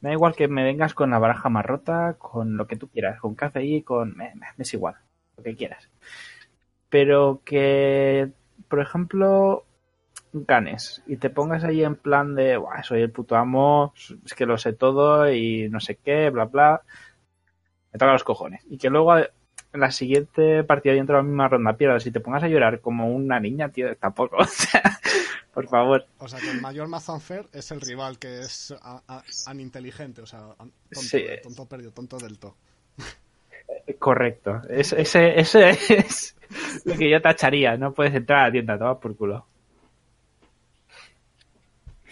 Me 0.00 0.10
da 0.10 0.14
igual 0.14 0.34
que 0.34 0.48
me 0.48 0.64
vengas 0.64 0.94
con 0.94 1.10
la 1.10 1.18
baraja 1.18 1.48
más 1.48 1.64
rota, 1.66 2.16
con 2.18 2.56
lo 2.56 2.66
que 2.66 2.76
tú 2.76 2.88
quieras, 2.88 3.20
con 3.20 3.34
café 3.34 3.82
con... 3.84 4.16
Me, 4.16 4.34
me- 4.34 4.46
me 4.56 4.62
es 4.62 4.74
igual, 4.74 4.96
lo 5.36 5.42
que 5.42 5.56
quieras. 5.56 5.88
Pero 6.88 7.42
que, 7.44 8.30
por 8.68 8.80
ejemplo, 8.80 9.64
ganes 10.32 11.02
y 11.06 11.16
te 11.16 11.30
pongas 11.30 11.64
ahí 11.64 11.82
en 11.84 11.96
plan 11.96 12.34
de, 12.34 12.56
"Buah, 12.56 12.82
soy 12.82 13.02
el 13.02 13.10
puto 13.10 13.36
amo, 13.36 13.92
es 14.24 14.34
que 14.34 14.46
lo 14.46 14.56
sé 14.58 14.72
todo 14.74 15.30
y 15.32 15.68
no 15.68 15.80
sé 15.80 15.96
qué, 15.96 16.30
bla, 16.30 16.44
bla. 16.46 16.82
Me 17.92 17.98
toca 17.98 18.12
los 18.12 18.24
cojones. 18.24 18.62
Y 18.70 18.78
que 18.78 18.90
luego 18.90 19.16
en 19.18 19.80
la 19.80 19.90
siguiente 19.90 20.64
partida 20.64 20.94
dentro 20.94 21.16
de 21.16 21.22
la 21.22 21.28
misma 21.28 21.48
ronda 21.48 21.76
pierdas 21.76 22.06
y 22.06 22.10
te 22.10 22.20
pongas 22.20 22.42
a 22.44 22.48
llorar 22.48 22.80
como 22.80 23.08
una 23.12 23.38
niña, 23.40 23.68
tío, 23.70 23.96
tampoco. 23.96 24.36
O 24.40 24.44
sea, 24.46 24.82
por 25.52 25.66
favor. 25.68 26.06
O 26.18 26.28
sea, 26.28 26.38
que 26.38 26.50
el 26.50 26.60
mayor 26.60 26.86
unfair 26.88 27.46
es 27.52 27.70
el 27.72 27.80
rival 27.80 28.18
que 28.18 28.40
es 28.40 28.72
a- 28.82 29.02
a- 29.08 29.22
aninteligente, 29.46 30.22
o 30.22 30.26
sea, 30.26 30.40
an- 30.58 30.70
tonto, 30.92 31.00
Sí. 31.00 31.24
tonto 31.42 31.66
perdido, 31.66 31.90
tonto 31.92 32.18
del 32.18 32.38
todo. 32.38 32.54
Correcto. 33.98 34.62
Es- 34.68 34.92
ese, 34.92 35.38
ese 35.38 35.70
es 35.70 36.36
lo 36.84 36.94
que 36.96 37.10
yo 37.10 37.20
tacharía. 37.20 37.76
No 37.76 37.92
puedes 37.92 38.14
entrar 38.14 38.40
a 38.40 38.46
la 38.46 38.52
tienda, 38.52 38.78
toma 38.78 38.98
por 38.98 39.16
culo. 39.16 39.46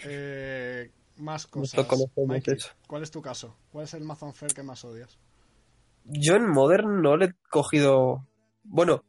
Eh, 0.05 0.91
más 1.17 1.47
cosas. 1.47 1.87
Mikey. 2.25 2.57
¿cuál 2.87 3.03
es 3.03 3.11
tu 3.11 3.21
caso? 3.21 3.55
¿Cuál 3.71 3.85
es 3.85 3.93
el 3.93 4.03
mazo 4.03 4.25
unfair 4.25 4.53
que 4.53 4.63
más 4.63 4.83
odias? 4.85 5.17
Yo 6.05 6.35
en 6.35 6.49
Modern 6.49 7.01
no 7.01 7.17
le 7.17 7.25
he 7.25 7.33
cogido. 7.49 8.25
Bueno, 8.63 9.03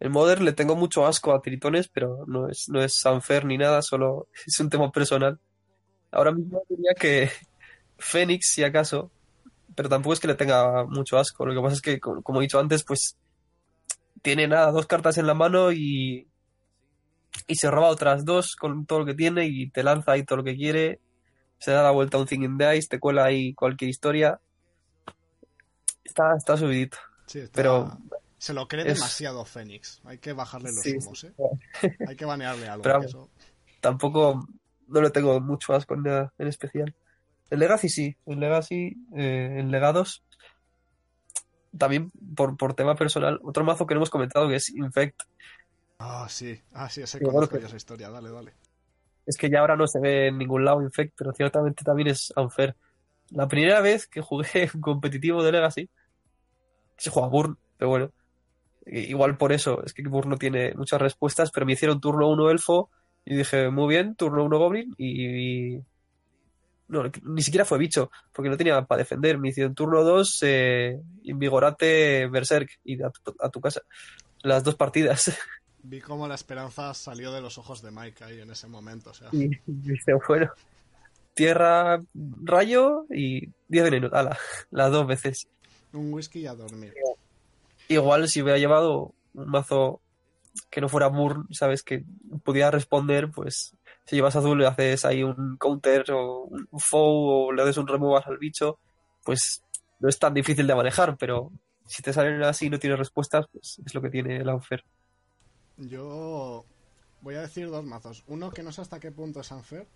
en 0.00 0.12
Modern 0.12 0.44
le 0.44 0.52
tengo 0.52 0.74
mucho 0.76 1.06
asco 1.06 1.32
a 1.32 1.40
Tritones, 1.40 1.88
pero 1.88 2.24
no 2.26 2.48
es, 2.48 2.68
no 2.68 2.82
es 2.82 3.04
unfair 3.04 3.44
ni 3.44 3.56
nada, 3.58 3.82
solo 3.82 4.28
es 4.46 4.58
un 4.60 4.68
tema 4.70 4.90
personal. 4.90 5.38
Ahora 6.10 6.32
mismo 6.32 6.62
diría 6.68 6.94
que 6.98 7.30
Fénix, 7.98 8.48
si 8.48 8.64
acaso, 8.64 9.10
pero 9.74 9.88
tampoco 9.88 10.14
es 10.14 10.20
que 10.20 10.28
le 10.28 10.34
tenga 10.34 10.84
mucho 10.84 11.18
asco. 11.18 11.46
Lo 11.46 11.54
que 11.54 11.60
pasa 11.62 11.76
es 11.76 11.82
que, 11.82 12.00
co- 12.00 12.22
como 12.22 12.40
he 12.40 12.42
dicho 12.42 12.58
antes, 12.58 12.84
pues 12.84 13.16
tiene 14.22 14.46
nada, 14.46 14.70
dos 14.70 14.86
cartas 14.86 15.18
en 15.18 15.26
la 15.26 15.34
mano 15.34 15.72
y, 15.72 16.28
y 17.46 17.56
se 17.56 17.70
roba 17.70 17.88
otras 17.88 18.24
dos 18.24 18.54
con 18.56 18.86
todo 18.86 19.00
lo 19.00 19.04
que 19.06 19.14
tiene 19.14 19.46
y 19.46 19.70
te 19.70 19.82
lanza 19.82 20.12
ahí 20.12 20.24
todo 20.24 20.38
lo 20.38 20.44
que 20.44 20.56
quiere. 20.56 21.00
Se 21.58 21.70
da 21.70 21.82
la 21.82 21.90
vuelta 21.90 22.16
a 22.16 22.20
un 22.20 22.26
Thing 22.26 22.42
in 22.42 22.58
the 22.58 22.76
Ice, 22.76 22.88
te 22.88 22.98
cuela 22.98 23.24
ahí 23.24 23.54
cualquier 23.54 23.88
historia. 23.90 24.40
Está, 26.04 26.34
está 26.36 26.56
subidito. 26.56 26.98
Sí, 27.26 27.38
está- 27.40 27.54
Pero 27.54 27.98
se 28.38 28.52
lo 28.52 28.66
cree 28.68 28.86
es- 28.86 28.94
demasiado 28.94 29.44
Fénix. 29.44 30.00
Hay 30.04 30.18
que 30.18 30.32
bajarle 30.32 30.72
los 30.72 30.82
Sí, 30.82 30.96
humos, 30.96 31.24
¿eh? 31.24 31.32
Hay 32.06 32.16
que 32.16 32.24
banearle 32.24 32.68
algo. 32.68 32.82
Pero 32.82 33.02
eso- 33.02 33.30
tampoco 33.80 34.46
no 34.88 35.00
le 35.00 35.10
tengo 35.10 35.40
mucho 35.40 35.72
asco 35.74 35.94
en 35.94 36.06
en 36.38 36.48
especial. 36.48 36.94
El 37.50 37.58
Legacy 37.60 37.88
sí, 37.88 38.16
el 38.26 38.40
Legacy, 38.40 38.96
eh, 39.16 39.56
en 39.58 39.70
Legados, 39.70 40.22
también 41.76 42.10
por, 42.36 42.56
por 42.56 42.74
tema 42.74 42.94
personal, 42.94 43.38
otro 43.42 43.64
mazo 43.64 43.86
que 43.86 43.94
no 43.94 43.98
hemos 44.00 44.10
comentado 44.10 44.48
que 44.48 44.56
es 44.56 44.70
Infect, 44.70 45.22
Ah, 46.04 46.26
sí. 46.28 46.60
Ah, 46.72 46.88
sí, 46.90 47.00
ese 47.02 47.20
conozco 47.20 47.58
yo 47.58 47.66
esa 47.66 47.76
historia. 47.76 48.10
Dale, 48.10 48.30
dale. 48.30 48.52
es 49.24 49.36
que 49.36 49.48
ya 49.48 49.60
ahora 49.60 49.76
no 49.76 49.86
se 49.86 50.00
ve 50.00 50.26
en 50.28 50.38
ningún 50.38 50.64
lado 50.64 50.82
Infect, 50.82 51.14
pero 51.16 51.32
ciertamente 51.32 51.84
también 51.84 52.08
es 52.08 52.32
unfair. 52.36 52.74
La 53.30 53.46
primera 53.46 53.80
vez 53.80 54.08
que 54.08 54.20
jugué 54.20 54.68
un 54.74 54.80
competitivo 54.80 55.44
de 55.44 55.52
Legacy, 55.52 55.88
se 56.96 57.10
juega 57.10 57.28
Burn, 57.28 57.56
pero 57.76 57.88
bueno, 57.88 58.12
igual 58.86 59.36
por 59.36 59.52
eso, 59.52 59.82
es 59.84 59.94
que 59.94 60.02
Burn 60.02 60.28
no 60.28 60.38
tiene 60.38 60.74
muchas 60.74 61.00
respuestas, 61.00 61.52
pero 61.52 61.66
me 61.66 61.74
hicieron 61.74 62.00
turno 62.00 62.28
1 62.28 62.50
Elfo 62.50 62.90
y 63.24 63.36
dije, 63.36 63.70
muy 63.70 63.88
bien, 63.88 64.16
turno 64.16 64.44
1 64.44 64.58
Goblin 64.58 64.94
y... 64.98 65.78
No, 66.88 67.04
ni 67.22 67.42
siquiera 67.42 67.64
fue 67.64 67.78
bicho, 67.78 68.10
porque 68.32 68.50
no 68.50 68.56
tenía 68.58 68.84
para 68.84 68.98
defender. 68.98 69.38
Me 69.38 69.48
hicieron 69.48 69.74
turno 69.74 70.02
2, 70.02 70.38
eh, 70.42 71.00
Invigorate 71.22 72.26
Berserk 72.26 72.68
y 72.84 73.02
a 73.02 73.08
tu, 73.08 73.34
a 73.38 73.48
tu 73.48 73.62
casa. 73.62 73.80
Las 74.42 74.62
dos 74.62 74.74
partidas. 74.74 75.32
Vi 75.84 76.00
cómo 76.00 76.28
la 76.28 76.34
esperanza 76.34 76.94
salió 76.94 77.32
de 77.32 77.40
los 77.40 77.58
ojos 77.58 77.82
de 77.82 77.90
Mike 77.90 78.24
ahí 78.24 78.40
en 78.40 78.50
ese 78.50 78.68
momento. 78.68 79.10
O 79.10 79.14
sea, 79.14 79.28
Y 79.32 79.50
dije, 79.66 80.14
bueno, 80.28 80.50
tierra, 81.34 82.02
rayo 82.42 83.06
y 83.10 83.48
10 83.68 83.84
venenos. 83.84 84.12
Ala, 84.12 84.38
las 84.70 84.92
dos 84.92 85.06
veces. 85.06 85.48
un 85.92 86.12
whisky 86.12 86.40
y 86.40 86.46
a 86.46 86.54
dormir. 86.54 86.94
Igual 87.88 88.28
si 88.28 88.42
hubiera 88.42 88.58
llevado 88.58 89.12
un 89.34 89.48
mazo 89.48 90.00
que 90.70 90.80
no 90.80 90.88
fuera 90.88 91.08
Burn, 91.08 91.46
¿sabes? 91.50 91.82
Que 91.82 92.04
pudiera 92.44 92.70
responder, 92.70 93.30
pues 93.30 93.74
si 94.04 94.16
llevas 94.16 94.36
azul 94.36 94.58
le 94.58 94.66
haces 94.66 95.04
ahí 95.04 95.22
un 95.22 95.56
counter 95.56 96.10
o 96.12 96.44
un 96.44 96.80
foe 96.80 97.48
o 97.48 97.52
le 97.52 97.62
haces 97.62 97.76
un 97.76 97.86
removal 97.86 98.22
al 98.26 98.38
bicho, 98.38 98.78
pues 99.24 99.62
no 100.00 100.08
es 100.08 100.18
tan 100.18 100.34
difícil 100.34 100.66
de 100.66 100.74
manejar, 100.74 101.16
pero 101.16 101.52
si 101.86 102.02
te 102.02 102.12
salen 102.12 102.42
así 102.42 102.66
y 102.66 102.70
no 102.70 102.78
tienes 102.78 102.98
respuestas, 102.98 103.46
pues 103.52 103.80
es 103.84 103.94
lo 103.94 104.02
que 104.02 104.10
tiene 104.10 104.38
el 104.38 104.48
unfair. 104.48 104.84
Yo 105.76 106.64
voy 107.20 107.34
a 107.36 107.40
decir 107.42 107.68
dos 107.70 107.84
mazos. 107.84 108.24
Uno 108.26 108.50
que 108.50 108.62
no 108.62 108.72
sé 108.72 108.80
hasta 108.82 109.00
qué 109.00 109.10
punto 109.10 109.40
es 109.40 109.50
unfair 109.50 109.86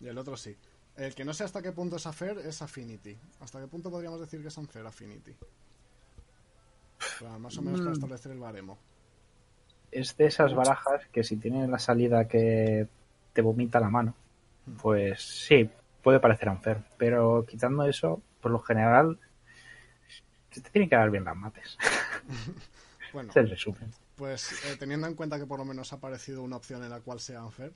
y 0.00 0.06
el 0.08 0.18
otro 0.18 0.36
sí. 0.36 0.56
El 0.96 1.14
que 1.14 1.24
no 1.24 1.34
sé 1.34 1.44
hasta 1.44 1.60
qué 1.62 1.72
punto 1.72 1.96
es 1.96 2.06
unfair 2.06 2.38
es 2.38 2.62
Affinity. 2.62 3.16
¿Hasta 3.40 3.60
qué 3.60 3.66
punto 3.66 3.90
podríamos 3.90 4.20
decir 4.20 4.40
que 4.40 4.48
es 4.48 4.56
unfair 4.56 4.86
Affinity? 4.86 5.34
Para 7.20 7.38
más 7.38 7.56
o 7.58 7.62
menos 7.62 7.80
para 7.80 7.90
Mm. 7.90 7.94
establecer 7.94 8.32
el 8.32 8.38
baremo. 8.38 8.78
Es 9.92 10.16
de 10.16 10.26
esas 10.26 10.54
barajas 10.54 11.06
que 11.12 11.22
si 11.24 11.36
tiene 11.36 11.66
la 11.68 11.78
salida 11.78 12.26
que 12.28 12.88
te 13.32 13.42
vomita 13.42 13.78
la 13.80 13.88
mano, 13.90 14.14
pues 14.82 15.22
sí, 15.22 15.70
puede 16.02 16.18
parecer 16.20 16.48
unfair. 16.48 16.78
Pero 16.98 17.44
quitando 17.46 17.84
eso, 17.84 18.20
por 18.40 18.50
lo 18.50 18.60
general, 18.60 19.18
se 20.50 20.60
te 20.60 20.70
tienen 20.70 20.88
que 20.88 20.96
dar 20.96 21.10
bien 21.10 21.24
las 21.24 21.36
mates. 21.36 21.76
Bueno, 23.12 23.30
Es 23.30 23.36
el 23.36 23.48
resumen. 23.48 23.90
Pues 24.16 24.52
eh, 24.64 24.76
teniendo 24.78 25.06
en 25.06 25.14
cuenta 25.14 25.38
que 25.38 25.46
por 25.46 25.58
lo 25.58 25.64
menos 25.64 25.92
ha 25.92 25.96
aparecido 25.96 26.42
una 26.42 26.56
opción 26.56 26.82
en 26.82 26.90
la 26.90 27.00
cual 27.00 27.20
sea 27.20 27.44
unfair, 27.44 27.72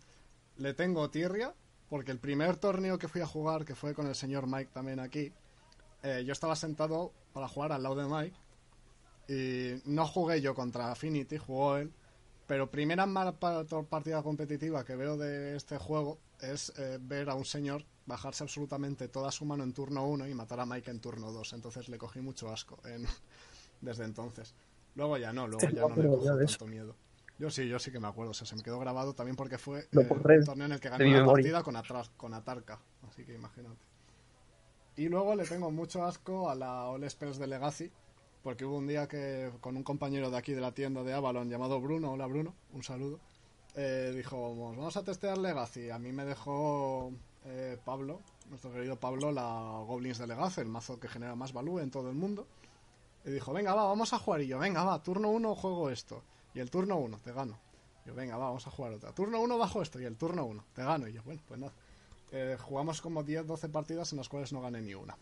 le 0.56 0.74
tengo 0.74 1.10
tirria 1.10 1.54
porque 1.88 2.12
el 2.12 2.18
primer 2.18 2.56
torneo 2.56 2.98
que 2.98 3.08
fui 3.08 3.20
a 3.20 3.26
jugar, 3.26 3.64
que 3.64 3.74
fue 3.74 3.94
con 3.94 4.06
el 4.06 4.14
señor 4.14 4.46
Mike 4.46 4.70
también 4.72 5.00
aquí, 5.00 5.32
eh, 6.02 6.24
yo 6.26 6.32
estaba 6.32 6.56
sentado 6.56 7.12
para 7.32 7.48
jugar 7.48 7.72
al 7.72 7.82
lado 7.82 7.96
de 7.96 8.06
Mike 8.06 8.36
y 9.28 9.82
no 9.88 10.06
jugué 10.06 10.40
yo 10.40 10.54
contra 10.54 10.90
Affinity, 10.90 11.38
jugó 11.38 11.76
él, 11.76 11.92
pero 12.46 12.70
primera 12.70 13.06
mala 13.06 13.32
pa- 13.38 13.64
partida 13.88 14.22
competitiva 14.22 14.84
que 14.84 14.96
veo 14.96 15.16
de 15.16 15.56
este 15.56 15.78
juego 15.78 16.18
es 16.40 16.72
eh, 16.78 16.98
ver 17.00 17.30
a 17.30 17.34
un 17.34 17.44
señor 17.44 17.84
bajarse 18.06 18.42
absolutamente 18.42 19.08
toda 19.08 19.30
su 19.30 19.44
mano 19.44 19.62
en 19.62 19.72
turno 19.72 20.04
1 20.06 20.26
y 20.26 20.34
matar 20.34 20.60
a 20.60 20.66
Mike 20.66 20.90
en 20.90 21.00
turno 21.00 21.30
2, 21.32 21.52
entonces 21.52 21.88
le 21.88 21.98
cogí 21.98 22.20
mucho 22.20 22.50
asco 22.50 22.80
desde 23.80 24.04
entonces. 24.04 24.54
Luego 24.94 25.16
ya 25.16 25.32
no, 25.32 25.46
luego 25.46 25.60
ya 25.74 25.80
no 25.82 25.88
no 25.88 25.94
le 26.02 26.08
cojo 26.18 26.24
tanto 26.58 26.66
miedo. 26.66 26.96
Yo 27.38 27.50
sí, 27.50 27.66
yo 27.68 27.78
sí 27.78 27.90
que 27.90 28.00
me 28.00 28.08
acuerdo, 28.08 28.32
o 28.32 28.34
sea, 28.34 28.46
se 28.46 28.54
me 28.54 28.62
quedó 28.62 28.78
grabado 28.78 29.14
también 29.14 29.34
porque 29.36 29.56
fue 29.56 29.88
eh, 30.02 30.08
un 30.40 30.44
torneo 30.44 30.66
en 30.66 30.72
el 30.72 30.80
que 30.80 30.88
gané 30.90 31.04
mi 31.04 31.10
una 31.10 31.20
memoria. 31.20 31.42
partida 31.42 31.62
con, 31.62 31.74
Atras- 31.76 32.10
con 32.16 32.34
Atarca, 32.34 32.78
así 33.08 33.24
que 33.24 33.34
imagínate. 33.34 33.76
Y 34.96 35.08
luego 35.08 35.34
le 35.34 35.44
tengo 35.46 35.70
mucho 35.70 36.04
asco 36.04 36.50
a 36.50 36.54
la 36.54 36.84
All 36.88 37.08
Spells 37.08 37.38
de 37.38 37.46
Legacy, 37.46 37.90
porque 38.42 38.64
hubo 38.66 38.76
un 38.76 38.86
día 38.86 39.08
que 39.08 39.50
con 39.60 39.76
un 39.76 39.82
compañero 39.82 40.30
de 40.30 40.36
aquí 40.36 40.52
de 40.52 40.60
la 40.60 40.72
tienda 40.72 41.02
de 41.02 41.14
Avalon 41.14 41.48
llamado 41.48 41.80
Bruno, 41.80 42.12
hola 42.12 42.26
Bruno, 42.26 42.54
un 42.72 42.82
saludo, 42.82 43.18
eh, 43.74 44.12
dijo, 44.14 44.54
vamos 44.76 44.96
a 44.98 45.04
testear 45.04 45.38
Legacy. 45.38 45.88
A 45.90 45.98
mí 45.98 46.12
me 46.12 46.24
dejó 46.26 47.12
eh, 47.46 47.78
Pablo, 47.84 48.20
nuestro 48.50 48.70
querido 48.72 48.96
Pablo, 48.96 49.32
la 49.32 49.82
Goblins 49.86 50.18
de 50.18 50.26
Legacy, 50.26 50.60
el 50.60 50.68
mazo 50.68 51.00
que 51.00 51.08
genera 51.08 51.34
más 51.34 51.54
value 51.54 51.78
en 51.80 51.90
todo 51.90 52.10
el 52.10 52.16
mundo. 52.16 52.46
Y 53.24 53.30
dijo, 53.30 53.52
venga, 53.52 53.74
va, 53.74 53.84
vamos 53.84 54.12
a 54.12 54.18
jugar. 54.18 54.42
Y 54.42 54.48
yo, 54.48 54.58
venga, 54.58 54.84
va, 54.84 55.02
turno 55.02 55.28
1 55.30 55.54
juego 55.54 55.90
esto. 55.90 56.22
Y 56.54 56.60
el 56.60 56.70
turno 56.70 56.96
1, 56.96 57.18
te 57.22 57.32
gano. 57.32 57.58
Yo, 58.06 58.14
venga, 58.14 58.36
va, 58.36 58.46
vamos 58.46 58.66
a 58.66 58.70
jugar 58.70 58.94
otra. 58.94 59.12
Turno 59.12 59.40
1 59.40 59.58
bajo 59.58 59.82
esto 59.82 60.00
y 60.00 60.04
el 60.04 60.16
turno 60.16 60.44
1, 60.44 60.64
te 60.74 60.82
gano. 60.82 61.06
Y 61.08 61.12
yo, 61.12 61.22
bueno, 61.22 61.40
pues 61.46 61.60
nada. 61.60 61.72
Eh, 62.32 62.56
jugamos 62.60 63.00
como 63.00 63.22
10, 63.22 63.46
12 63.46 63.68
partidas 63.68 64.12
en 64.12 64.18
las 64.18 64.28
cuales 64.28 64.52
no 64.52 64.60
gané 64.60 64.80
ni 64.80 64.94
una. 64.94 65.16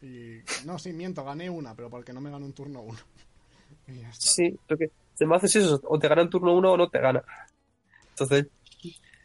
Y 0.00 0.38
no, 0.64 0.78
sí, 0.78 0.92
miento, 0.92 1.24
gané 1.24 1.50
una, 1.50 1.74
pero 1.74 1.90
porque 1.90 2.12
no 2.12 2.20
me 2.20 2.30
ganó 2.30 2.46
un 2.46 2.52
turno 2.52 2.80
1. 2.82 2.98
Y 3.88 4.00
ya 4.00 4.08
está. 4.10 4.30
Sí, 4.30 4.58
lo 4.68 4.76
que 4.76 4.90
se 5.14 5.26
me 5.26 5.36
hace 5.36 5.46
es 5.46 5.56
eso, 5.56 5.80
o 5.84 5.98
te 5.98 6.08
gana 6.08 6.22
en 6.22 6.30
turno 6.30 6.54
1 6.54 6.72
o 6.72 6.76
no 6.76 6.88
te 6.88 7.00
gana. 7.00 7.22
Entonces, 8.10 8.46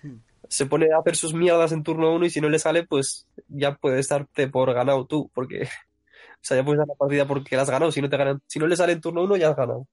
Hmm. 0.04 0.18
se 0.48 0.66
pone 0.66 0.92
a 0.92 0.98
hacer 0.98 1.16
sus 1.16 1.34
mierdas 1.34 1.72
en 1.72 1.84
turno 1.84 2.14
1 2.14 2.26
y 2.26 2.30
si 2.30 2.42
no 2.42 2.50
le 2.50 2.60
sale, 2.60 2.86
pues 2.86 3.28
ya 3.48 3.76
puedes 3.76 4.08
darte 4.08 4.48
por 4.48 4.74
ganado 4.74 5.06
tú, 5.06 5.30
porque, 5.34 5.70
sea, 6.44 6.58
ya 6.58 6.64
puedes 6.64 6.80
dar 6.80 6.88
la 6.88 6.96
partida 6.96 7.28
porque 7.28 7.56
la 7.56 7.62
has 7.64 7.70
ganado, 7.70 7.92
si 7.92 8.02
no 8.02 8.10
te 8.10 8.18
ganan, 8.18 8.42
si 8.48 8.60
no 8.60 8.68
le 8.68 8.76
sale 8.76 8.94
en 8.94 9.02
turno 9.02 9.24
1 9.24 9.38
ya 9.38 9.50
has 9.50 9.56
ganado. 9.56 9.88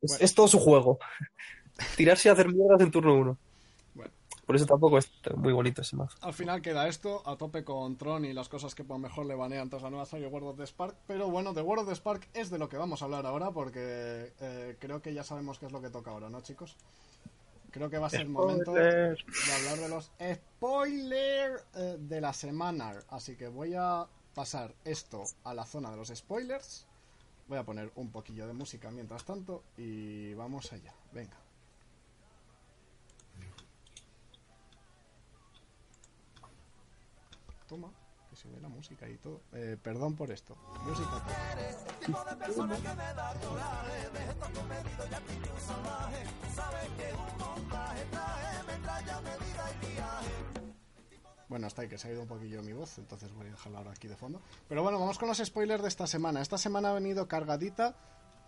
Es, 0.00 0.10
Bueno. 0.12 0.24
es 0.24 0.34
todo 0.34 0.48
su 0.48 0.58
juego. 0.58 0.98
Tirarse 1.96 2.28
y 2.28 2.32
hacer 2.32 2.48
mierdas 2.48 2.80
en 2.80 2.90
turno 2.90 3.14
uno. 3.14 3.38
Bueno. 3.94 4.10
Por 4.46 4.56
eso 4.56 4.66
tampoco 4.66 4.98
es 4.98 5.10
muy 5.36 5.52
bonito 5.52 5.82
ese 5.82 5.96
mazo. 5.96 6.16
Al 6.22 6.34
final 6.34 6.62
queda 6.62 6.88
esto, 6.88 7.22
a 7.26 7.36
tope 7.36 7.64
con 7.64 7.96
Tron 7.96 8.24
y 8.24 8.32
las 8.32 8.48
cosas 8.48 8.74
que 8.74 8.84
por 8.84 8.98
mejor 8.98 9.26
le 9.26 9.34
banean 9.34 9.68
tras 9.68 9.82
la 9.82 9.90
nueva 9.90 10.06
serie 10.06 10.26
World 10.26 10.48
of 10.48 10.56
the 10.56 10.66
Spark. 10.66 10.96
Pero 11.06 11.30
bueno, 11.30 11.52
de 11.52 11.62
World 11.62 11.82
of 11.82 11.88
the 11.88 11.94
Spark 11.94 12.28
es 12.34 12.50
de 12.50 12.58
lo 12.58 12.68
que 12.68 12.76
vamos 12.76 13.02
a 13.02 13.04
hablar 13.04 13.26
ahora 13.26 13.50
porque 13.50 14.32
eh, 14.40 14.76
creo 14.80 15.00
que 15.02 15.14
ya 15.14 15.22
sabemos 15.22 15.58
qué 15.58 15.66
es 15.66 15.72
lo 15.72 15.80
que 15.80 15.90
toca 15.90 16.10
ahora, 16.10 16.28
¿no, 16.30 16.40
chicos? 16.40 16.76
Creo 17.70 17.90
que 17.90 17.98
va 17.98 18.06
a 18.06 18.10
ser 18.10 18.22
el 18.22 18.30
momento 18.30 18.72
de 18.72 19.16
hablar 19.56 19.78
de 19.78 19.88
los 19.88 20.10
spoilers 20.32 21.64
eh, 21.76 21.96
de 21.98 22.20
la 22.20 22.32
semana. 22.32 22.94
Así 23.10 23.36
que 23.36 23.48
voy 23.48 23.74
a 23.76 24.06
pasar 24.38 24.72
esto 24.84 25.24
a 25.42 25.52
la 25.52 25.66
zona 25.66 25.90
de 25.90 25.96
los 25.96 26.12
spoilers. 26.14 26.86
Voy 27.48 27.58
a 27.58 27.64
poner 27.64 27.90
un 27.96 28.12
poquillo 28.12 28.46
de 28.46 28.52
música 28.52 28.88
mientras 28.88 29.24
tanto 29.24 29.64
y 29.76 30.32
vamos 30.34 30.72
allá. 30.72 30.94
Venga. 31.10 31.36
Toma, 37.66 37.90
que 38.30 38.36
se 38.36 38.46
ve 38.46 38.60
la 38.60 38.68
música 38.68 39.08
y 39.08 39.16
todo. 39.16 39.40
Eh, 39.54 39.76
perdón 39.82 40.14
por 40.14 40.30
esto. 40.30 40.54
Música. 40.86 41.24
Bueno, 51.48 51.66
hasta 51.66 51.82
ahí 51.82 51.88
que 51.88 51.96
se 51.96 52.08
ha 52.08 52.12
ido 52.12 52.22
un 52.22 52.28
poquillo 52.28 52.62
mi 52.62 52.72
voz, 52.74 52.98
entonces 52.98 53.32
voy 53.32 53.46
a 53.46 53.50
dejarla 53.50 53.78
ahora 53.78 53.92
aquí 53.92 54.06
de 54.06 54.16
fondo. 54.16 54.40
Pero 54.68 54.82
bueno, 54.82 54.98
vamos 54.98 55.18
con 55.18 55.28
los 55.28 55.38
spoilers 55.38 55.82
de 55.82 55.88
esta 55.88 56.06
semana. 56.06 56.42
Esta 56.42 56.58
semana 56.58 56.90
ha 56.90 56.94
venido 56.94 57.26
cargadita. 57.26 57.94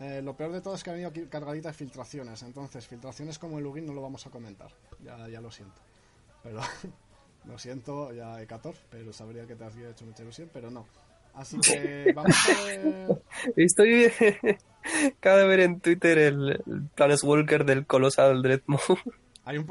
eh, 0.00 0.20
lo 0.22 0.36
peor 0.36 0.52
de 0.52 0.60
todo 0.60 0.74
es 0.74 0.84
que 0.84 0.90
ha 0.90 0.92
venido 0.92 1.12
cargadita 1.30 1.68
de 1.68 1.74
filtraciones. 1.74 2.42
Entonces, 2.42 2.86
filtraciones 2.86 3.38
como 3.38 3.58
el 3.58 3.64
login 3.64 3.86
no 3.86 3.94
lo 3.94 4.02
vamos 4.02 4.26
a 4.26 4.30
comentar. 4.30 4.70
Ya, 5.02 5.28
ya 5.28 5.40
lo 5.40 5.50
siento. 5.50 5.80
Pero 6.42 6.60
lo 7.46 7.58
siento, 7.58 8.12
ya 8.12 8.40
Hecator, 8.42 8.74
pero 8.90 9.12
sabría 9.14 9.46
que 9.46 9.56
te 9.56 9.64
había 9.64 9.90
hecho 9.90 10.04
mucha 10.04 10.22
ilusión, 10.22 10.50
pero 10.52 10.70
no. 10.70 10.86
Así 11.32 11.58
que 11.60 12.12
vamos 12.14 12.36
a 12.48 12.64
ver. 12.64 13.22
Estoy. 13.56 14.12
Acabo 15.18 15.36
de 15.38 15.46
ver 15.46 15.60
en 15.60 15.80
Twitter 15.80 16.18
el, 16.18 16.50
el 16.66 16.82
Planeswalker 16.94 17.64
del 17.64 17.86
Colossal 17.86 18.42
Dreadmount. 18.42 18.82
Hay 19.50 19.58
un 19.58 19.66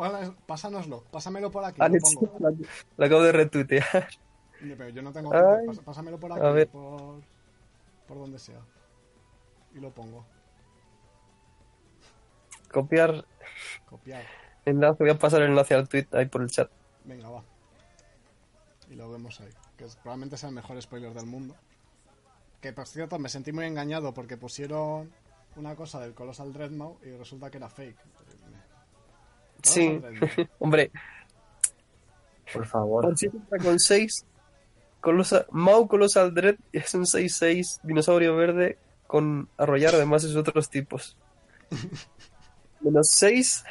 pásanoslo, 0.45 1.05
pásamelo 1.09 1.49
por 1.49 1.63
aquí. 1.63 1.79
Lo 1.79 1.87
pongo. 2.37 2.39
lo 2.97 3.05
acabo 3.05 3.23
de 3.23 3.31
retuitear. 3.31 4.09
Pero 4.59 4.89
yo 4.89 5.01
no 5.01 5.13
tengo 5.13 5.31
pásamelo 5.85 6.19
por 6.19 6.33
aquí, 6.33 6.65
por 6.69 7.21
por 8.05 8.17
donde 8.17 8.39
sea. 8.39 8.59
Y 9.73 9.79
lo 9.79 9.89
pongo. 9.91 10.25
Copiar 12.69 13.23
Copiar. 13.89 14.25
enlace. 14.65 14.97
Voy 15.01 15.11
a 15.11 15.17
pasar 15.17 15.43
el 15.43 15.51
enlace 15.51 15.75
al 15.75 15.87
tweet 15.87 16.07
ahí 16.11 16.25
por 16.25 16.41
el 16.41 16.49
chat. 16.51 16.69
Venga, 17.05 17.29
va. 17.29 17.43
Y 18.89 18.95
lo 18.95 19.09
vemos 19.09 19.39
ahí. 19.39 19.49
Que 19.77 19.85
es- 19.85 19.95
probablemente 19.95 20.35
sea 20.35 20.49
el 20.49 20.55
mejor 20.55 20.81
spoiler 20.81 21.13
del 21.13 21.25
mundo. 21.25 21.55
Que 22.59 22.73
por 22.73 22.85
cierto, 22.85 23.17
me 23.17 23.29
sentí 23.29 23.53
muy 23.53 23.65
engañado 23.65 24.13
porque 24.13 24.35
pusieron 24.35 25.09
una 25.55 25.73
cosa 25.77 26.01
del 26.01 26.13
Colossal 26.13 26.51
Dreadmount 26.51 27.01
y 27.05 27.11
resulta 27.15 27.49
que 27.49 27.57
era 27.57 27.69
fake. 27.69 27.97
Sí, 29.63 30.01
hombre. 30.59 30.91
Por 32.53 32.65
favor. 32.65 33.03
Por 33.05 33.17
7 33.17 33.37
con 33.61 33.79
6. 33.79 34.25
Colosa, 35.01 35.45
Mau 35.51 35.87
Colossal 35.87 36.33
Dread 36.33 36.55
es 36.73 36.93
un 36.93 37.05
6-6 37.05 37.79
dinosaurio 37.83 38.35
verde 38.35 38.77
con 39.07 39.47
arrollar 39.57 39.95
además 39.95 40.23
de 40.23 40.29
sus 40.29 40.37
otros 40.37 40.69
tipos. 40.69 41.15
Menos 42.81 43.09
6 43.11 43.63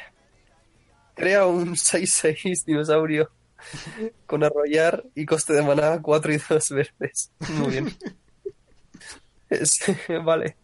crea 1.15 1.45
un 1.45 1.69
6-6 1.75 2.63
dinosaurio 2.65 3.29
con 4.25 4.43
arrollar 4.43 5.03
y 5.13 5.25
coste 5.25 5.53
de 5.53 5.61
maná 5.61 6.01
4 6.01 6.33
y 6.33 6.37
2 6.37 6.69
verdes. 6.71 7.31
Muy 7.57 7.71
bien. 7.71 7.89
Es- 9.49 9.79
vale, 10.23 10.55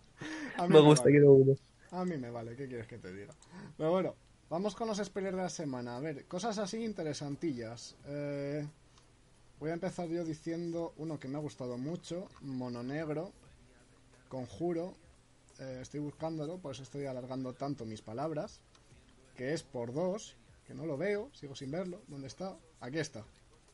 mí 0.61 0.67
me 0.69 0.79
gusta, 0.79 1.03
vale. 1.05 1.11
quiero 1.15 1.33
uno. 1.33 1.53
A 1.91 2.05
mí 2.05 2.17
me 2.17 2.29
vale, 2.29 2.55
¿qué 2.55 2.67
quieres 2.67 2.87
que 2.87 2.97
te 2.97 3.11
diga? 3.13 3.33
Pero 3.77 3.91
bueno, 3.91 4.15
vamos 4.49 4.75
con 4.75 4.87
los 4.87 4.97
spoilers 4.97 5.35
de 5.35 5.43
la 5.43 5.49
semana. 5.49 5.97
A 5.97 5.99
ver, 5.99 6.25
cosas 6.25 6.57
así 6.57 6.83
interesantillas. 6.83 7.95
Eh, 8.05 8.65
voy 9.59 9.69
a 9.71 9.73
empezar 9.73 10.07
yo 10.07 10.23
diciendo 10.23 10.93
uno 10.97 11.19
que 11.19 11.27
me 11.27 11.37
ha 11.37 11.41
gustado 11.41 11.77
mucho, 11.77 12.27
Mono 12.41 12.83
Negro, 12.83 13.31
Conjuro. 14.29 14.93
Eh, 15.59 15.79
estoy 15.81 16.01
buscándolo, 16.01 16.57
por 16.57 16.73
eso 16.73 16.83
estoy 16.83 17.05
alargando 17.05 17.53
tanto 17.53 17.85
mis 17.85 18.01
palabras. 18.01 18.59
Que 19.35 19.53
es 19.53 19.63
por 19.63 19.93
dos, 19.93 20.35
que 20.65 20.73
no 20.73 20.85
lo 20.85 20.97
veo, 20.97 21.29
sigo 21.33 21.55
sin 21.55 21.71
verlo. 21.71 22.01
¿Dónde 22.07 22.27
está? 22.27 22.57
Aquí 22.79 22.99
está. 22.99 23.25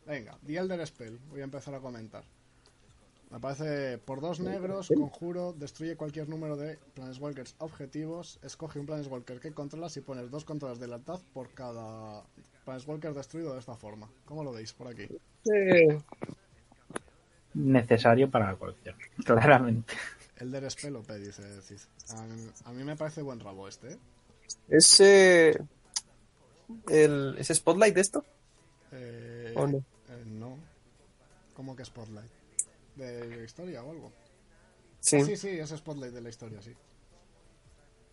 Venga, 0.05 0.38
The 0.45 0.57
Elder 0.57 0.86
Spell, 0.88 1.19
voy 1.30 1.41
a 1.41 1.43
empezar 1.43 1.76
a 1.76 1.80
comentar. 1.80 2.24
Me 3.32 3.39
parece 3.39 3.97
por 3.97 4.19
dos 4.19 4.41
negros, 4.41 4.89
conjuro, 4.93 5.53
destruye 5.53 5.95
cualquier 5.95 6.27
número 6.27 6.57
de 6.57 6.77
Planeswalkers 6.95 7.55
objetivos, 7.59 8.39
escoge 8.43 8.77
un 8.79 8.86
Planeswalker 8.86 9.39
que 9.39 9.53
controlas 9.53 9.95
y 9.95 10.01
pones 10.01 10.29
dos 10.29 10.43
controles 10.43 10.79
de 10.79 10.88
lealtad 10.88 11.21
por 11.34 11.49
cada 11.53 12.23
Planeswalker 12.65 13.13
destruido 13.13 13.53
de 13.53 13.59
esta 13.59 13.75
forma. 13.75 14.09
¿Cómo 14.25 14.43
lo 14.43 14.51
veis 14.51 14.73
por 14.73 14.88
aquí? 14.89 15.07
Eh, 15.53 15.97
Necesario 17.53 18.29
para 18.29 18.51
la 18.51 18.55
colección. 18.59 18.95
Claramente. 19.25 19.93
Elder 20.38 20.69
Spell 20.69 20.95
OP, 20.97 21.09
dice 21.13 21.61
Cid. 21.61 21.79
A 22.09 22.23
mí, 22.23 22.49
a 22.65 22.71
mí 22.73 22.84
me 22.84 22.95
parece 22.97 23.21
buen 23.21 23.39
rabo 23.39 23.67
este, 23.67 23.93
¿eh? 23.93 23.97
¿Ese. 24.67 25.61
El, 26.89 27.36
¿Es 27.38 27.47
Spotlight 27.47 27.97
esto? 27.97 28.25
Eh, 28.91 29.53
¿O 29.55 29.67
no? 29.67 29.77
eh, 29.77 30.23
no. 30.25 30.57
¿Cómo 31.53 31.75
que 31.75 31.86
Spotlight? 31.86 32.32
¿De 32.96 33.28
la 33.38 33.44
historia 33.44 33.84
o 33.84 33.92
algo? 33.92 34.12
Sí, 35.00 35.20
Ah, 35.20 35.22
sí, 35.22 35.36
sí, 35.38 35.50
es 35.50 35.70
Spotlight 35.70 36.14
de 36.14 36.22
la 36.22 36.30
historia, 36.30 36.62
sí. 36.62 36.76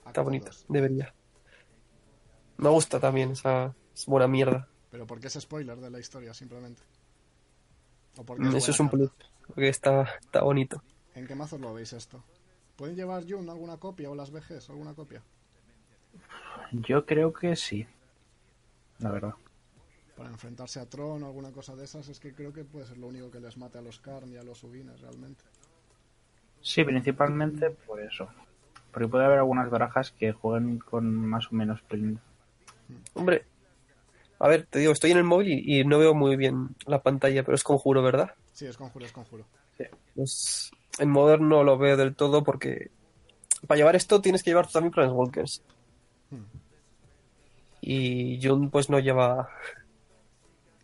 está 0.08 0.22
bonito, 0.22 0.50
dos. 0.50 0.66
debería. 0.68 1.14
Me 2.58 2.68
gusta 2.68 3.00
también, 3.00 3.30
esa 3.30 3.74
es 3.94 4.04
buena 4.04 4.28
mierda. 4.28 4.68
Pero 4.90 5.06
¿por 5.06 5.18
qué 5.20 5.28
es 5.28 5.34
spoiler 5.40 5.78
de 5.80 5.90
la 5.90 5.98
historia, 6.00 6.34
simplemente? 6.34 6.82
¿O 8.20 8.22
porque 8.28 8.48
Mm, 8.48 8.56
es 8.56 8.56
Eso 8.56 8.70
es 8.70 8.80
un 8.80 8.88
plus, 8.90 9.10
porque 9.46 9.68
está, 9.68 10.02
está 10.22 10.42
bonito. 10.42 10.82
¿En 11.14 11.26
qué 11.26 11.34
mazos 11.34 11.60
lo 11.60 11.74
veis 11.74 11.92
esto? 11.92 12.24
¿Pueden 12.76 12.96
llevar 12.96 13.24
Jun 13.28 13.50
alguna 13.50 13.76
copia 13.78 14.10
o 14.10 14.14
las 14.14 14.30
VGs 14.30 14.70
alguna 14.70 14.94
copia? 14.94 15.22
Yo 16.72 17.04
creo 17.04 17.32
que 17.32 17.56
sí. 17.56 17.86
La 18.98 19.10
verdad. 19.10 19.34
Para 20.18 20.30
enfrentarse 20.30 20.80
a 20.80 20.86
Tron 20.86 21.22
o 21.22 21.26
alguna 21.26 21.52
cosa 21.52 21.76
de 21.76 21.84
esas, 21.84 22.08
es 22.08 22.18
que 22.18 22.34
creo 22.34 22.52
que 22.52 22.64
puede 22.64 22.86
ser 22.86 22.98
lo 22.98 23.06
único 23.06 23.30
que 23.30 23.38
les 23.38 23.56
mate 23.56 23.78
a 23.78 23.80
los 23.80 24.00
Karn 24.00 24.32
y 24.32 24.36
a 24.36 24.42
los 24.42 24.64
Ubines 24.64 25.00
realmente. 25.00 25.44
Sí, 26.60 26.82
principalmente 26.82 27.70
por 27.70 28.00
eso. 28.02 28.28
Porque 28.90 29.06
puede 29.06 29.24
haber 29.24 29.38
algunas 29.38 29.70
barajas 29.70 30.10
que 30.10 30.32
jueguen 30.32 30.78
con 30.80 31.24
más 31.24 31.46
o 31.52 31.54
menos 31.54 31.80
print. 31.82 32.18
Hombre, 33.14 33.44
a 34.40 34.48
ver, 34.48 34.66
te 34.66 34.80
digo, 34.80 34.92
estoy 34.92 35.12
en 35.12 35.18
el 35.18 35.24
móvil 35.24 35.48
y, 35.48 35.80
y 35.80 35.84
no 35.84 36.00
veo 36.00 36.14
muy 36.14 36.36
bien 36.36 36.70
la 36.86 37.00
pantalla, 37.00 37.44
pero 37.44 37.54
es 37.54 37.62
conjuro, 37.62 38.02
¿verdad? 38.02 38.34
Sí, 38.52 38.66
es 38.66 38.76
conjuro, 38.76 39.06
es 39.06 39.12
conjuro. 39.12 39.44
Pues 40.16 40.72
en 40.98 41.10
Modern 41.10 41.48
no 41.48 41.62
lo 41.62 41.78
veo 41.78 41.96
del 41.96 42.16
todo 42.16 42.42
porque 42.42 42.90
para 43.66 43.78
llevar 43.78 43.96
esto 43.96 44.20
tienes 44.20 44.42
que 44.42 44.50
llevar 44.50 44.68
también 44.68 44.92
Planeswalkers. 44.92 45.62
Hmm. 46.30 46.44
Y 47.80 48.40
Jun 48.42 48.70
pues 48.70 48.90
no 48.90 48.98
lleva, 48.98 49.48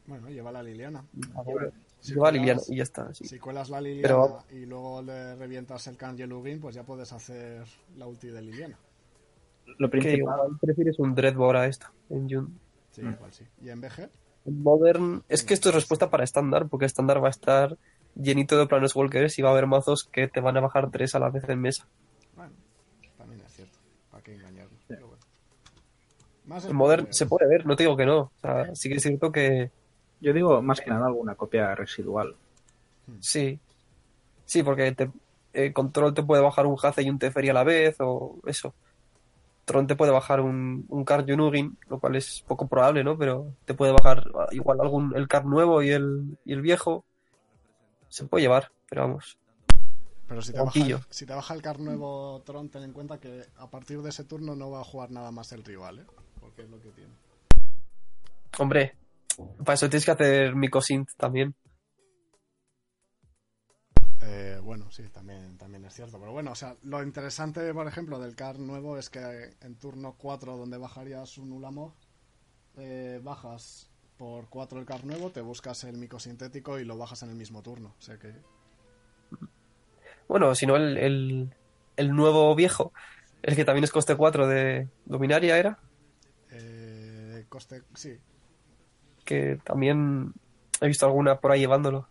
Bueno, 0.07 0.29
lleva 0.29 0.53
la 0.53 0.63
Liliana. 0.63 1.05
Si 2.01 2.13
lleva 2.13 2.25
cuelas- 2.31 2.33
Liliana 2.33 2.61
y 2.69 2.77
ya 2.77 2.83
está. 2.83 3.15
sí. 3.15 3.25
Si 3.27 3.39
cuelas 3.39 3.71
la 3.71 3.81
Liliana 3.81 4.03
Pero- 4.09 4.45
y 4.51 4.67
luego 4.67 5.03
le 5.03 5.35
revientas 5.37 5.87
el 5.87 5.97
el 6.21 6.33
Ubin, 6.33 6.61
pues 6.61 6.75
ya 6.75 6.83
puedes 6.83 7.13
hacer 7.13 7.65
la 7.97 8.07
ulti 8.07 8.29
de 8.29 8.43
Liliana. 8.43 8.79
Lo 9.79 9.89
Que 9.91 9.99
principal, 9.99 10.59
prefieres 10.61 10.99
un 10.99 11.15
Dreadbore 11.15 11.59
a 11.61 11.67
esto 11.67 11.87
en 12.11 12.29
Jun. 12.29 12.61
Sí, 12.91 13.03
Mm. 13.03 13.13
igual 13.13 13.33
sí. 13.33 13.45
¿Y 13.63 13.71
en 13.71 13.81
BG? 13.81 14.11
En 14.45 14.63
Modern 14.63 15.23
es 15.31 15.43
que 15.43 15.55
esto 15.55 15.71
es 15.71 15.75
respuesta 15.75 16.11
para 16.11 16.23
estándar, 16.23 16.69
porque 16.69 16.85
estándar 16.85 17.23
va 17.23 17.29
a 17.29 17.31
estar 17.31 17.79
llenito 18.15 18.59
de 18.59 18.67
Planeswalkers 18.67 19.39
y 19.39 19.43
va 19.43 19.49
a 19.49 19.53
haber 19.53 19.67
mazos 19.67 20.05
que 20.05 20.29
te 20.29 20.41
van 20.41 20.57
a 20.59 20.61
bajar 20.61 20.91
tres 20.91 21.15
a 21.15 21.19
la 21.19 21.31
vez 21.31 21.49
en 21.49 21.61
mesa. 21.61 21.89
Bueno, 22.37 22.53
también 23.17 23.41
es 23.41 23.53
cierto. 23.53 23.79
¿Para 24.11 24.23
qué 24.23 24.35
engañarlo? 24.35 24.77
Pero 24.87 25.09
bueno. 25.09 25.23
Más 26.45 26.67
En 26.67 26.77
Modern 26.77 27.07
se 27.11 27.25
puede 27.25 27.49
ver, 27.49 27.65
no 27.65 27.75
te 27.75 27.85
digo 27.85 27.97
que 27.97 28.05
no. 28.05 28.19
O 28.21 28.33
sea, 28.43 28.75
sí 28.75 28.91
que 28.91 28.97
es 28.97 29.03
cierto 29.03 29.33
que 29.33 29.71
yo 30.25 30.33
digo 30.33 30.63
más 30.63 30.81
que 30.81 30.91
nada 30.91 31.07
alguna 31.07 31.35
copia 31.35 31.75
residual. 31.75 32.35
sí. 33.21 33.61
Sí, 34.47 34.63
porque 34.63 34.93
te, 34.93 35.11
eh, 35.55 35.73
Control 35.73 36.13
te 36.13 36.23
puede 36.23 36.43
bajar 36.43 36.67
un 36.67 36.77
Haze 36.81 37.03
y 37.03 37.09
un 37.09 37.19
Teferi 37.19 37.49
a 37.49 37.55
la 37.55 37.65
vez, 37.65 37.97
o 38.01 38.37
eso. 38.47 38.75
Tron 39.65 39.87
te 39.87 39.97
puede 39.97 40.13
bajar 40.13 40.41
un, 40.41 40.85
un 40.89 41.05
Card 41.05 41.27
y 41.27 41.33
un 41.33 41.41
Ugin, 41.41 41.79
lo 41.89 41.99
cual 41.99 42.17
es 42.17 42.45
poco 42.47 42.67
probable, 42.67 43.03
¿no? 43.03 43.17
Pero 43.17 43.53
te 43.65 43.73
puede 43.73 43.93
bajar 43.93 44.25
ah, 44.39 44.49
igual 44.51 44.81
algún 44.81 45.17
el 45.17 45.27
Card 45.29 45.47
nuevo 45.47 45.83
y 45.83 45.91
el, 45.91 46.37
y 46.45 46.53
el 46.53 46.61
viejo. 46.61 47.05
Se 48.09 48.27
puede 48.27 48.43
llevar, 48.43 48.71
pero 48.89 49.03
vamos. 49.03 49.39
Pero 50.29 50.43
si 50.43 50.53
te, 50.53 50.61
baja, 50.61 51.07
si 51.11 51.27
te 51.27 51.35
baja 51.35 51.55
el 51.55 51.63
car 51.63 51.81
nuevo 51.81 52.43
Tron, 52.45 52.69
ten 52.69 52.83
en 52.83 52.93
cuenta 52.93 53.19
que 53.19 53.45
a 53.57 53.69
partir 53.69 54.03
de 54.03 54.11
ese 54.11 54.25
turno 54.25 54.55
no 54.55 54.71
va 54.71 54.81
a 54.81 54.85
jugar 54.85 55.11
nada 55.11 55.31
más 55.31 55.53
el 55.53 55.65
rival, 55.65 56.01
¿eh? 56.01 56.07
Porque 56.41 56.63
es 56.63 56.71
lo 56.71 56.81
que 56.81 56.91
tiene. 56.91 57.13
Hombre, 58.59 58.97
para 59.65 59.75
eso 59.75 59.89
tienes 59.89 60.05
que 60.05 60.11
hacer 60.11 60.55
Micosynth 60.55 61.11
también. 61.17 61.55
Eh, 64.23 64.59
bueno, 64.63 64.91
sí, 64.91 65.09
también, 65.11 65.59
también 65.59 65.85
es 65.85 65.95
cierto. 65.95 66.19
Pero 66.19 66.33
bueno, 66.33 66.53
o 66.53 66.55
sea, 66.55 66.77
lo 66.83 67.03
interesante, 67.03 67.73
por 67.75 67.87
ejemplo, 67.87 68.19
del 68.19 68.35
car 68.35 68.59
nuevo 68.59 68.97
es 68.99 69.11
que 69.11 69.57
en 69.61 69.77
turno 69.79 70.15
4, 70.17 70.57
donde 70.57 70.79
bajarías 70.79 71.37
un 71.39 71.53
Ulamog, 71.53 71.95
eh, 72.77 73.21
bajas 73.23 73.91
por 74.17 74.49
4 74.49 74.79
el 74.81 74.87
car 74.87 75.05
nuevo, 75.05 75.31
te 75.31 75.41
buscas 75.41 75.85
el 75.85 75.99
micosintético 75.99 76.79
y 76.79 76.85
lo 76.85 76.97
bajas 76.97 77.23
en 77.23 77.31
el 77.31 77.37
mismo 77.37 77.63
turno. 77.63 77.95
O 77.99 78.03
sea 78.03 78.19
que 78.19 78.33
Bueno, 80.29 80.55
si 80.55 80.67
no, 80.67 80.77
el, 80.77 80.97
el, 80.97 81.55
el 81.97 82.11
nuevo 82.15 82.55
viejo, 82.55 82.93
el 83.43 83.57
que 83.57 83.65
también 83.65 83.85
es 83.85 83.93
coste 83.93 84.17
4 84.17 84.47
de 84.47 84.89
Dominaria 85.05 85.59
era, 85.59 85.79
eh, 86.51 87.45
coste, 87.49 87.83
sí, 87.95 88.19
que 89.25 89.59
también 89.65 90.33
he 90.81 90.87
visto 90.87 91.07
alguna 91.07 91.41
por 91.41 91.53
ahí 91.53 91.61
llevándolo. 91.61 92.09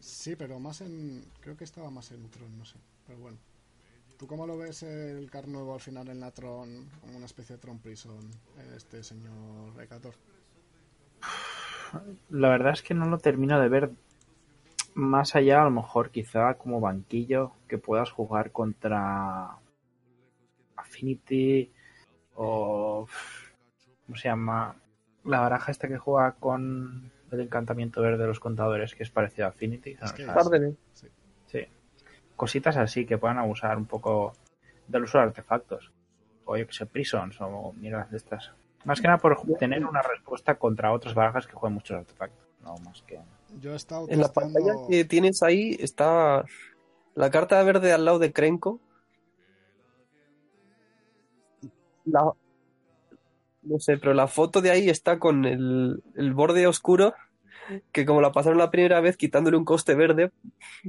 sí, 0.00 0.36
pero 0.36 0.58
más 0.58 0.80
en, 0.80 1.24
creo 1.40 1.56
que 1.56 1.64
estaba 1.64 1.90
más 1.90 2.10
en 2.12 2.28
Tron, 2.30 2.56
no 2.58 2.64
sé. 2.64 2.78
Pero 3.06 3.18
bueno, 3.20 3.38
¿tú 4.18 4.26
cómo 4.26 4.46
lo 4.46 4.56
ves 4.58 4.82
el 4.82 5.30
car 5.30 5.48
nuevo 5.48 5.74
al 5.74 5.80
final 5.80 6.08
en 6.08 6.20
la 6.20 6.30
Tron, 6.30 6.88
como 7.00 7.16
una 7.16 7.26
especie 7.26 7.56
de 7.56 7.62
Tron 7.62 7.78
Prison, 7.78 8.30
este 8.76 9.02
señor 9.02 9.80
Ekator? 9.80 10.14
La 12.30 12.48
verdad 12.48 12.72
es 12.72 12.82
que 12.82 12.94
no 12.94 13.06
lo 13.06 13.18
termino 13.18 13.60
de 13.60 13.68
ver 13.68 13.90
más 14.94 15.36
allá, 15.36 15.62
a 15.62 15.64
lo 15.64 15.70
mejor 15.70 16.10
quizá 16.10 16.54
como 16.54 16.80
banquillo 16.80 17.52
que 17.68 17.78
puedas 17.78 18.10
jugar 18.10 18.50
contra 18.50 19.56
Affinity 20.76 21.70
o 22.34 23.06
¿cómo 24.06 24.16
se 24.16 24.28
llama? 24.28 24.74
La 25.28 25.40
baraja 25.40 25.70
esta 25.70 25.88
que 25.88 25.98
juega 25.98 26.32
con 26.32 27.10
el 27.30 27.40
encantamiento 27.40 28.00
verde 28.00 28.18
de 28.22 28.26
los 28.26 28.40
contadores 28.40 28.94
que 28.94 29.02
es 29.02 29.10
parecido 29.10 29.46
a 29.46 29.50
Affinity. 29.50 29.96
Es 30.00 30.12
que- 30.12 30.24
¿sabes? 30.24 30.44
Tarde, 30.44 30.74
Sí. 30.94 31.08
Sí. 31.46 31.66
Cositas 32.36 32.76
así 32.76 33.04
que 33.06 33.18
puedan 33.18 33.38
abusar 33.38 33.76
un 33.76 33.86
poco 33.86 34.32
del 34.86 35.02
uso 35.04 35.18
de 35.18 35.24
artefactos. 35.24 35.92
O 36.44 36.56
yo 36.56 36.66
que 36.66 36.72
sé, 36.72 36.86
prisons 36.86 37.36
o 37.40 37.72
mierdas 37.74 38.10
de 38.10 38.16
estas. 38.16 38.52
Más 38.84 39.00
que 39.00 39.06
nada 39.08 39.18
por 39.18 39.36
tener 39.58 39.84
una 39.84 40.00
respuesta 40.02 40.54
contra 40.54 40.92
otras 40.92 41.14
barajas 41.14 41.46
que 41.46 41.52
juegan 41.52 41.74
muchos 41.74 41.98
artefactos. 41.98 42.46
No 42.62 42.74
más 42.78 43.02
que. 43.02 43.20
Yo 43.60 43.72
he 43.72 43.76
estado 43.76 44.06
En 44.08 44.20
la 44.20 44.32
pantalla 44.32 44.72
que 44.88 45.04
tienes 45.04 45.42
ahí 45.42 45.76
está 45.78 46.44
la 47.14 47.30
carta 47.30 47.62
verde 47.62 47.92
al 47.92 48.04
lado 48.04 48.18
de 48.18 48.32
Krenko. 48.32 48.80
La- 52.06 52.32
no 53.62 53.78
sé, 53.78 53.98
pero 53.98 54.14
la 54.14 54.28
foto 54.28 54.60
de 54.60 54.70
ahí 54.70 54.88
está 54.88 55.18
con 55.18 55.44
el, 55.44 56.02
el 56.16 56.32
borde 56.34 56.66
oscuro, 56.66 57.14
que 57.92 58.06
como 58.06 58.20
la 58.20 58.32
pasaron 58.32 58.58
la 58.58 58.70
primera 58.70 59.00
vez 59.00 59.16
quitándole 59.16 59.56
un 59.56 59.64
coste 59.64 59.94
verde, 59.94 60.32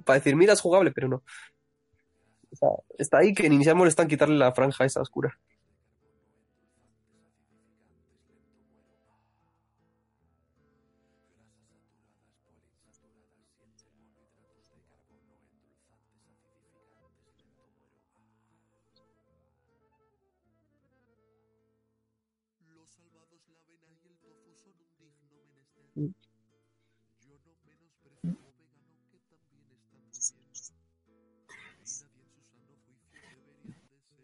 para 0.05 0.19
decir, 0.19 0.35
mira, 0.35 0.53
es 0.53 0.61
jugable, 0.61 0.91
pero 0.91 1.07
no. 1.09 1.23
O 2.51 2.55
sea, 2.55 2.69
está 2.97 3.19
ahí 3.19 3.33
que 3.33 3.49
ni 3.49 3.63
se 3.63 3.73
molestan 3.73 4.07
quitarle 4.07 4.37
la 4.37 4.53
franja 4.53 4.85
esa 4.85 5.01
oscura. 5.01 5.37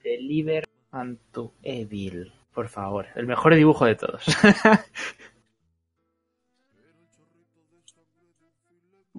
Deliver 0.03 0.69
Unto 0.91 1.53
Evil. 1.63 2.31
Por 2.53 2.69
favor. 2.69 3.07
El 3.15 3.25
mejor 3.27 3.55
dibujo 3.55 3.85
de 3.85 3.95
todos. 3.95 4.23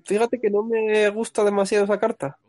Fíjate 0.05 0.41
que 0.41 0.49
no 0.49 0.63
me 0.63 1.09
gusta 1.11 1.45
demasiado 1.45 1.85
esa 1.85 1.99
carta. 1.99 2.39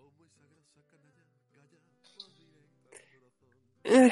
Eh, 3.90 4.12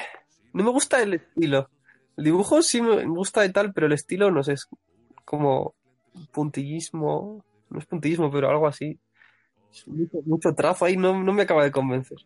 no 0.53 0.63
me 0.63 0.69
gusta 0.71 1.03
el 1.03 1.15
estilo. 1.15 1.69
El 2.17 2.23
dibujo 2.23 2.61
sí 2.61 2.81
me 2.81 3.05
gusta 3.05 3.45
y 3.45 3.51
tal, 3.51 3.73
pero 3.73 3.87
el 3.87 3.93
estilo 3.93 4.31
no 4.31 4.43
sé, 4.43 4.53
es 4.53 4.67
como 5.25 5.75
puntillismo. 6.31 7.43
No 7.69 7.79
es 7.79 7.85
puntillismo, 7.85 8.31
pero 8.31 8.49
algo 8.49 8.67
así. 8.67 8.99
Es 9.71 9.87
mucho, 9.87 10.17
mucho 10.25 10.53
trazo 10.55 10.85
ahí, 10.85 10.97
no, 10.97 11.21
no 11.21 11.33
me 11.33 11.43
acaba 11.43 11.63
de 11.63 11.71
convencer. 11.71 12.17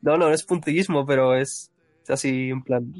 No, 0.00 0.16
no, 0.16 0.28
no 0.28 0.30
es 0.30 0.44
puntillismo, 0.44 1.06
pero 1.06 1.34
es, 1.36 1.70
es 2.02 2.10
así 2.10 2.50
en 2.50 2.62
plan. 2.62 2.92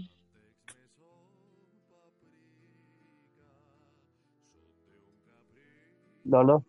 No, 6.24 6.44
no. 6.44 6.64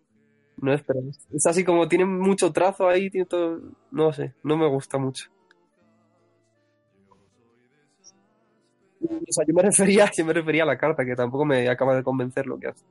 No 0.57 0.74
es, 0.74 0.84
pero 0.84 0.99
es, 1.09 1.28
es 1.34 1.45
así 1.45 1.63
como 1.63 1.88
tiene 1.88 2.05
mucho 2.05 2.51
trazo 2.51 2.88
ahí, 2.88 3.09
tiene 3.09 3.26
todo. 3.26 3.59
No 3.91 4.13
sé, 4.13 4.34
no 4.43 4.57
me 4.57 4.67
gusta 4.67 4.97
mucho. 4.97 5.30
O 9.10 9.32
sea, 9.34 9.45
yo 9.45 9.54
me 9.54 9.62
refería, 9.64 10.10
yo 10.12 10.26
me 10.26 10.34
refería 10.34 10.64
a 10.64 10.66
la 10.66 10.78
carta, 10.78 11.06
que 11.06 11.16
tampoco 11.16 11.45
me 11.45 11.68
acaba 11.70 11.95
de 11.95 12.04
convencer 12.04 12.47
lo 12.47 12.60
que 12.60 12.68
hace. 12.68 12.84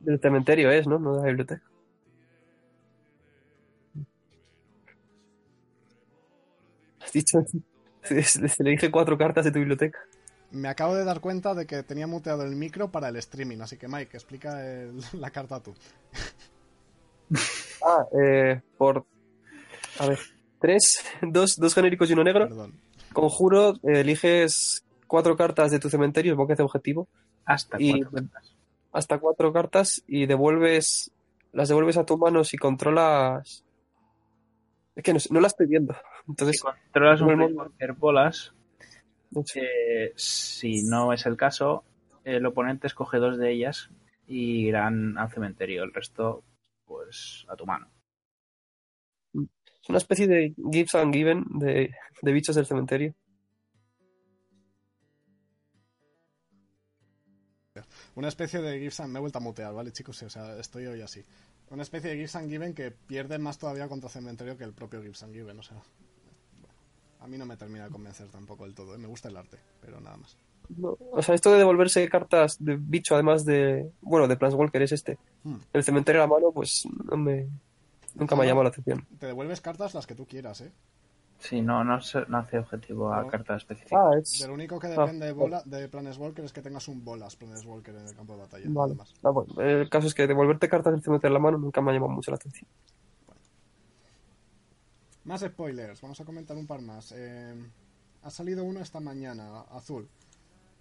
Del 0.00 0.18
cementerio 0.18 0.70
es, 0.70 0.86
¿no? 0.86 0.98
No 0.98 1.16
de 1.16 1.20
la 1.20 1.26
biblioteca. 1.28 1.62
Has 7.00 7.12
dicho. 7.12 7.44
Se 8.24 8.48
se 8.48 8.62
le 8.64 8.70
dije 8.70 8.90
cuatro 8.90 9.16
cartas 9.18 9.44
de 9.44 9.52
tu 9.52 9.58
biblioteca. 9.58 9.98
Me 10.52 10.68
acabo 10.68 10.96
de 10.96 11.04
dar 11.04 11.20
cuenta 11.20 11.54
de 11.54 11.64
que 11.66 11.82
tenía 11.84 12.06
muteado 12.08 12.42
el 12.44 12.56
micro 12.56 12.90
para 12.90 13.08
el 13.08 13.16
streaming, 13.16 13.58
así 13.60 13.76
que 13.76 13.86
Mike, 13.88 14.16
explica 14.16 14.64
el- 14.66 15.00
la 15.20 15.30
carta 15.30 15.60
tú. 15.60 15.74
Ah, 17.86 18.04
eh, 18.12 18.60
por. 18.76 19.06
A 19.98 20.06
ver. 20.06 20.18
Tres, 20.60 21.02
dos, 21.22 21.56
dos 21.56 21.74
genéricos 21.74 22.10
y 22.10 22.12
uno 22.12 22.24
negro. 22.24 22.46
Perdón. 22.48 22.78
Conjuro, 23.12 23.74
eh, 23.76 24.00
eliges 24.00 24.84
cuatro 25.06 25.36
cartas 25.36 25.70
de 25.70 25.78
tu 25.78 25.88
cementerio, 25.88 26.32
supongo 26.32 26.48
que 26.48 26.52
hace 26.54 26.62
objetivo. 26.62 27.08
Hasta 27.46 27.80
Y- 27.80 27.92
cuatro 28.02 28.10
cartas. 28.10 28.54
Hasta 28.92 29.18
cuatro 29.18 29.52
cartas 29.52 30.02
y 30.06 30.26
devuelves. 30.26 31.10
Las 31.52 31.68
devuelves 31.68 31.96
a 31.96 32.04
tu 32.04 32.18
mano 32.18 32.44
si 32.44 32.58
controlas. 32.58 33.64
Es 34.94 35.02
que 35.02 35.14
no, 35.14 35.20
no 35.30 35.40
la 35.40 35.46
estoy 35.46 35.66
viendo. 35.66 35.94
Si 36.24 36.30
Entonces, 36.30 36.62
controlas 36.62 37.20
un 37.20 37.56
Walker 37.56 37.92
bolas, 37.92 38.52
eh, 39.54 40.12
si 40.16 40.82
no 40.84 41.12
es 41.12 41.26
el 41.26 41.36
caso, 41.36 41.84
el 42.24 42.44
oponente 42.46 42.86
escoge 42.86 43.18
dos 43.18 43.38
de 43.38 43.52
ellas 43.52 43.90
y 44.26 44.66
irán 44.66 45.16
al 45.18 45.30
cementerio. 45.30 45.82
El 45.82 45.92
resto, 45.92 46.42
pues, 46.84 47.46
a 47.48 47.56
tu 47.56 47.66
mano. 47.66 47.88
es 49.34 49.88
una 49.88 49.98
especie 49.98 50.26
de 50.26 50.54
Gives 50.70 50.94
and 50.94 51.14
Given 51.14 51.44
de, 51.58 51.94
de 52.22 52.32
bichos 52.32 52.56
del 52.56 52.66
cementerio. 52.66 53.14
Una 58.14 58.28
especie 58.28 58.60
de 58.60 58.78
Gives 58.78 59.00
and... 59.00 59.12
Me 59.12 59.18
he 59.18 59.20
vuelto 59.20 59.38
a 59.38 59.40
mutear, 59.40 59.72
¿vale, 59.72 59.92
chicos? 59.92 60.22
O 60.22 60.30
sea, 60.30 60.58
estoy 60.58 60.86
hoy 60.86 61.00
así. 61.00 61.22
Una 61.70 61.82
especie 61.82 62.10
de 62.10 62.16
Gives 62.16 62.36
and 62.36 62.50
Given 62.50 62.74
que 62.74 62.90
pierde 62.90 63.38
más 63.38 63.58
todavía 63.58 63.88
contra 63.88 64.10
Cementerio 64.10 64.56
que 64.56 64.64
el 64.64 64.72
propio 64.72 65.00
Gives 65.00 65.22
and 65.22 65.34
Given, 65.34 65.58
o 65.58 65.62
sea... 65.62 65.80
a 67.20 67.26
mí 67.26 67.38
no 67.38 67.46
me 67.46 67.56
termina 67.56 67.84
de 67.84 67.90
convencer 67.90 68.28
tampoco 68.28 68.64
del 68.64 68.74
todo, 68.74 68.94
¿eh? 68.94 68.98
Me 68.98 69.06
gusta 69.08 69.28
el 69.28 69.36
arte, 69.36 69.58
pero 69.80 70.00
nada 70.00 70.16
más. 70.16 70.36
No, 70.76 70.96
o 71.12 71.20
sea, 71.22 71.34
esto 71.34 71.50
de 71.52 71.58
devolverse 71.58 72.08
cartas 72.08 72.56
de 72.60 72.76
bicho, 72.76 73.14
además 73.14 73.44
de. 73.44 73.90
Bueno, 74.00 74.28
de 74.28 74.36
Planeswalker 74.36 74.82
es 74.82 74.92
este. 74.92 75.18
Hmm. 75.42 75.56
El 75.72 75.82
cementerio 75.82 76.22
a 76.22 76.26
la 76.26 76.32
mano, 76.32 76.52
pues 76.52 76.86
no 77.10 77.16
me. 77.16 77.48
Nunca 78.14 78.36
me 78.36 78.42
ha 78.44 78.46
llamado 78.46 78.64
la 78.64 78.68
atención. 78.70 79.06
Te 79.18 79.26
devuelves 79.26 79.60
cartas 79.60 79.94
las 79.94 80.06
que 80.06 80.14
tú 80.14 80.26
quieras, 80.26 80.60
¿eh? 80.60 80.70
Sí, 81.38 81.62
no, 81.62 81.82
no, 81.84 82.00
se- 82.02 82.26
no 82.28 82.36
hace 82.38 82.58
objetivo 82.58 83.10
a 83.12 83.22
No. 83.22 83.28
carta 83.28 83.56
específica. 83.56 83.96
Ah, 83.98 84.18
es. 84.20 84.40
Del 84.40 84.50
único 84.50 84.78
que 84.78 84.88
Ah, 84.88 84.90
depende 84.90 85.26
de, 85.26 85.32
bola, 85.32 85.62
de 85.64 85.88
Planeswalker 85.88 86.44
es 86.44 86.52
que 86.52 86.60
tengas 86.60 86.86
un 86.88 87.02
bolas 87.02 87.34
Planeswalker 87.36 87.94
en 87.94 88.06
el 88.08 88.14
campo 88.14 88.34
de 88.34 88.40
batalla. 88.40 88.64
Vale. 88.68 88.92
nada 88.94 88.98
más. 89.04 89.14
Ah, 89.22 89.30
bueno, 89.30 89.54
el 89.62 89.88
caso 89.88 90.06
es 90.06 90.14
que 90.14 90.26
devolverte 90.26 90.68
cartas 90.68 91.00
y 91.04 91.10
meter 91.10 91.30
la 91.30 91.38
mano 91.38 91.56
nunca 91.58 91.80
me 91.80 91.90
ha 91.90 91.94
llamado 91.94 92.12
mucho 92.12 92.30
la 92.30 92.36
atención. 92.36 92.68
Más 95.30 95.42
spoilers, 95.42 96.00
vamos 96.00 96.20
a 96.20 96.24
comentar 96.24 96.56
un 96.56 96.66
par 96.66 96.82
más. 96.82 97.14
Eh, 97.16 97.54
ha 98.22 98.30
salido 98.30 98.64
uno 98.64 98.80
esta 98.80 98.98
mañana, 98.98 99.60
azul. 99.70 100.08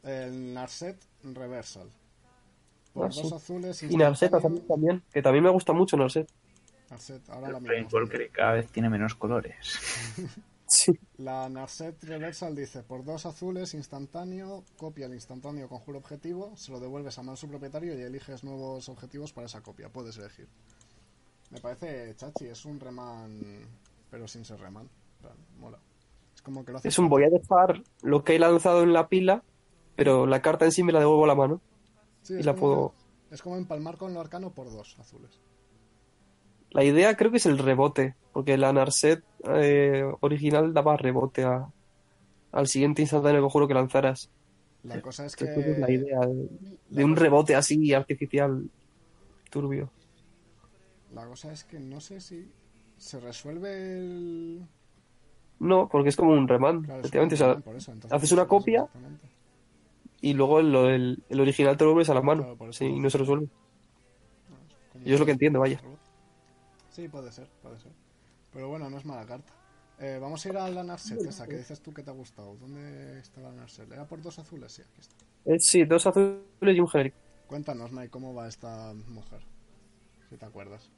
El 0.01 0.55
Narset 0.55 0.97
Reversal. 1.21 1.87
Por 2.91 3.05
Ah, 3.05 3.09
dos 3.13 3.31
azules. 3.31 3.83
Y 3.83 3.95
Narset 3.95 4.31
también, 4.67 5.03
que 5.13 5.21
también 5.21 5.43
me 5.43 5.51
gusta 5.51 5.71
mucho 5.71 5.97
Narset. 5.97 6.27
Narset, 6.89 7.29
ahora 7.29 7.51
la 7.51 7.57
El 7.59 7.63
miramos. 7.63 7.91
Planeswalker 7.91 8.31
cada 8.31 8.53
vez 8.53 8.71
tiene 8.71 8.89
menos 8.89 9.13
colores. 9.13 9.77
Sí. 10.71 10.91
La 11.17 11.49
Narset 11.49 12.03
Reversal 12.03 12.55
dice, 12.55 12.83
por 12.83 13.03
dos 13.03 13.25
azules, 13.25 13.73
instantáneo, 13.73 14.63
copia 14.77 15.07
el 15.07 15.15
instantáneo 15.15 15.67
conjuro 15.67 15.97
objetivo, 15.97 16.55
se 16.57 16.71
lo 16.71 16.79
devuelves 16.79 17.17
a 17.17 17.23
mano 17.23 17.35
su 17.35 17.47
propietario 17.47 17.97
y 17.97 18.01
eliges 18.03 18.43
nuevos 18.43 18.87
objetivos 18.87 19.33
para 19.33 19.47
esa 19.47 19.61
copia. 19.61 19.89
Puedes 19.89 20.17
elegir. 20.17 20.47
Me 21.49 21.59
parece 21.59 22.15
chachi, 22.15 22.45
es 22.45 22.65
un 22.65 22.79
reman, 22.79 23.41
pero 24.09 24.27
sin 24.27 24.45
ser 24.45 24.59
reman. 24.59 24.85
En 24.85 25.21
plan, 25.21 25.37
Mola. 25.59 25.79
Es 26.35 26.41
como 26.41 26.63
que 26.65 26.71
lo 26.71 26.77
hace... 26.77 26.87
Es 26.87 26.99
un 26.99 27.09
voy 27.09 27.23
a 27.23 27.29
dejar 27.29 27.83
lo 28.01 28.23
que 28.23 28.35
he 28.35 28.39
lanzado 28.39 28.83
en 28.83 28.93
la 28.93 29.07
pila, 29.07 29.43
pero 29.95 30.25
la 30.25 30.41
carta 30.41 30.65
en 30.65 30.71
sí 30.71 30.83
me 30.83 30.93
la 30.93 30.99
devuelvo 30.99 31.25
a 31.25 31.27
la 31.27 31.35
mano. 31.35 31.61
Sí, 32.21 32.35
y 32.35 32.43
la 32.43 32.55
puedo- 32.55 32.93
Es 33.31 33.41
como 33.41 33.57
empalmar 33.57 33.97
con 33.97 34.13
lo 34.13 34.21
arcano 34.21 34.51
por 34.51 34.71
dos 34.71 34.97
azules. 34.99 35.39
La 36.71 36.83
idea 36.83 37.15
creo 37.15 37.31
que 37.31 37.37
es 37.37 37.45
el 37.45 37.57
rebote, 37.57 38.15
porque 38.31 38.57
la 38.57 38.71
Narset 38.71 39.23
eh, 39.45 40.03
original 40.21 40.73
daba 40.73 40.95
rebote 40.97 41.43
a- 41.43 41.67
al 42.51 42.67
siguiente 42.67 43.01
instantáneo 43.01 43.41
conjuro 43.41 43.67
que 43.67 43.73
lanzaras. 43.73 44.29
La 44.83 45.01
cosa 45.01 45.25
es 45.25 45.35
que... 45.35 45.45
Entonces, 45.45 45.73
es 45.73 45.79
la 45.79 45.91
idea 45.91 46.19
de, 46.21 46.33
de 46.33 46.77
la 47.01 47.05
un 47.05 47.15
rebote 47.15 47.55
así 47.55 47.93
artificial 47.93 48.69
turbio. 49.49 49.91
La 51.13 51.25
cosa 51.27 51.51
es 51.51 51.63
que 51.63 51.79
no 51.79 51.99
sé 51.99 52.21
si 52.21 52.51
se 52.99 53.19
resuelve 53.19 53.97
el... 53.97 54.65
No, 55.59 55.89
porque 55.89 56.09
es 56.09 56.15
como 56.15 56.31
un 56.31 56.47
reman, 56.47 56.83
Claro, 56.83 56.99
efectivamente. 57.01 57.35
un 57.35 57.41
o 57.41 57.45
sea, 57.63 57.73
eso, 57.75 57.91
entonces 57.91 58.11
haces 58.11 58.31
una 58.31 58.47
copia 58.47 58.87
y 60.21 60.33
luego 60.33 60.59
el, 60.59 60.75
el- 60.75 61.23
el 61.29 61.39
original 61.41 61.75
te 61.77 61.83
lo 61.85 61.91
vuelves 61.91 62.09
a 62.09 62.13
la 62.13 62.21
mano. 62.21 62.55
Claro, 62.55 62.73
Sí, 62.73 62.85
y 62.85 62.99
no 62.99 63.09
se 63.09 63.17
resuelve. 63.17 63.47
Yo 65.05 65.13
es 65.13 65.19
lo 65.19 65.25
que 65.25 65.31
entiendo, 65.31 65.59
vaya. 65.59 65.81
Sí, 66.91 67.07
puede 67.07 67.31
ser, 67.31 67.47
puede 67.61 67.79
ser. 67.79 67.91
Pero 68.53 68.67
bueno, 68.69 68.89
no 68.89 68.97
es 68.97 69.05
mala 69.05 69.25
carta. 69.25 69.53
Eh, 69.99 70.17
vamos 70.21 70.45
a 70.45 70.49
ir 70.49 70.57
a 70.57 70.69
la 70.69 70.83
Narset, 70.83 71.19
esa 71.25 71.45
que 71.45 71.57
dices 71.57 71.81
tú 71.81 71.93
que 71.93 72.03
te 72.03 72.09
ha 72.09 72.13
gustado. 72.13 72.55
¿Dónde 72.55 73.19
está 73.19 73.41
la 73.41 73.51
Narset? 73.51 73.91
¿Era 73.91 74.05
por 74.07 74.21
dos 74.21 74.39
azules? 74.39 74.71
Sí, 74.71 74.81
aquí 74.81 75.01
está. 75.01 75.15
Eh, 75.45 75.59
sí, 75.59 75.83
dos 75.83 76.05
azules 76.07 76.41
y 76.61 76.79
un 76.79 76.87
genérico. 76.87 77.17
Cuéntanos, 77.47 77.91
Mike, 77.91 78.09
cómo 78.09 78.33
va 78.33 78.47
esta 78.47 78.93
mujer. 79.07 79.41
Si 80.29 80.37
te 80.37 80.45
acuerdas. 80.45 80.89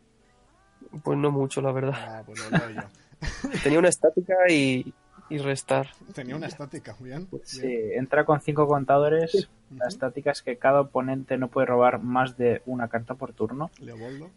Pues 1.04 1.18
no 1.18 1.32
mucho, 1.32 1.62
la 1.62 1.72
verdad. 1.72 1.94
Ah, 1.98 2.24
pues 2.26 2.40
lo 2.40 2.58
leo 2.58 2.70
yo. 2.72 2.82
Tenía 3.64 3.80
una 3.80 3.90
estática 3.90 4.34
y, 4.50 4.94
y 5.30 5.38
restar. 5.38 5.90
Tenía 6.14 6.36
una 6.36 6.48
estática, 6.48 6.96
bien. 7.00 7.28
Sí, 7.44 7.66
bien. 7.66 8.00
entra 8.00 8.26
con 8.26 8.42
cinco 8.42 8.68
contadores. 8.68 9.50
La 9.78 9.88
estática 9.88 10.32
es 10.32 10.42
que 10.42 10.58
cada 10.58 10.82
oponente 10.82 11.38
no 11.38 11.48
puede 11.48 11.68
robar 11.68 12.02
más 12.02 12.36
de 12.38 12.62
una 12.66 12.88
carta 12.90 13.14
por 13.16 13.32
turno. 13.34 13.70
Leopoldo. 13.80 14.30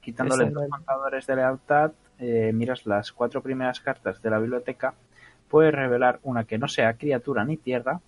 Quitándole 0.00 0.44
Esa 0.44 0.52
dos 0.52 0.62
era- 0.64 0.70
contadores 0.76 1.26
de 1.26 1.36
lealtad, 1.36 1.92
eh, 2.18 2.52
miras 2.52 2.84
las 2.86 3.12
cuatro 3.12 3.42
primeras 3.42 3.80
cartas 3.80 4.20
de 4.20 4.30
la 4.30 4.38
biblioteca, 4.38 4.94
puedes 5.48 5.72
revelar 5.72 6.20
una 6.24 6.44
que 6.44 6.58
no 6.58 6.68
sea 6.68 6.94
criatura 6.94 7.44
ni 7.44 7.56
tierra 7.56 8.00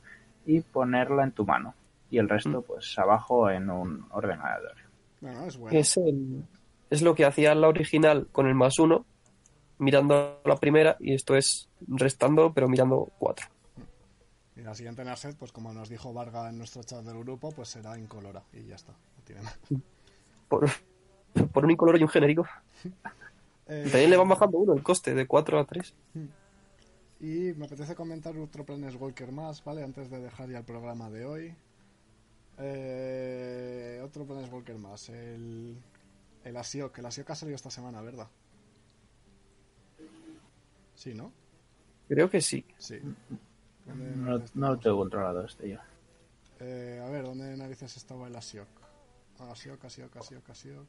y 0.45 0.61
ponerla 0.61 1.25
en 1.25 1.33
tu 1.33 1.47
mano. 1.47 1.75
Y 2.11 2.19
el 2.19 2.29
resto, 2.29 2.63
pues 2.63 2.99
abajo 2.99 3.51
en 3.51 3.71
un 3.71 4.07
orden 4.11 4.41
aleatorio. 4.41 4.85
Bueno, 5.21 5.45
es 5.47 5.57
bueno. 5.57 5.79
Es, 5.79 5.97
el- 5.97 6.45
es 6.91 7.03
lo 7.03 7.15
que 7.15 7.25
hacía 7.25 7.55
la 7.55 7.69
original 7.69 8.29
con 8.33 8.47
el 8.47 8.55
más 8.55 8.79
uno, 8.79 9.05
mirando 9.79 10.41
la 10.45 10.57
primera, 10.57 10.97
y 11.01 11.15
esto 11.15 11.37
es 11.37 11.69
restando, 11.87 12.53
pero 12.53 12.69
mirando 12.69 13.11
cuatro. 13.19 13.47
Y 14.57 14.63
la 14.63 14.75
siguiente 14.75 15.05
Narset, 15.05 15.37
pues 15.37 15.53
como 15.53 15.73
nos 15.73 15.89
dijo 15.89 16.13
Varga 16.13 16.49
en 16.49 16.59
nuestro 16.59 16.83
chat 16.83 17.05
del 17.05 17.19
grupo, 17.19 17.51
pues 17.53 17.69
será 17.69 17.99
incolora. 17.99 18.43
Y 18.55 18.65
ya 18.65 18.77
está. 18.77 18.93
No 18.93 19.23
tiene 19.25 19.43
más. 19.43 19.59
Por, 20.49 20.67
por 21.53 21.65
un 21.65 21.71
incoloro 21.71 21.99
y 21.99 22.03
un 22.03 22.09
genérico. 22.09 22.47
Eh, 23.69 23.89
también 23.91 24.11
le 24.11 24.17
van 24.17 24.29
bajando 24.29 24.59
uno 24.59 24.73
el 24.73 24.83
coste, 24.83 25.13
de 25.15 25.27
4 25.27 25.59
a 25.59 25.65
3. 25.65 25.95
Y 27.21 27.53
me 27.55 27.67
apetece 27.67 27.95
comentar 27.95 28.37
otro 28.39 28.65
Planeswalker 28.65 29.33
más, 29.33 29.63
¿vale? 29.65 29.83
Antes 29.83 30.09
de 30.11 30.21
dejar 30.21 30.49
ya 30.49 30.59
el 30.59 30.65
programa 30.65 31.11
de 31.11 31.27
hoy. 31.27 31.55
Eh, 32.59 34.01
otro 34.03 34.25
Planeswalker 34.25 34.79
más, 34.79 35.09
el, 35.11 35.77
el 36.47 36.57
Asiok. 36.57 36.99
El 36.99 37.07
Asiok 37.07 37.31
ha 37.31 37.35
salido 37.35 37.57
esta 37.57 37.71
semana, 37.71 38.01
¿verdad? 38.03 38.29
Sí, 40.95 41.15
¿no? 41.15 41.33
Creo 42.09 42.31
que 42.31 42.41
sí. 42.41 42.65
Sí. 42.79 42.99
¿Dónde 43.85 44.11
No, 44.17 44.31
narices 44.33 44.57
no 44.57 44.71
lo 44.71 44.79
tengo 44.79 44.97
controlado 44.99 45.45
este 45.45 45.69
yo. 45.71 45.79
Eh, 46.61 47.03
a 47.05 47.11
ver, 47.11 47.25
¿dónde 47.25 47.57
narices 47.57 47.97
estaba 47.97 48.29
el 48.29 48.37
Asiok? 48.37 48.69
Ah, 49.41 49.51
Asiok, 49.51 49.85
Asiok, 49.85 50.17
Asiok, 50.17 50.51
Asiok. 50.51 50.87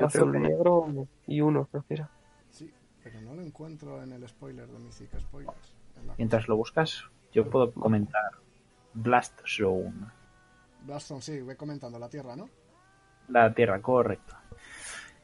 Azul, 0.00 0.32
negro 0.40 1.06
y 1.26 1.40
uno, 1.40 1.66
creo 1.66 1.84
que 1.86 1.94
era. 1.94 2.10
Sí, 2.50 2.72
pero 3.02 3.20
no 3.20 3.34
lo 3.34 3.42
encuentro 3.42 4.02
en 4.02 4.12
el 4.12 4.26
spoiler 4.28 4.66
de 4.68 4.78
Mythic 4.78 5.18
Spoilers. 5.20 5.74
La- 6.06 6.14
Mientras 6.18 6.48
lo 6.48 6.56
buscas, 6.56 7.04
yo 7.32 7.48
puedo 7.48 7.72
comentar 7.72 8.32
Blast 8.94 9.38
Zone. 9.46 9.92
Blaston, 10.84 11.22
sí, 11.22 11.40
ve 11.42 11.56
comentando 11.56 11.98
la 11.98 12.08
Tierra, 12.08 12.34
¿no? 12.34 12.48
La 13.28 13.52
tierra, 13.52 13.80
correcto. 13.80 14.36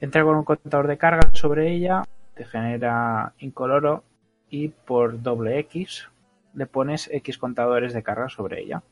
Entra 0.00 0.24
con 0.24 0.36
un 0.36 0.44
contador 0.44 0.86
de 0.86 0.98
carga 0.98 1.30
sobre 1.34 1.70
ella, 1.70 2.02
te 2.34 2.44
genera 2.44 3.34
incoloro 3.38 4.02
y 4.48 4.68
por 4.68 5.20
doble 5.22 5.58
X 5.58 6.08
le 6.54 6.66
pones 6.66 7.08
X 7.12 7.38
contadores 7.38 7.92
de 7.92 8.02
carga 8.02 8.28
sobre 8.28 8.62
ella. 8.62 8.82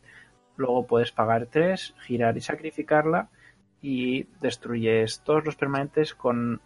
Luego 0.56 0.86
puedes 0.86 1.12
pagar 1.12 1.46
3, 1.46 1.94
girar 2.00 2.36
y 2.36 2.40
sacrificarla 2.40 3.28
y 3.80 4.24
destruyes 4.40 5.20
todos 5.20 5.44
los 5.44 5.56
permanentes 5.56 6.14
con 6.14 6.60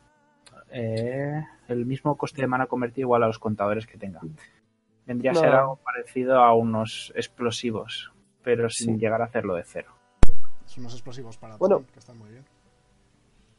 eh, 0.70 1.44
el 1.68 1.86
mismo 1.86 2.16
coste 2.16 2.40
de 2.42 2.46
mana 2.48 2.66
convertido 2.66 3.06
igual 3.06 3.22
a 3.22 3.26
los 3.26 3.38
contadores 3.38 3.86
que 3.86 3.98
tenga. 3.98 4.20
Vendría 5.06 5.32
a 5.32 5.34
ser 5.34 5.52
algo 5.54 5.76
parecido 5.76 6.40
a 6.40 6.54
unos 6.54 7.12
explosivos, 7.14 8.12
pero 8.42 8.68
sin 8.70 8.94
Sí. 8.94 9.00
llegar 9.00 9.20
a 9.20 9.26
hacerlo 9.26 9.54
de 9.54 9.64
cero. 9.64 9.92
Son 10.72 10.84
unos 10.84 10.94
explosivos 10.94 11.36
para 11.36 11.56
Bueno. 11.58 11.84
Que 11.92 11.98
están 11.98 12.16
muy 12.18 12.30
bien. 12.30 12.44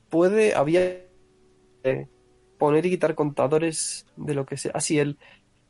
Puede, 0.10 0.56
había 0.56 0.82
eh, 1.84 2.08
poner 2.58 2.86
y 2.88 2.90
quitar 2.90 3.14
contadores 3.14 4.08
de 4.16 4.34
lo 4.34 4.48
que 4.48 4.58
sea. 4.58 4.72
Así, 4.74 4.98
el, 4.98 5.20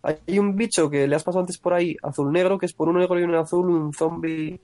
hay 0.04 0.40
un 0.40 0.56
bicho 0.56 0.90
que 0.90 1.06
le 1.06 1.16
has 1.18 1.24
pasado 1.24 1.42
antes 1.42 1.58
por 1.58 1.74
ahí, 1.74 1.98
azul-negro, 2.02 2.58
que 2.58 2.66
es 2.66 2.74
por 2.74 2.88
un 2.88 2.98
negro 2.98 3.20
y 3.20 3.24
un 3.24 3.36
azul, 3.36 3.70
un 3.70 3.94
zombie 3.94 4.62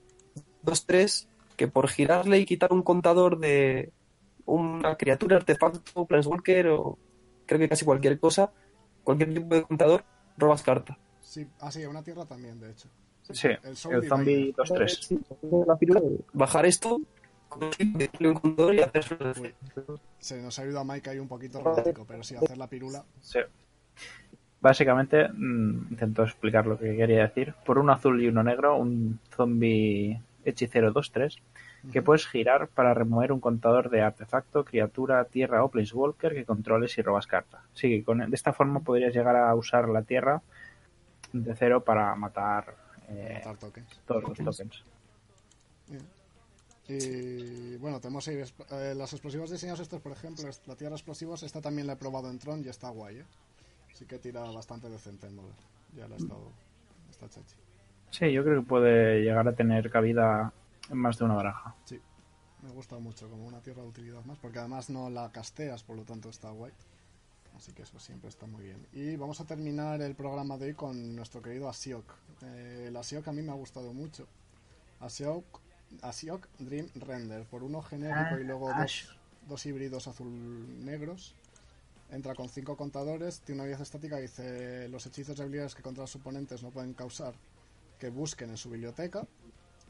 2-3, 0.63 1.27
que 1.57 1.67
por 1.67 1.89
girarle 1.89 2.39
y 2.39 2.45
quitar 2.45 2.71
un 2.71 2.83
contador 2.83 3.39
de 3.39 3.91
una 4.45 4.95
criatura, 4.95 5.35
artefacto, 5.35 6.05
planeswalker 6.05 6.69
o 6.69 6.97
creo 7.45 7.59
que 7.59 7.67
casi 7.67 7.83
cualquier 7.83 8.19
cosa, 8.21 8.53
cualquier 9.03 9.33
tipo 9.33 9.53
de 9.53 9.63
contador, 9.63 10.05
robas 10.37 10.63
carta. 10.63 10.97
Sí, 11.19 11.45
ah, 11.59 11.71
sí, 11.71 11.85
una 11.85 12.03
Tierra 12.03 12.25
también, 12.25 12.57
de 12.57 12.71
hecho. 12.71 12.87
Sí, 13.31 13.49
El 13.63 13.75
zombie 13.75 13.99
el 13.99 14.09
zombie 14.09 14.35
Rider. 14.35 14.55
2-3. 14.55 14.87
Sí, 14.87 15.19
la 15.67 15.75
pirula 15.75 16.01
de 16.01 16.19
bajar 16.33 16.65
esto, 16.65 16.99
darle 17.57 18.29
un 18.29 18.33
contador 18.33 18.75
y 18.75 18.81
hacer 18.81 19.05
Uy, 19.39 19.53
se 20.19 20.41
nos 20.41 20.57
ha 20.59 20.65
ido 20.65 20.79
a 20.79 20.83
Mike 20.83 21.09
ahí 21.09 21.19
un 21.19 21.27
poquito 21.27 21.61
romántico, 21.61 22.05
pero 22.07 22.23
sí, 22.23 22.35
hacer 22.35 22.57
la 22.57 22.67
pirula. 22.67 23.03
Sí. 23.21 23.39
Básicamente, 24.61 25.29
mm, 25.29 25.87
intento 25.91 26.23
explicar 26.23 26.65
lo 26.65 26.77
que 26.77 26.95
quería 26.95 27.21
decir. 27.21 27.53
Por 27.65 27.77
un 27.77 27.89
azul 27.89 28.21
y 28.21 28.27
uno 28.27 28.43
negro, 28.43 28.77
un 28.77 29.19
zombie 29.35 30.21
hechicero 30.43 30.91
2-3, 30.91 31.39
que 31.93 32.01
puedes 32.01 32.27
girar 32.27 32.67
para 32.67 32.93
remover 32.93 33.31
un 33.31 33.39
contador 33.39 33.89
de 33.89 34.01
artefacto, 34.01 34.65
criatura, 34.65 35.23
tierra 35.25 35.63
o 35.63 35.69
planeswalker 35.69 36.33
que 36.33 36.45
controles 36.45 36.97
y 36.97 37.01
robas 37.01 37.27
carta. 37.27 37.61
Sí, 37.73 38.01
con, 38.03 38.17
de 38.17 38.35
esta 38.35 38.51
forma 38.51 38.81
podrías 38.81 39.13
llegar 39.13 39.37
a 39.37 39.55
usar 39.55 39.87
la 39.87 40.01
tierra 40.01 40.41
de 41.31 41.55
cero 41.55 41.83
para 41.83 42.13
matar 42.15 42.75
eh, 43.09 43.33
matar 43.35 43.57
tokens. 43.57 44.01
todos 44.05 44.23
los 44.23 44.37
tokens. 44.37 44.83
Y 46.87 47.77
bueno, 47.77 47.99
tenemos 47.99 48.27
ahí 48.27 48.41
eh, 48.71 48.95
los 48.95 49.13
explosivos 49.13 49.51
diseñados 49.51 49.79
estos, 49.79 50.01
por 50.01 50.11
ejemplo, 50.11 50.49
la 50.65 50.75
Tierra 50.75 50.95
explosivos, 50.95 51.43
esta 51.43 51.61
también 51.61 51.85
la 51.85 51.93
he 51.93 51.97
probado 51.97 52.31
en 52.31 52.39
Tron 52.39 52.63
y 52.65 52.67
está 52.67 52.89
guay, 52.89 53.19
¿eh? 53.19 53.25
Sí 53.93 54.05
que 54.05 54.17
tira 54.17 54.41
bastante 54.41 54.89
decente 54.89 55.27
en 55.27 55.35
Modern. 55.35 55.55
Ya 55.95 56.07
la 56.07 56.15
he 56.15 56.17
estado... 56.17 56.51
Está 57.11 57.29
chachi. 57.29 57.55
Sí, 58.09 58.31
yo 58.31 58.43
creo 58.43 58.61
que 58.61 58.67
puede 58.67 59.21
llegar 59.21 59.47
a 59.47 59.53
tener 59.53 59.91
cabida 59.91 60.51
en 60.89 60.97
más 60.97 61.19
de 61.19 61.25
una 61.25 61.35
baraja. 61.35 61.75
Sí, 61.85 61.99
me 62.63 62.69
gusta 62.71 62.97
mucho 62.97 63.29
como 63.29 63.45
una 63.45 63.61
Tierra 63.61 63.83
de 63.83 63.89
utilidad 63.89 64.23
más, 64.25 64.39
porque 64.39 64.57
además 64.57 64.89
no 64.89 65.11
la 65.11 65.31
casteas, 65.31 65.83
por 65.83 65.95
lo 65.95 66.03
tanto 66.03 66.29
está 66.29 66.49
guay. 66.49 66.71
Así 67.59 67.73
que 67.73 67.81
eso 67.81 67.99
siempre 67.99 68.29
está 68.29 68.45
muy 68.45 68.63
bien. 68.63 68.87
Y 68.93 69.17
vamos 69.17 69.41
a 69.41 69.45
terminar 69.45 70.01
el 70.01 70.15
programa 70.15 70.57
de 70.57 70.67
hoy 70.67 70.73
con 70.75 71.13
nuestro 71.13 71.41
querido 71.41 71.67
Asiok. 71.67 72.05
Eh, 72.41 72.85
el 72.87 72.95
Asiok 72.95 73.27
a 73.27 73.33
mí 73.33 73.41
me 73.41 73.51
ha 73.51 73.55
gustado 73.55 73.91
mucho. 73.91 74.25
Asiok, 75.01 75.59
Asiok 76.01 76.47
Dream 76.57 76.87
Render, 76.95 77.43
por 77.43 77.63
uno 77.63 77.81
genérico 77.81 78.39
y 78.39 78.45
luego 78.45 78.69
Ah, 78.71 78.83
dos, 78.83 79.09
dos 79.49 79.65
híbridos 79.65 80.07
azul-negros. 80.07 81.35
Entra 82.09 82.33
con 82.33 82.47
cinco 82.47 82.77
contadores, 82.77 83.41
tiene 83.41 83.59
una 83.59 83.63
habilidad 83.63 83.81
estática 83.81 84.15
que 84.15 84.21
dice 84.21 84.87
los 84.87 85.05
hechizos 85.05 85.37
y 85.37 85.41
habilidades 85.41 85.75
que 85.75 85.83
contra 85.83 86.03
los 86.03 86.15
oponentes 86.15 86.63
no 86.63 86.69
pueden 86.69 86.93
causar 86.93 87.33
que 87.99 88.09
busquen 88.09 88.51
en 88.51 88.57
su 88.57 88.69
biblioteca. 88.69 89.27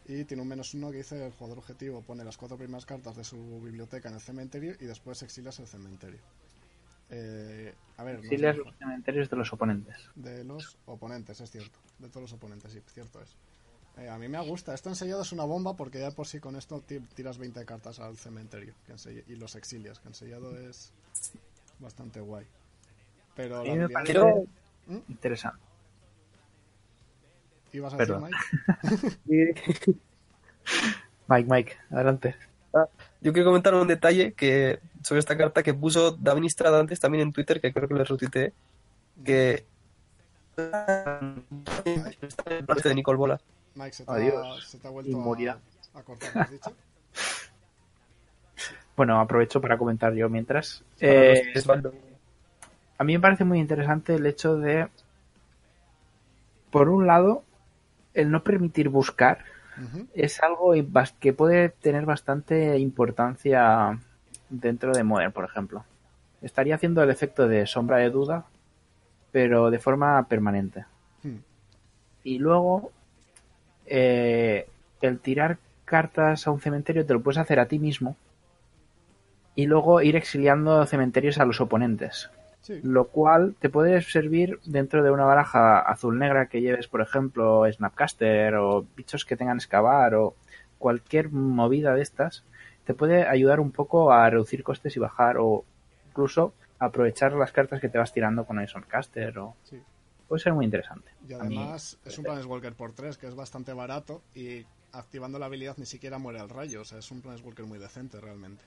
Y 0.08 0.24
tiene 0.26 0.42
un 0.42 0.50
menos 0.50 0.74
uno 0.74 0.90
que 0.90 0.98
dice 0.98 1.24
el 1.24 1.34
jugador 1.34 1.60
objetivo 1.60 2.02
pone 2.02 2.24
las 2.24 2.36
cuatro 2.36 2.58
primeras 2.58 2.88
cartas 2.88 3.16
de 3.16 3.24
su 3.24 3.62
biblioteca 3.62 4.10
en 4.10 4.16
el 4.16 4.22
cementerio 4.22 4.74
y 4.80 4.86
después 4.86 5.22
exilas 5.22 5.60
el 5.60 5.68
cementerio. 5.68 6.20
Eh, 7.12 7.74
a 7.98 8.04
ver, 8.04 8.16
no 8.18 8.22
Exilias 8.24 8.56
sé- 8.56 8.62
los 8.64 8.76
cementerios 8.78 9.30
de 9.30 9.36
los 9.38 9.52
oponentes. 9.54 9.96
de 10.16 10.44
los 10.44 10.78
oponentes, 10.86 11.42
es 11.42 11.50
cierto. 11.52 11.80
De 12.00 12.08
todos 12.08 12.22
los 12.24 12.34
oponentes, 12.34 12.72
sí, 12.72 12.82
cierto 12.94 13.22
es. 13.22 13.36
Eh, 13.98 14.08
a 14.10 14.18
mí 14.18 14.28
me 14.30 14.40
gusta. 14.48 14.74
Esto 14.74 14.90
ensellado 14.90 15.24
es 15.24 15.32
una 15.32 15.44
bomba 15.44 15.76
porque 15.76 16.00
ya 16.00 16.12
por 16.12 16.28
sí 16.28 16.40
con 16.40 16.56
esto 16.56 16.80
ti- 16.82 17.00
tiras 17.16 17.38
20 17.38 17.66
cartas 17.66 18.00
al 18.00 18.18
cementerio 18.18 18.74
que 18.86 19.24
y 19.28 19.36
los 19.36 19.56
exilias. 19.56 20.00
Que 20.00 20.08
ensellado 20.10 20.58
es 20.58 20.94
bastante 21.80 22.22
guay. 22.22 22.46
Pero 23.36 23.60
A 23.62 23.64
la 23.66 23.72
mí 23.74 23.80
me 23.80 23.90
parece 23.90 24.14
Quiero, 24.14 24.44
interesante. 25.10 25.60
¿Ibas 27.74 27.94
a 27.94 27.98
decir, 27.98 28.16
Perdón. 28.16 28.32
Mike? 29.26 29.60
Mike, 31.28 31.48
Mike, 31.50 31.78
adelante. 31.92 32.36
Yo 33.22 33.34
quiero 33.34 33.50
comentar 33.50 33.74
un 33.74 33.88
detalle 33.88 34.34
que 34.34 34.80
sobre 35.04 35.20
esta 35.20 35.38
carta 35.38 35.64
que 35.64 35.74
puso 35.74 36.12
David 36.12 36.46
Estrada 36.46 36.80
antes 36.80 37.00
también 37.00 37.24
en 37.24 37.34
Twitter, 37.34 37.60
que 37.62 37.74
creo 37.74 37.88
que 37.88 37.94
le 37.94 38.04
retuiteé, 38.04 38.54
que 39.24 39.66
parte 42.66 42.90
de 42.90 42.96
Nicole 42.96 43.18
Bola. 43.18 43.40
Mike, 43.76 43.94
se 43.94 44.06
te, 44.06 44.12
ha, 44.12 44.16
Adiós. 44.16 44.68
se 44.68 44.78
te 44.78 44.88
ha 44.88 44.92
vuelto 44.92 45.12
Y 45.12 45.16
morirá. 45.16 45.58
a, 45.94 46.00
a 46.00 46.04
cortar, 46.04 46.36
¿me 46.36 46.42
has 46.42 46.52
dicho? 46.52 46.72
Bueno, 48.96 49.18
aprovecho 49.22 49.62
para 49.62 49.78
comentar 49.78 50.14
yo 50.14 50.28
mientras. 50.28 50.84
Para 51.00 51.14
Eh, 51.14 51.54
a 52.98 53.04
mí 53.06 53.14
me 53.14 53.20
parece 53.22 53.46
muy 53.46 53.58
interesante 53.60 54.16
el 54.16 54.26
hecho 54.26 54.58
de, 54.58 54.90
por 56.70 56.90
un 56.90 57.08
lado, 57.08 57.46
el 58.14 58.30
no 58.30 58.44
permitir 58.44 58.90
buscar 58.90 59.46
Es 60.14 60.42
algo 60.42 60.74
que 61.20 61.34
puede 61.34 61.70
tener 61.70 62.06
bastante 62.06 62.78
importancia 62.80 63.98
dentro 64.50 64.94
de 64.94 65.04
Modern, 65.04 65.32
por 65.32 65.46
ejemplo. 65.46 65.86
Estaría 66.42 66.76
haciendo 66.76 67.04
el 67.04 67.10
efecto 67.10 67.48
de 67.48 67.66
sombra 67.66 67.98
de 67.98 68.10
duda, 68.10 68.46
pero 69.32 69.72
de 69.72 69.80
forma 69.80 70.28
permanente. 70.28 70.86
Hmm. 71.24 71.38
Y 72.24 72.40
luego, 72.40 72.92
eh, 73.86 74.68
el 75.02 75.20
tirar 75.20 75.58
cartas 75.86 76.46
a 76.46 76.52
un 76.52 76.62
cementerio 76.62 77.06
te 77.06 77.14
lo 77.14 77.22
puedes 77.22 77.40
hacer 77.40 77.60
a 77.60 77.68
ti 77.68 77.80
mismo 77.80 78.16
y 79.56 79.66
luego 79.66 80.02
ir 80.02 80.16
exiliando 80.16 80.86
cementerios 80.86 81.38
a 81.40 81.46
los 81.46 81.60
oponentes. 81.60 82.30
Sí. 82.70 82.82
Lo 82.84 83.08
cual 83.08 83.56
te 83.60 83.68
puede 83.70 84.00
servir 84.04 84.60
dentro 84.64 85.02
de 85.04 85.10
una 85.10 85.26
baraja 85.26 85.80
azul-negra 85.80 86.46
que 86.50 86.62
lleves, 86.62 86.88
por 86.88 87.02
ejemplo, 87.02 87.64
Snapcaster 87.72 88.54
o 88.58 88.86
bichos 88.96 89.26
que 89.26 89.36
tengan 89.36 89.58
excavar 89.58 90.14
o 90.14 90.36
cualquier 90.78 91.32
movida 91.32 91.96
de 91.96 92.04
estas. 92.04 92.44
Te 92.86 92.94
puede 92.94 93.28
ayudar 93.28 93.60
un 93.60 93.72
poco 93.72 94.12
a 94.12 94.30
reducir 94.30 94.62
costes 94.64 94.96
y 94.96 95.00
bajar 95.00 95.38
o 95.40 95.66
incluso 96.10 96.54
aprovechar 96.78 97.34
las 97.34 97.52
cartas 97.52 97.82
que 97.82 97.90
te 97.90 97.98
vas 97.98 98.14
tirando 98.14 98.46
con 98.46 98.60
el 98.60 98.68
o 99.40 99.56
Sí. 99.64 99.82
puede 100.28 100.40
ser 100.44 100.54
muy 100.54 100.64
interesante. 100.66 101.10
Y 101.28 101.34
mí- 101.34 101.58
además 101.58 101.98
es 102.06 102.18
un 102.20 102.24
Planeswalker 102.26 102.74
por 102.74 102.92
3 102.94 103.18
que 103.18 103.26
es 103.28 103.34
bastante 103.34 103.74
barato 103.74 104.22
y 104.36 104.64
activando 104.92 105.40
la 105.40 105.48
habilidad 105.48 105.76
ni 105.78 105.88
siquiera 105.88 106.20
muere 106.20 106.40
al 106.40 106.50
rayo. 106.50 106.82
O 106.82 106.86
sea, 106.86 107.00
es 107.00 107.10
un 107.10 107.22
Planeswalker 107.22 107.66
muy 107.66 107.80
decente 107.80 108.22
realmente. 108.22 108.64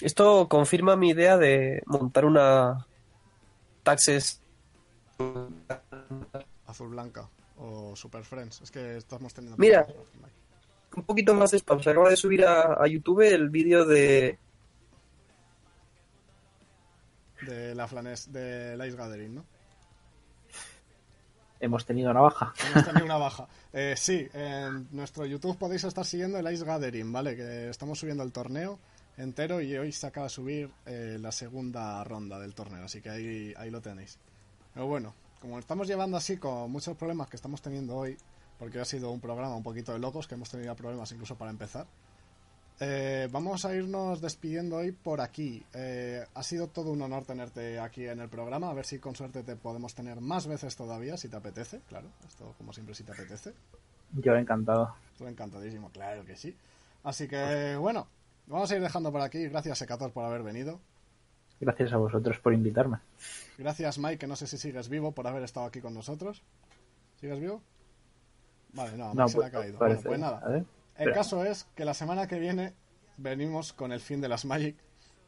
Esto 0.00 0.48
confirma 0.48 0.96
mi 0.96 1.10
idea 1.10 1.36
de 1.36 1.82
montar 1.86 2.24
una 2.24 2.86
Taxes 3.82 4.40
Azul 6.66 6.88
Blanca 6.88 7.28
o 7.58 7.94
Super 7.94 8.24
Friends. 8.24 8.62
Es 8.62 8.70
que 8.70 8.96
estamos 8.96 9.32
teniendo. 9.32 9.56
Mira. 9.58 9.86
un 10.96 11.04
poquito 11.04 11.34
más 11.34 11.52
de 11.52 11.58
spam. 11.58 11.82
Se 11.82 11.90
acaba 11.90 12.10
de 12.10 12.16
subir 12.16 12.44
a, 12.44 12.82
a 12.82 12.86
YouTube 12.86 13.20
el 13.22 13.50
vídeo 13.50 13.84
de 13.84 14.38
De 17.42 17.74
la 17.74 17.86
Flanes, 17.86 18.32
de 18.32 18.74
Ice 18.86 18.96
Gathering, 18.96 19.34
¿no? 19.34 19.44
Hemos 21.60 21.86
tenido 21.86 22.10
una 22.10 22.20
baja. 22.20 22.52
Hemos 22.70 22.84
tenido 22.84 23.04
una 23.04 23.16
baja. 23.18 23.48
Eh, 23.72 23.94
sí, 23.96 24.26
en 24.32 24.88
nuestro 24.90 25.24
YouTube 25.24 25.56
podéis 25.56 25.84
estar 25.84 26.04
siguiendo 26.04 26.38
el 26.38 26.52
Ice 26.52 26.64
Gathering, 26.64 27.12
¿vale? 27.12 27.36
Que 27.36 27.70
estamos 27.70 27.98
subiendo 27.98 28.22
el 28.22 28.32
torneo 28.32 28.78
entero 29.16 29.60
y 29.60 29.76
hoy 29.76 29.92
se 29.92 30.06
acaba 30.06 30.26
de 30.26 30.30
subir 30.30 30.70
eh, 30.86 31.18
la 31.20 31.32
segunda 31.32 32.02
ronda 32.04 32.38
del 32.38 32.54
torneo, 32.54 32.84
así 32.84 33.00
que 33.00 33.10
ahí, 33.10 33.54
ahí 33.56 33.70
lo 33.70 33.80
tenéis. 33.80 34.18
Pero 34.72 34.86
bueno, 34.86 35.14
como 35.40 35.58
estamos 35.58 35.86
llevando 35.86 36.16
así 36.16 36.36
con 36.36 36.70
muchos 36.70 36.96
problemas 36.96 37.28
que 37.28 37.36
estamos 37.36 37.62
teniendo 37.62 37.96
hoy, 37.96 38.16
porque 38.58 38.80
ha 38.80 38.84
sido 38.84 39.10
un 39.10 39.20
programa 39.20 39.54
un 39.56 39.62
poquito 39.62 39.92
de 39.92 39.98
locos, 39.98 40.26
que 40.26 40.34
hemos 40.34 40.50
tenido 40.50 40.74
problemas 40.74 41.10
incluso 41.12 41.36
para 41.36 41.50
empezar, 41.50 41.86
eh, 42.80 43.28
vamos 43.30 43.64
a 43.64 43.74
irnos 43.74 44.20
despidiendo 44.20 44.76
hoy 44.76 44.90
por 44.90 45.20
aquí. 45.20 45.64
Eh, 45.72 46.24
ha 46.34 46.42
sido 46.42 46.68
todo 46.68 46.90
un 46.90 47.02
honor 47.02 47.24
tenerte 47.24 47.78
aquí 47.78 48.06
en 48.06 48.20
el 48.20 48.28
programa. 48.28 48.70
A 48.70 48.74
ver 48.74 48.84
si 48.84 48.98
con 48.98 49.14
suerte 49.14 49.42
te 49.42 49.56
podemos 49.56 49.94
tener 49.94 50.20
más 50.20 50.46
veces 50.46 50.74
todavía, 50.74 51.16
si 51.16 51.28
te 51.28 51.36
apetece. 51.36 51.80
Claro, 51.88 52.08
esto 52.26 52.54
como 52.58 52.72
siempre, 52.72 52.94
si 52.94 53.04
te 53.04 53.12
apetece. 53.12 53.54
Yo 54.12 54.34
encantado. 54.34 54.94
Tú 55.16 55.26
encantadísimo, 55.26 55.90
claro 55.90 56.24
que 56.24 56.36
sí. 56.36 56.56
Así 57.04 57.28
que 57.28 57.76
bueno, 57.76 58.08
vamos 58.46 58.70
a 58.70 58.76
ir 58.76 58.82
dejando 58.82 59.10
por 59.12 59.20
aquí. 59.20 59.48
Gracias, 59.48 59.78
Secator, 59.78 60.12
por 60.12 60.24
haber 60.24 60.42
venido. 60.42 60.80
Gracias 61.60 61.92
a 61.92 61.96
vosotros 61.96 62.38
por 62.40 62.52
invitarme. 62.52 62.98
Gracias, 63.58 63.98
Mike, 63.98 64.18
que 64.18 64.26
no 64.26 64.36
sé 64.36 64.46
si 64.46 64.58
sigues 64.58 64.88
vivo 64.88 65.12
por 65.12 65.26
haber 65.26 65.42
estado 65.44 65.66
aquí 65.66 65.80
con 65.80 65.94
nosotros. 65.94 66.42
¿Sigues 67.20 67.40
vivo? 67.40 67.62
Vale, 68.72 68.96
no, 68.96 69.14
No, 69.14 69.28
se 69.28 69.36
le 69.38 69.42
pues, 69.42 69.46
ha 69.54 69.58
caído. 69.58 69.78
parece. 69.78 70.08
Bueno, 70.08 70.30
pues 70.30 70.40
nada. 70.42 70.52
Ver. 70.52 70.64
El 70.96 71.12
caso 71.12 71.44
es 71.44 71.64
que 71.74 71.84
la 71.84 71.94
semana 71.94 72.26
que 72.26 72.38
viene 72.38 72.74
venimos 73.16 73.72
con 73.72 73.92
el 73.92 74.00
fin 74.00 74.20
de 74.20 74.28
las 74.28 74.44
Magic. 74.44 74.76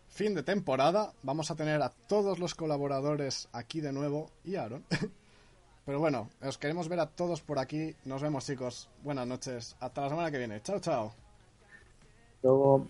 Fin 0.09 0.35
de 0.35 0.43
temporada. 0.43 1.13
Vamos 1.23 1.51
a 1.51 1.57
tener 1.57 1.81
a 1.83 1.91
todos 1.91 2.39
los 2.39 2.55
colaboradores 2.55 3.49
aquí 3.53 3.81
de 3.81 3.93
nuevo 3.93 4.31
y 4.45 4.57
a 4.57 4.65
Aaron. 4.65 4.85
Pero 5.85 6.01
bueno, 6.01 6.29
os 6.43 6.59
queremos 6.59 6.89
ver 6.89 6.99
a 7.01 7.07
todos 7.07 7.41
por 7.43 7.61
aquí. 7.61 7.95
Nos 8.05 8.21
vemos 8.21 8.45
chicos. 8.45 8.91
Buenas 9.05 9.27
noches. 9.27 9.77
Hasta 9.79 10.03
la 10.03 10.09
semana 10.09 10.31
que 10.31 10.39
viene. 10.39 10.61
Chao, 10.63 10.81
chao. 10.81 11.26
Luego 12.47 12.87